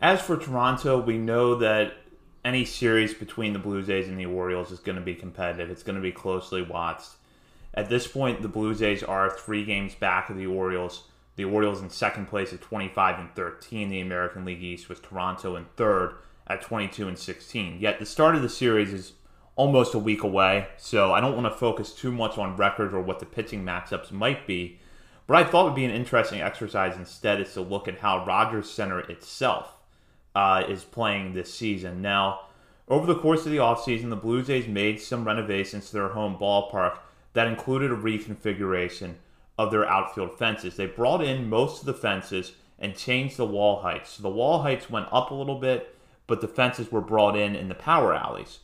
As 0.00 0.20
for 0.20 0.36
Toronto, 0.36 1.00
we 1.00 1.18
know 1.18 1.56
that 1.56 1.94
any 2.44 2.64
series 2.64 3.14
between 3.14 3.52
the 3.52 3.58
Blue 3.58 3.82
Jays 3.82 4.08
and 4.08 4.18
the 4.18 4.26
Orioles 4.26 4.70
is 4.70 4.78
going 4.78 4.96
to 4.96 5.02
be 5.02 5.14
competitive. 5.14 5.70
It's 5.70 5.82
going 5.82 5.96
to 5.96 6.02
be 6.02 6.12
closely 6.12 6.62
watched. 6.62 7.10
At 7.74 7.88
this 7.88 8.06
point, 8.06 8.42
the 8.42 8.48
Blue 8.48 8.74
Jays 8.74 9.02
are 9.02 9.30
three 9.30 9.64
games 9.64 9.94
back 9.94 10.30
of 10.30 10.36
the 10.36 10.46
Orioles. 10.46 11.04
The 11.36 11.44
Orioles 11.44 11.82
in 11.82 11.90
second 11.90 12.26
place 12.26 12.52
at 12.52 12.60
25 12.60 13.18
and 13.18 13.34
13. 13.34 13.90
The 13.90 14.00
American 14.00 14.44
League 14.44 14.62
East 14.62 14.88
with 14.88 15.02
Toronto 15.02 15.56
in 15.56 15.66
third 15.76 16.14
at 16.46 16.62
22 16.62 17.08
and 17.08 17.18
16. 17.18 17.78
Yet 17.80 17.98
the 17.98 18.06
start 18.06 18.34
of 18.34 18.42
the 18.42 18.48
series 18.48 18.92
is 18.92 19.12
almost 19.58 19.92
a 19.92 19.98
week 19.98 20.22
away, 20.22 20.68
so 20.76 21.12
I 21.12 21.20
don't 21.20 21.34
want 21.34 21.52
to 21.52 21.58
focus 21.58 21.92
too 21.92 22.12
much 22.12 22.38
on 22.38 22.56
record 22.56 22.94
or 22.94 23.02
what 23.02 23.18
the 23.18 23.26
pitching 23.26 23.64
matchups 23.64 24.12
might 24.12 24.46
be. 24.46 24.78
But 25.26 25.36
I 25.36 25.44
thought 25.44 25.62
it 25.62 25.70
would 25.70 25.74
be 25.74 25.84
an 25.84 25.90
interesting 25.90 26.40
exercise 26.40 26.96
instead 26.96 27.40
is 27.40 27.52
to 27.54 27.60
look 27.60 27.88
at 27.88 27.98
how 27.98 28.24
Rogers 28.24 28.70
Center 28.70 29.00
itself 29.00 29.74
uh, 30.32 30.62
is 30.68 30.84
playing 30.84 31.34
this 31.34 31.52
season. 31.52 32.00
Now, 32.00 32.42
over 32.86 33.04
the 33.04 33.18
course 33.18 33.46
of 33.46 33.50
the 33.50 33.58
offseason, 33.58 34.10
the 34.10 34.16
Blue 34.16 34.44
Jays 34.44 34.68
made 34.68 35.00
some 35.00 35.24
renovations 35.26 35.88
to 35.88 35.94
their 35.94 36.08
home 36.10 36.38
ballpark 36.40 36.98
that 37.32 37.48
included 37.48 37.90
a 37.90 37.96
reconfiguration 37.96 39.14
of 39.58 39.72
their 39.72 39.88
outfield 39.88 40.38
fences. 40.38 40.76
They 40.76 40.86
brought 40.86 41.22
in 41.22 41.50
most 41.50 41.80
of 41.80 41.86
the 41.86 41.94
fences 41.94 42.52
and 42.78 42.96
changed 42.96 43.36
the 43.36 43.44
wall 43.44 43.82
heights. 43.82 44.10
So 44.10 44.22
the 44.22 44.30
wall 44.30 44.62
heights 44.62 44.88
went 44.88 45.08
up 45.10 45.32
a 45.32 45.34
little 45.34 45.58
bit, 45.58 45.96
but 46.28 46.40
the 46.40 46.46
fences 46.46 46.92
were 46.92 47.00
brought 47.00 47.36
in 47.36 47.56
in 47.56 47.68
the 47.68 47.74
power 47.74 48.14
alleys. 48.14 48.60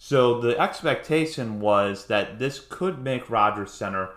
So 0.00 0.40
the 0.40 0.58
expectation 0.58 1.58
was 1.58 2.06
that 2.06 2.38
this 2.38 2.60
could 2.60 3.00
make 3.00 3.28
Rogers 3.28 3.72
Center 3.72 4.10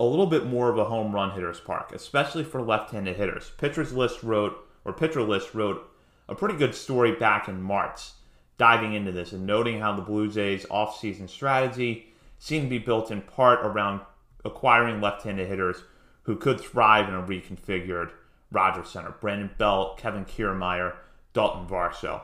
a 0.00 0.04
little 0.04 0.26
bit 0.26 0.46
more 0.46 0.70
of 0.70 0.78
a 0.78 0.86
home 0.86 1.14
run 1.14 1.32
hitter's 1.32 1.60
park, 1.60 1.92
especially 1.92 2.42
for 2.42 2.62
left-handed 2.62 3.16
hitters. 3.16 3.52
Pitchers 3.58 3.92
List 3.92 4.22
wrote, 4.22 4.56
or 4.84 4.94
Pitcher 4.94 5.22
List 5.22 5.54
wrote, 5.54 5.90
a 6.28 6.34
pretty 6.34 6.56
good 6.56 6.74
story 6.74 7.12
back 7.12 7.48
in 7.48 7.62
March, 7.62 8.10
diving 8.56 8.94
into 8.94 9.12
this 9.12 9.32
and 9.32 9.46
noting 9.46 9.78
how 9.78 9.94
the 9.94 10.02
Blue 10.02 10.28
Jays' 10.28 10.66
offseason 10.66 11.28
strategy 11.28 12.08
seemed 12.38 12.64
to 12.64 12.70
be 12.70 12.78
built 12.78 13.10
in 13.10 13.20
part 13.20 13.64
around 13.64 14.00
acquiring 14.44 15.00
left-handed 15.00 15.46
hitters 15.46 15.84
who 16.22 16.36
could 16.36 16.60
thrive 16.60 17.08
in 17.08 17.14
a 17.14 17.22
reconfigured 17.22 18.10
Rogers 18.50 18.88
Center. 18.88 19.14
Brandon 19.20 19.50
Belt, 19.58 19.98
Kevin 19.98 20.24
Kiermaier, 20.24 20.94
Dalton 21.32 21.66
Varsho. 21.66 22.22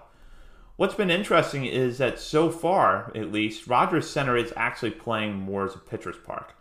What's 0.77 0.95
been 0.95 1.11
interesting 1.11 1.67
is 1.67 1.99
that 1.99 2.19
so 2.19 2.51
far, 2.51 3.13
at 3.15 3.31
least, 3.31 3.67
Rogers 3.67 4.09
Center 4.09 4.39
is 4.39 4.55
actually 4.57 4.93
playing 4.93 5.35
more 5.35 5.67
as 5.67 5.75
a 5.75 5.79
pitcher's 5.79 6.17
park. 6.17 6.55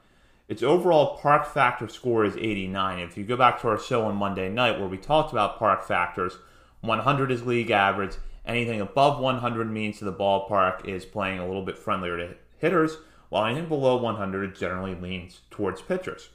its 0.50 0.62
overall 0.62 1.18
park 1.18 1.46
factor 1.46 1.88
score 1.88 2.26
is 2.26 2.36
89. 2.36 3.00
If 3.00 3.16
you 3.18 3.24
go 3.24 3.38
back 3.38 3.62
to 3.62 3.70
our 3.70 3.80
show 3.80 4.04
on 4.04 4.18
Monday 4.18 4.50
night 4.50 4.78
where 4.78 4.90
we 4.90 4.98
talked 4.98 5.32
about 5.32 5.58
park 5.58 5.82
factors, 5.82 6.40
100 6.82 7.32
is 7.32 7.46
league 7.46 7.72
average. 7.72 8.16
Anything 8.46 8.82
above 8.82 9.18
100 9.18 9.72
means 9.72 10.00
to 10.00 10.06
the 10.06 10.12
ballpark 10.12 10.86
is 10.86 11.06
playing 11.06 11.40
a 11.40 11.48
little 11.48 11.64
bit 11.64 11.78
friendlier 11.78 12.18
to 12.18 12.36
hitters, 12.58 12.98
while 13.30 13.46
anything 13.46 13.70
below 13.70 13.96
100 13.96 14.54
generally 14.54 14.94
leans 14.94 15.40
towards 15.50 15.82
pitchers. 15.82 16.28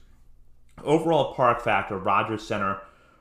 Overall 0.82 1.34
park 1.34 1.60
factor, 1.60 1.98
Rogers 1.98 2.42
Center 2.46 2.80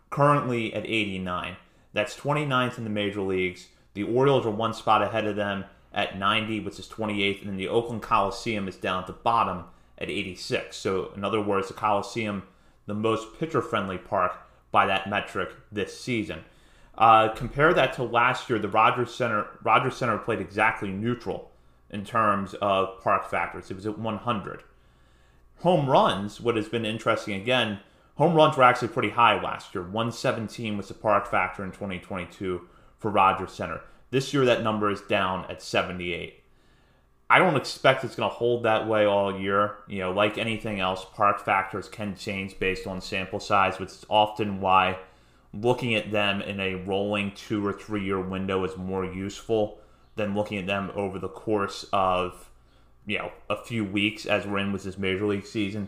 currently 0.09 0.73
at 0.73 0.85
89. 0.85 1.57
That's 1.91 2.15
29th 2.15 2.77
in 2.77 2.85
the 2.85 2.89
major 2.89 3.21
leagues. 3.21 3.67
The 3.95 4.03
Orioles 4.03 4.45
are 4.45 4.51
one 4.51 4.73
spot 4.73 5.01
ahead 5.01 5.25
of 5.25 5.35
them 5.35 5.65
at 5.93 6.19
90, 6.19 6.59
which 6.59 6.77
is 6.77 6.87
28th, 6.87 7.39
and 7.39 7.49
then 7.49 7.57
the 7.57 7.69
Oakland 7.69 8.01
Coliseum 8.01 8.67
is 8.67 8.75
down 8.75 9.01
at 9.01 9.07
the 9.07 9.13
bottom 9.13 9.63
at 9.97 10.09
86. 10.09 10.75
So, 10.75 11.11
in 11.15 11.23
other 11.23 11.41
words, 11.41 11.69
the 11.69 11.73
Coliseum, 11.73 12.43
the 12.85 12.93
most 12.93 13.39
pitcher 13.39 13.61
friendly 13.61 13.97
park 13.97 14.33
by 14.71 14.85
that 14.85 15.09
metric 15.09 15.49
this 15.71 15.97
season. 15.97 16.43
Uh, 16.97 17.29
compare 17.29 17.73
that 17.73 17.93
to 17.93 18.03
last 18.03 18.49
year. 18.49 18.59
The 18.59 18.67
Rogers 18.67 19.13
Center 19.13 19.47
Rogers 19.63 19.95
Center 19.95 20.17
played 20.17 20.39
exactly 20.39 20.89
neutral 20.89 21.51
in 21.89 22.03
terms 22.03 22.53
of 22.55 23.01
park 23.01 23.29
factors. 23.29 23.71
It 23.71 23.75
was 23.75 23.85
at 23.85 23.97
100. 23.97 24.63
Home 25.59 25.89
runs, 25.89 26.41
what 26.41 26.57
has 26.57 26.67
been 26.67 26.85
interesting 26.85 27.33
again, 27.33 27.79
home 28.15 28.33
runs 28.33 28.57
were 28.57 28.63
actually 28.63 28.89
pretty 28.89 29.09
high 29.09 29.41
last 29.41 29.73
year. 29.73 29.83
117 29.83 30.75
was 30.75 30.89
the 30.89 30.93
park 30.93 31.29
factor 31.29 31.63
in 31.63 31.71
2022 31.71 32.67
for 32.99 33.11
Rogers 33.11 33.51
Center. 33.51 33.81
This 34.11 34.33
year, 34.33 34.45
that 34.45 34.63
number 34.63 34.89
is 34.91 35.01
down 35.01 35.45
at 35.49 35.61
78. 35.61 36.41
I 37.29 37.39
don't 37.39 37.55
expect 37.55 38.03
it's 38.03 38.15
going 38.15 38.29
to 38.29 38.35
hold 38.35 38.63
that 38.63 38.87
way 38.87 39.05
all 39.05 39.39
year. 39.39 39.77
You 39.87 39.99
know, 39.99 40.11
like 40.11 40.37
anything 40.37 40.79
else, 40.79 41.05
park 41.13 41.43
factors 41.43 41.89
can 41.89 42.15
change 42.15 42.59
based 42.59 42.85
on 42.85 43.01
sample 43.01 43.39
size, 43.39 43.79
which 43.79 43.89
is 43.89 44.05
often 44.09 44.61
why 44.61 44.99
looking 45.53 45.95
at 45.95 46.11
them 46.11 46.41
in 46.41 46.59
a 46.59 46.75
rolling 46.75 47.31
two 47.31 47.65
or 47.65 47.73
three 47.73 48.03
year 48.03 48.19
window 48.19 48.63
is 48.63 48.77
more 48.77 49.05
useful 49.05 49.79
than 50.15 50.35
looking 50.35 50.57
at 50.57 50.67
them 50.67 50.91
over 50.95 51.17
the 51.17 51.29
course 51.29 51.85
of 51.93 52.49
you 53.05 53.17
know 53.17 53.31
a 53.49 53.55
few 53.55 53.83
weeks 53.83 54.25
as 54.25 54.45
we're 54.45 54.59
in 54.59 54.71
with 54.71 54.83
this 54.83 54.97
major 54.97 55.25
league 55.25 55.45
season. 55.45 55.87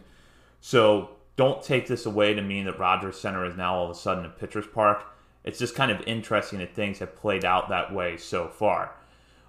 So 0.60 1.12
don't 1.36 1.62
take 1.62 1.88
this 1.88 2.06
away 2.06 2.34
to 2.34 2.42
mean 2.42 2.66
that 2.66 2.80
Rogers 2.80 3.20
Center 3.20 3.46
is 3.46 3.56
now 3.56 3.76
all 3.76 3.86
of 3.86 3.92
a 3.92 3.96
sudden 3.96 4.26
a 4.26 4.30
pitcher's 4.30 4.68
park. 4.68 5.04
It's 5.48 5.60
just 5.60 5.76
kind 5.76 5.92
of 5.92 6.02
interesting 6.02 6.60
that 6.60 6.76
things 6.76 7.00
have 7.00 7.16
played 7.16 7.46
out 7.46 7.70
that 7.70 7.94
way 7.94 8.18
so 8.18 8.50
far. 8.50 8.92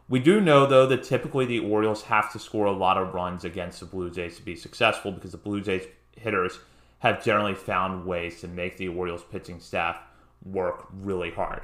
We 0.08 0.20
do 0.20 0.40
know, 0.40 0.64
though, 0.64 0.86
that 0.86 1.02
typically 1.02 1.44
the 1.44 1.58
Orioles 1.58 2.04
have 2.04 2.32
to 2.32 2.38
score 2.38 2.66
a 2.66 2.72
lot 2.72 2.96
of 2.96 3.14
runs 3.14 3.44
against 3.44 3.80
the 3.80 3.86
Blue 3.86 4.08
Jays 4.08 4.36
to 4.36 4.42
be 4.44 4.54
successful 4.54 5.10
because 5.10 5.32
the 5.32 5.38
Blue 5.38 5.60
Jays 5.60 5.82
hitters 6.16 6.60
have 7.00 7.24
generally 7.24 7.56
found 7.56 8.06
ways 8.06 8.40
to 8.40 8.46
make 8.46 8.76
the 8.76 8.86
Orioles 8.86 9.24
pitching 9.24 9.58
staff 9.58 9.98
work 10.44 10.86
really 10.92 11.32
hard. 11.32 11.62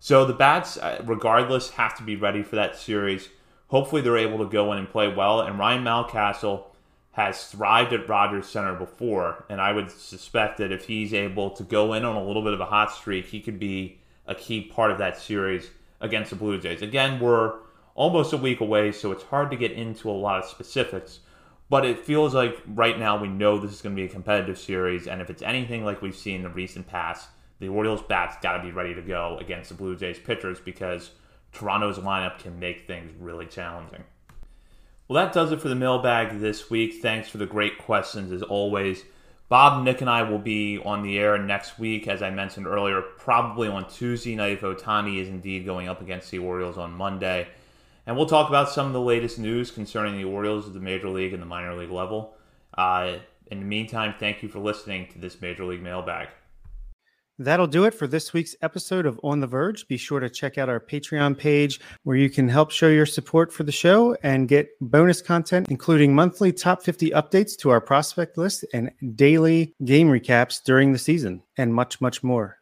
So 0.00 0.26
the 0.26 0.34
bats, 0.34 0.76
uh, 0.76 1.00
regardless, 1.06 1.70
have 1.70 1.96
to 1.96 2.02
be 2.02 2.14
ready 2.14 2.42
for 2.42 2.56
that 2.56 2.76
series. 2.76 3.30
Hopefully, 3.68 4.02
they're 4.02 4.18
able 4.18 4.38
to 4.38 4.50
go 4.52 4.70
in 4.72 4.78
and 4.78 4.88
play 4.88 5.08
well. 5.08 5.40
And 5.40 5.58
Ryan 5.58 5.82
Mountcastle 5.82 6.64
has 7.12 7.46
thrived 7.46 7.92
at 7.92 8.08
Rogers 8.08 8.48
Center 8.48 8.74
before, 8.74 9.44
and 9.50 9.60
I 9.60 9.72
would 9.72 9.90
suspect 9.90 10.56
that 10.58 10.72
if 10.72 10.86
he's 10.86 11.12
able 11.12 11.50
to 11.50 11.62
go 11.62 11.92
in 11.92 12.04
on 12.04 12.16
a 12.16 12.24
little 12.24 12.42
bit 12.42 12.54
of 12.54 12.60
a 12.60 12.66
hot 12.66 12.90
streak, 12.90 13.26
he 13.26 13.40
could 13.40 13.58
be 13.58 14.00
a 14.26 14.34
key 14.34 14.62
part 14.62 14.90
of 14.90 14.98
that 14.98 15.18
series 15.18 15.70
against 16.00 16.30
the 16.30 16.36
Blue 16.36 16.58
Jays. 16.58 16.80
Again, 16.80 17.20
we're 17.20 17.54
almost 17.94 18.32
a 18.32 18.38
week 18.38 18.60
away, 18.60 18.92
so 18.92 19.12
it's 19.12 19.24
hard 19.24 19.50
to 19.50 19.56
get 19.58 19.72
into 19.72 20.10
a 20.10 20.12
lot 20.12 20.42
of 20.42 20.48
specifics. 20.48 21.20
But 21.68 21.84
it 21.84 21.98
feels 21.98 22.34
like 22.34 22.58
right 22.66 22.98
now 22.98 23.20
we 23.20 23.28
know 23.28 23.58
this 23.58 23.72
is 23.72 23.82
going 23.82 23.94
to 23.94 24.00
be 24.00 24.06
a 24.06 24.12
competitive 24.12 24.58
series, 24.58 25.06
and 25.06 25.20
if 25.20 25.28
it's 25.28 25.42
anything 25.42 25.84
like 25.84 26.00
we've 26.00 26.16
seen 26.16 26.36
in 26.36 26.42
the 26.42 26.48
recent 26.48 26.86
past, 26.86 27.28
the 27.60 27.68
Orioles 27.68 28.02
bats 28.02 28.36
got 28.42 28.56
to 28.56 28.62
be 28.62 28.72
ready 28.72 28.94
to 28.94 29.02
go 29.02 29.36
against 29.38 29.68
the 29.68 29.74
Blue 29.74 29.96
Jays 29.96 30.18
pitchers 30.18 30.60
because 30.60 31.10
Toronto's 31.52 31.98
lineup 31.98 32.38
can 32.38 32.58
make 32.58 32.86
things 32.86 33.12
really 33.20 33.46
challenging. 33.46 34.04
Well, 35.12 35.26
that 35.26 35.34
does 35.34 35.52
it 35.52 35.60
for 35.60 35.68
the 35.68 35.74
mailbag 35.74 36.40
this 36.40 36.70
week. 36.70 37.02
Thanks 37.02 37.28
for 37.28 37.36
the 37.36 37.44
great 37.44 37.76
questions 37.76 38.32
as 38.32 38.42
always. 38.42 39.04
Bob, 39.50 39.84
Nick, 39.84 40.00
and 40.00 40.08
I 40.08 40.22
will 40.22 40.38
be 40.38 40.78
on 40.78 41.02
the 41.02 41.18
air 41.18 41.36
next 41.36 41.78
week, 41.78 42.08
as 42.08 42.22
I 42.22 42.30
mentioned 42.30 42.66
earlier, 42.66 43.02
probably 43.02 43.68
on 43.68 43.90
Tuesday 43.90 44.34
night 44.34 44.52
if 44.52 44.62
Ohtani 44.62 45.18
is 45.18 45.28
indeed 45.28 45.66
going 45.66 45.86
up 45.86 46.00
against 46.00 46.30
the 46.30 46.38
Orioles 46.38 46.78
on 46.78 46.94
Monday. 46.94 47.46
And 48.06 48.16
we'll 48.16 48.24
talk 48.24 48.48
about 48.48 48.70
some 48.70 48.86
of 48.86 48.94
the 48.94 49.02
latest 49.02 49.38
news 49.38 49.70
concerning 49.70 50.16
the 50.16 50.24
Orioles 50.24 50.66
at 50.66 50.72
the 50.72 50.80
major 50.80 51.10
league 51.10 51.34
and 51.34 51.42
the 51.42 51.46
minor 51.46 51.74
league 51.74 51.90
level. 51.90 52.34
Uh, 52.72 53.16
in 53.50 53.60
the 53.60 53.66
meantime, 53.66 54.14
thank 54.18 54.42
you 54.42 54.48
for 54.48 54.60
listening 54.60 55.08
to 55.08 55.18
this 55.18 55.42
Major 55.42 55.66
League 55.66 55.82
Mailbag. 55.82 56.28
That'll 57.44 57.66
do 57.66 57.84
it 57.84 57.94
for 57.94 58.06
this 58.06 58.32
week's 58.32 58.54
episode 58.62 59.04
of 59.04 59.18
On 59.24 59.40
the 59.40 59.48
Verge. 59.48 59.88
Be 59.88 59.96
sure 59.96 60.20
to 60.20 60.30
check 60.30 60.58
out 60.58 60.68
our 60.68 60.78
Patreon 60.78 61.36
page 61.36 61.80
where 62.04 62.16
you 62.16 62.30
can 62.30 62.48
help 62.48 62.70
show 62.70 62.88
your 62.88 63.04
support 63.04 63.52
for 63.52 63.64
the 63.64 63.72
show 63.72 64.16
and 64.22 64.46
get 64.46 64.68
bonus 64.80 65.20
content, 65.20 65.66
including 65.68 66.14
monthly 66.14 66.52
top 66.52 66.84
50 66.84 67.10
updates 67.10 67.56
to 67.58 67.70
our 67.70 67.80
prospect 67.80 68.38
list 68.38 68.64
and 68.72 68.92
daily 69.16 69.74
game 69.84 70.08
recaps 70.08 70.62
during 70.62 70.92
the 70.92 70.98
season, 70.98 71.42
and 71.56 71.74
much, 71.74 72.00
much 72.00 72.22
more. 72.22 72.61